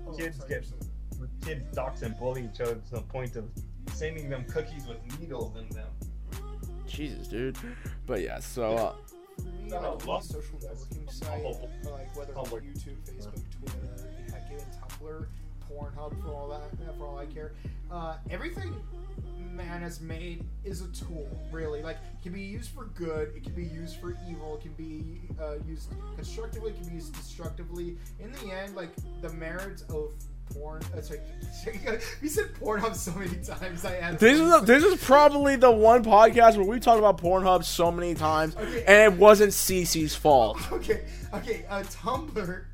[0.07, 1.31] Oh, kids sorry, get sorry.
[1.43, 3.45] kids dox and bully each other to the point of
[3.93, 5.89] sending them cookies with needles in them.
[6.87, 7.57] Jesus, dude.
[8.07, 8.95] But yeah, so uh,
[9.69, 11.45] For No, no, like, any social networking site,
[11.91, 15.27] like whether it's YouTube, Facebook, Twitter, heck, even Tumblr,
[15.69, 17.53] Pornhub, for all that, for all I care,
[17.91, 18.75] uh, everything
[19.57, 21.83] man has made is a tool, really.
[21.83, 24.73] Like, it can be used for good, it can be used for evil, it can
[24.73, 27.97] be uh, used constructively, it can be used destructively.
[28.21, 28.91] In the end, like,
[29.23, 30.13] the merits of
[30.55, 30.83] porn.
[30.97, 31.21] Uh, sorry,
[32.23, 33.85] we said Pornhub so many times.
[33.85, 37.65] I had This is this is probably the one podcast where we talk about Pornhub
[37.65, 38.85] so many times, Okay.
[38.87, 40.59] and it wasn't Cece's fault.
[40.73, 41.05] okay,
[41.35, 41.65] okay.
[41.69, 42.65] Uh, Tumblr.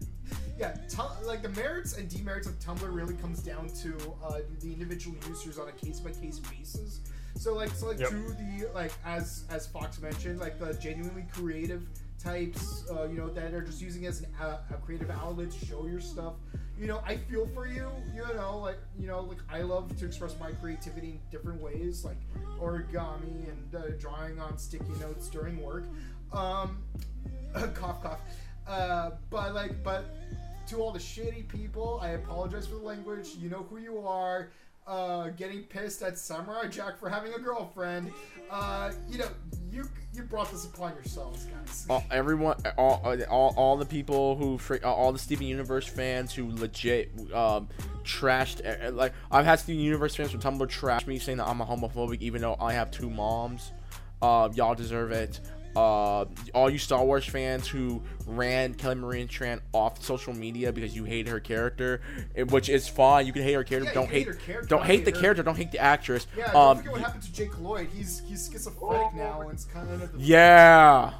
[0.58, 4.72] Yeah, tu- like the merits and demerits of Tumblr really comes down to uh, the
[4.72, 7.00] individual users on a case by case basis.
[7.36, 8.10] So like, so like Yep.
[8.10, 11.88] to the like as as Fox mentioned, like the genuinely creative
[12.22, 15.66] types, uh, you know, that are just using as an, uh, a creative outlet to
[15.66, 16.34] show your stuff.
[16.78, 17.88] You know, I feel for you.
[18.14, 22.04] You know, like you know, like I love to express my creativity in different ways,
[22.04, 22.16] like
[22.60, 25.84] origami and uh, drawing on sticky notes during work.
[26.32, 26.82] Um,
[27.74, 28.20] cough cough.
[28.66, 30.06] Uh, but like, but
[30.68, 33.30] to all the shitty people, I apologize for the language.
[33.38, 34.50] You know who you are.
[34.84, 38.12] Uh, getting pissed at Samurai Jack for having a girlfriend.
[38.50, 39.28] Uh, you know,
[39.72, 41.86] you you brought this upon yourselves, guys.
[41.88, 46.50] all, everyone, all, all, all the people who, uh, all the Steven Universe fans who
[46.50, 47.68] legit um,
[48.04, 51.48] trashed, uh, uh, like I've had Steven Universe fans from Tumblr trash me saying that
[51.48, 53.72] I'm a homophobic, even though I have two moms.
[54.20, 55.40] Uh, y'all deserve it.
[55.74, 60.94] Uh, all you Star Wars fans who ran Kelly Marie Tran off social media because
[60.94, 62.02] you hate her character,
[62.50, 63.26] which is fine.
[63.26, 65.04] You can hate her character, Yeah, don't hate hate, her character, don't don't hate hate
[65.06, 65.20] the her.
[65.20, 66.26] character, don't hate the actress.
[66.36, 67.88] Yeah, don't um, forget what happened to Jake Lloyd.
[67.94, 71.12] He's he's schizophrenic now, and it's kind of the yeah.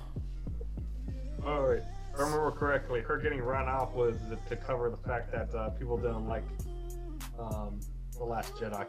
[1.44, 1.82] Oh, wait.
[2.14, 4.16] If I remember correctly, her getting run off was
[4.48, 6.44] to cover the fact that uh, people didn't like
[7.38, 7.80] um,
[8.18, 8.86] The Last Jedi.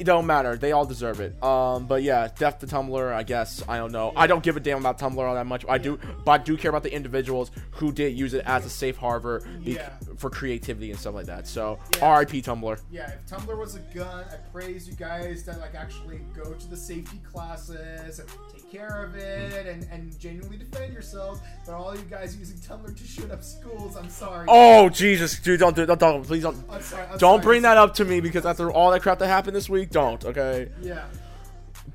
[0.00, 0.56] It don't matter.
[0.56, 1.40] They all deserve it.
[1.42, 3.12] Um, but yeah, death to Tumblr.
[3.12, 4.12] I guess I don't know.
[4.16, 5.64] I don't give a damn about Tumblr all that much.
[5.68, 8.70] I do, but I do care about the individuals who did use it as a
[8.70, 9.90] safe harbor be- Yeah.
[10.16, 11.46] for creativity and stuff like that.
[11.46, 12.06] So Yeah.
[12.06, 12.40] R.I.P.
[12.40, 12.80] Tumblr.
[12.90, 16.66] Yeah, if Tumblr was a gun, I praise you guys that like actually go to
[16.68, 18.28] the safety classes and
[18.68, 21.40] take care of it and, and genuinely defend yourselves.
[21.66, 24.46] But all you guys using Tumblr to shoot up schools, I'm sorry.
[24.48, 25.60] Oh Jesus, dude!
[25.60, 25.86] Don't do it.
[25.86, 27.04] don't, don't please don't I'm sorry.
[27.04, 29.56] I'm don't sorry, bring that up to me because after all that crap that happened
[29.56, 30.24] this week, don't.
[30.24, 30.70] Okay.
[30.80, 31.04] Yeah.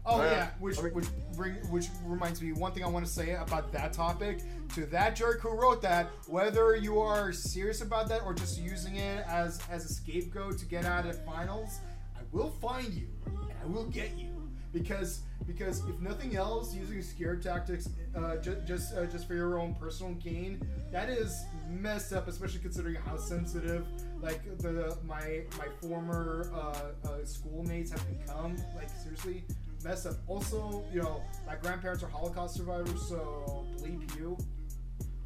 [0.06, 1.06] Oh Uh, yeah, which which
[1.36, 4.40] bring which reminds me one thing I want to say about that topic
[4.76, 6.10] to that jerk who wrote that.
[6.28, 10.66] Whether you are serious about that or just using it as as a scapegoat to
[10.66, 11.80] get out at finals,
[12.18, 14.33] I will find you and I will get you
[14.74, 19.60] because because if nothing else, using scare tactics uh, ju- just uh, just for your
[19.60, 20.60] own personal gain,
[20.92, 22.28] that is messed up.
[22.28, 23.86] Especially considering how sensitive
[24.22, 28.58] like the my my former uh, uh, schoolmates have become.
[28.76, 29.44] Like seriously
[29.84, 30.16] messed up.
[30.28, 34.38] Also, you know, my grandparents are Holocaust survivors, so bleep you.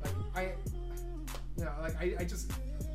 [0.04, 0.42] Like I,
[1.58, 2.52] you know, like I, I just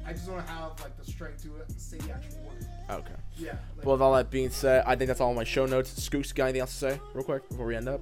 [0.06, 2.66] I just don't have like the strength to say the actual word.
[2.90, 3.12] Okay.
[3.36, 3.52] Yeah.
[3.76, 5.90] Like, Well, with all that being said, I think that's all my show notes.
[6.02, 8.00] Scooks, got anything else to say, real quick, before we end up?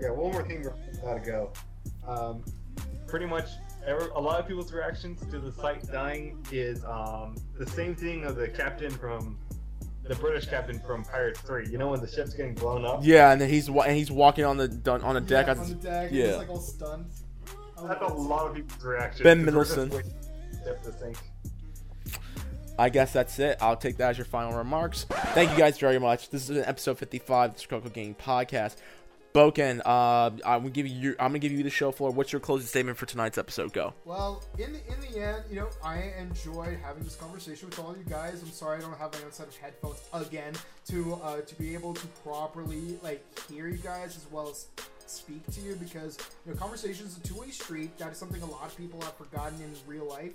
[0.00, 1.52] Yeah, one more thing before I gotta go.
[2.06, 2.44] Um,
[3.06, 3.46] pretty much,
[3.86, 8.24] every, a lot of people's reactions to the site dying is um, the same thing
[8.24, 9.38] of the captain from
[10.04, 11.68] the British captain from Pirates Three.
[11.68, 13.00] You know when the ship's getting blown up.
[13.02, 15.46] Yeah, and then he's and he's walking on the dun- on the deck.
[15.46, 16.10] yeah, I- on the deck.
[16.12, 16.26] yeah.
[16.26, 16.36] Yeah.
[16.36, 17.06] like all stunned.
[17.78, 19.22] I That's a lot of people's reactions.
[19.22, 20.12] Ben 'cause we're just Mendelsohn.
[20.64, 21.16] waiting for the ship to sink.
[22.78, 23.58] I guess that's it.
[23.60, 25.04] I'll take that as your final remarks.
[25.04, 26.30] Thank you guys very much.
[26.30, 28.76] This is an episode 55 of the Scrub Club Game Podcast.
[29.34, 32.10] Bouken, uh, I'm gonna give you your, I'm gonna give you the show floor.
[32.10, 33.72] What's your closing statement for tonight's episode?
[33.72, 33.94] Go.
[34.04, 37.94] Well, in the in the end, you know, I enjoyed having this conversation with all
[37.96, 38.42] you guys.
[38.42, 40.54] I'm sorry I don't have my own set of headphones again
[40.88, 44.66] to uh, to be able to properly like hear you guys as well as
[45.10, 47.96] speak to you because you know conversation is a two-way street.
[47.98, 50.32] That is something a lot of people have forgotten in real life.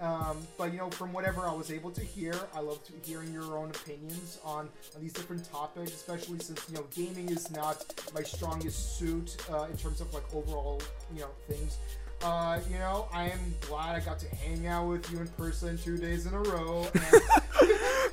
[0.00, 3.32] Um, but you know, from whatever I was able to hear, I love to hearing
[3.32, 7.84] your own opinions on, on these different topics, especially since you know gaming is not
[8.14, 10.80] my strongest suit uh, in terms of like overall
[11.14, 11.78] you know things.
[12.22, 15.78] Uh, you know, I am glad I got to hang out with you in person
[15.78, 17.04] two days in a row, and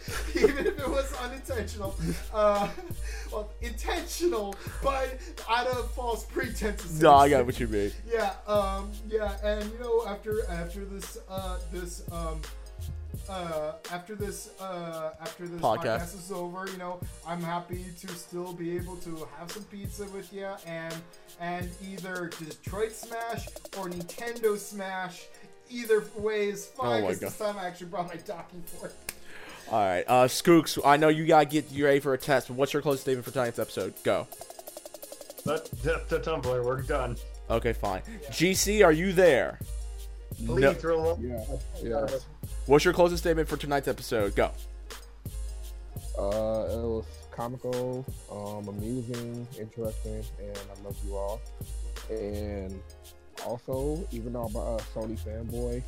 [0.35, 1.95] even if it was unintentional.
[2.33, 2.67] Uh,
[3.31, 5.17] well, intentional, but
[5.49, 7.01] out of false pretenses.
[7.01, 7.91] No, I got what you mean.
[8.11, 12.41] Yeah, um, yeah, and you know, after after this, uh, this, um,
[13.29, 15.99] uh, after this, uh, after this Podcast.
[16.01, 16.15] podcast.
[16.19, 20.31] is over, you know, I'm happy to still be able to have some pizza with
[20.33, 20.93] you and
[21.39, 23.47] and either Detroit Smash
[23.77, 25.25] or Nintendo Smash.
[25.69, 27.01] Either way is Oh fine.
[27.03, 28.93] my 'cause this time I actually brought my docking port.
[29.71, 30.79] All right, uh, Skooks.
[30.85, 33.25] I know you gotta get you ready for a test, but what's your closing statement
[33.25, 33.93] for tonight's episode?
[34.03, 34.27] Go.
[35.43, 37.17] But death to Tumblr, we're done.
[37.49, 38.01] Okay, fine.
[38.31, 39.59] GC, are you there?
[40.45, 40.73] Please No.
[40.83, 41.17] roll up.
[41.21, 41.43] Yeah,
[41.81, 42.07] yeah.
[42.67, 44.35] What's your closing statement for tonight's episode?
[44.35, 44.51] Go.
[46.17, 51.41] Uh, it was comical, um, amusing, interesting, and I love you all.
[52.09, 52.81] And
[53.45, 55.83] also, even though I'm a Sony fanboy,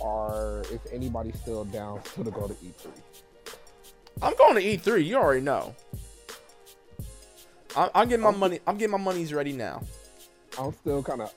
[0.00, 2.86] are if anybody still down to go to E3?
[4.22, 5.04] I'm going to E3.
[5.04, 5.74] You already know.
[7.76, 8.60] I'm, I'm getting my money.
[8.66, 9.82] I'm getting my monies ready now.
[10.58, 11.32] I'm still kind of,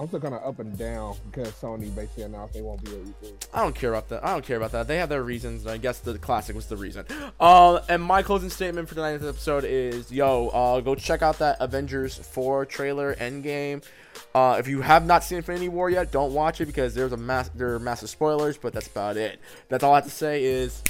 [0.00, 2.98] I'm still kind of up and down because Sony basically announced they won't be at
[2.98, 3.48] E3.
[3.52, 4.24] I don't care about that.
[4.24, 4.86] I don't care about that.
[4.86, 5.66] They have their reasons.
[5.66, 7.04] I guess the classic was the reason.
[7.40, 11.56] Uh, and my closing statement for tonight's episode is, yo, uh, go check out that
[11.58, 13.82] Avengers 4 trailer Endgame.
[14.34, 17.16] Uh, if you have not seen Infinity War yet, don't watch it because there's a
[17.16, 18.56] mass there are massive spoilers.
[18.56, 19.40] But that's about it.
[19.68, 20.80] That's all I have to say is,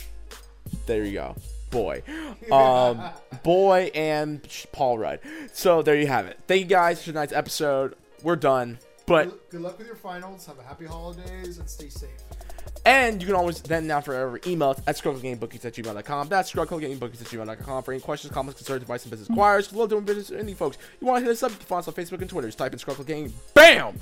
[0.85, 1.37] there you go,
[1.71, 2.03] boy,
[2.53, 3.01] um,
[3.43, 5.21] boy, and Paul Rudd.
[5.55, 6.39] So there you have it.
[6.47, 7.95] Thank you guys for tonight's episode.
[8.23, 8.79] We're done.
[9.09, 10.47] But Good- luck with your finals.
[10.47, 12.11] Have a happy holidays and stay safe.
[12.87, 16.29] And you can always then now forever email us at strugglegamebookies at gmail.com.
[16.29, 19.73] That's strugglegamebookies at gmail.com for any questions, comments, concerns, advice, and business inquiries.
[19.73, 20.79] Love doing business with indie folks.
[21.01, 21.51] You want to hit us up?
[21.51, 22.49] You can find us on Facebook and Twitter.
[22.49, 23.33] Just type in Scrub Club Gaming.
[23.55, 23.99] Bam!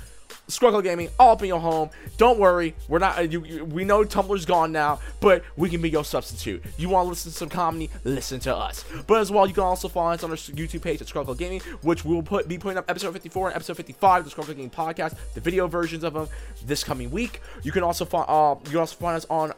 [0.47, 1.89] Scrub Club Gaming all up in your home.
[2.17, 3.17] Don't worry, we're not.
[3.17, 6.63] uh, You, you, we know Tumblr's gone now, but we can be your substitute.
[6.77, 7.89] You want to listen to some comedy?
[8.03, 8.85] Listen to us.
[9.07, 11.37] But as well, you can also follow us on our YouTube page at Scrub Club
[11.37, 14.31] Gaming, which we will put be putting up episode 54 and episode 55 of the
[14.31, 16.27] Scrub Club Gaming podcast, the video versions of them
[16.65, 17.41] this coming week.
[17.63, 19.51] You can also find uh, you can also find us on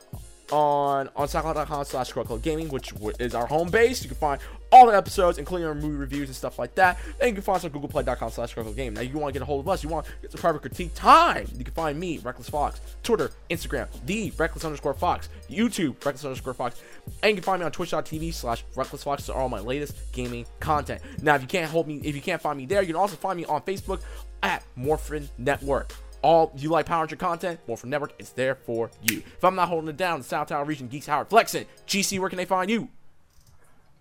[0.51, 4.01] on on SoundCloud.com slash Gaming, which is our home base.
[4.03, 6.99] You can find all the episodes, including our movie reviews and stuff like that.
[7.19, 8.93] And you can find us on GooglePlay.com slash Gaming.
[8.93, 10.61] Now, you want to get a hold of us, you want to get some private
[10.61, 11.47] critique time.
[11.57, 16.53] You can find me, Reckless Fox, Twitter, Instagram, the Reckless underscore Fox, YouTube, Reckless underscore
[16.53, 16.81] Fox,
[17.23, 20.45] and you can find me on Twitch.tv slash Reckless Fox for all my latest gaming
[20.59, 21.01] content.
[21.21, 23.15] Now, if you can't hold me, if you can't find me there, you can also
[23.15, 24.01] find me on Facebook
[24.41, 29.23] at Morphin Network all you like Power Ranger content, Morphin Network is there for you.
[29.37, 31.65] If I'm not holding it down, the South Tower region, Geeks Howard flexing.
[31.87, 32.89] GC, where can they find you?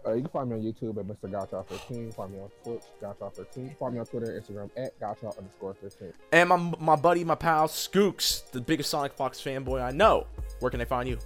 [0.06, 1.28] Uh, you can find me on YouTube at Mr.
[1.30, 2.14] Gotcha13.
[2.14, 3.76] Find me on Twitch, Gotcha13.
[3.78, 6.12] Find me on Twitter and Instagram at Gotcha underscore 15.
[6.32, 10.26] And my my buddy, my pal Skooks, the biggest Sonic Fox fanboy I know.
[10.60, 11.18] Where can they find you?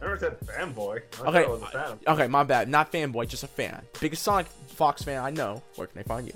[0.00, 1.02] I never said fanboy.
[1.22, 1.98] I Okay, was a fan.
[2.06, 2.68] okay, my bad.
[2.70, 3.82] Not fanboy, just a fan.
[4.00, 5.62] Biggest Sonic Fox fan I know.
[5.74, 6.32] Where can they find you?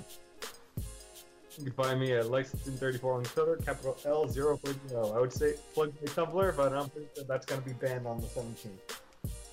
[1.57, 5.13] You can find me at Lexington34 on Twitter, capital L0 for no.
[5.13, 8.05] I would say plug my Tumblr, but I'm pretty sure that's going to be banned
[8.05, 8.99] on the 17th.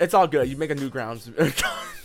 [0.01, 0.49] It's all good.
[0.49, 1.31] You make a new grounds.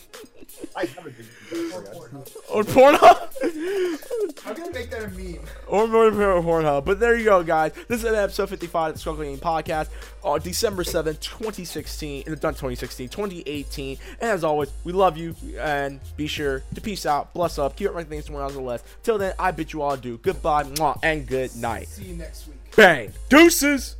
[0.75, 1.95] I haven't been Or Tumblr, guys.
[1.95, 2.35] Pornhub.
[2.49, 4.45] or Pornhub.
[4.47, 5.39] I'm gonna make that a meme.
[5.67, 6.85] or more Pornhub.
[6.85, 7.73] But there you go, guys.
[7.87, 9.89] This is episode 55 of the Scrub Club Game Podcast
[10.23, 12.23] on December 7th, 2016.
[12.27, 13.97] Uh, not 2016, 2018.
[14.19, 17.87] And as always, we love you and be sure to peace out, bless up, keep
[17.87, 18.83] it right things to one hours or less.
[19.03, 20.17] Till then, I bid you all adieu.
[20.21, 21.87] Goodbye, mwah, and good night.
[21.89, 22.55] See you next week.
[22.75, 23.11] Bang.
[23.29, 23.96] Deuces.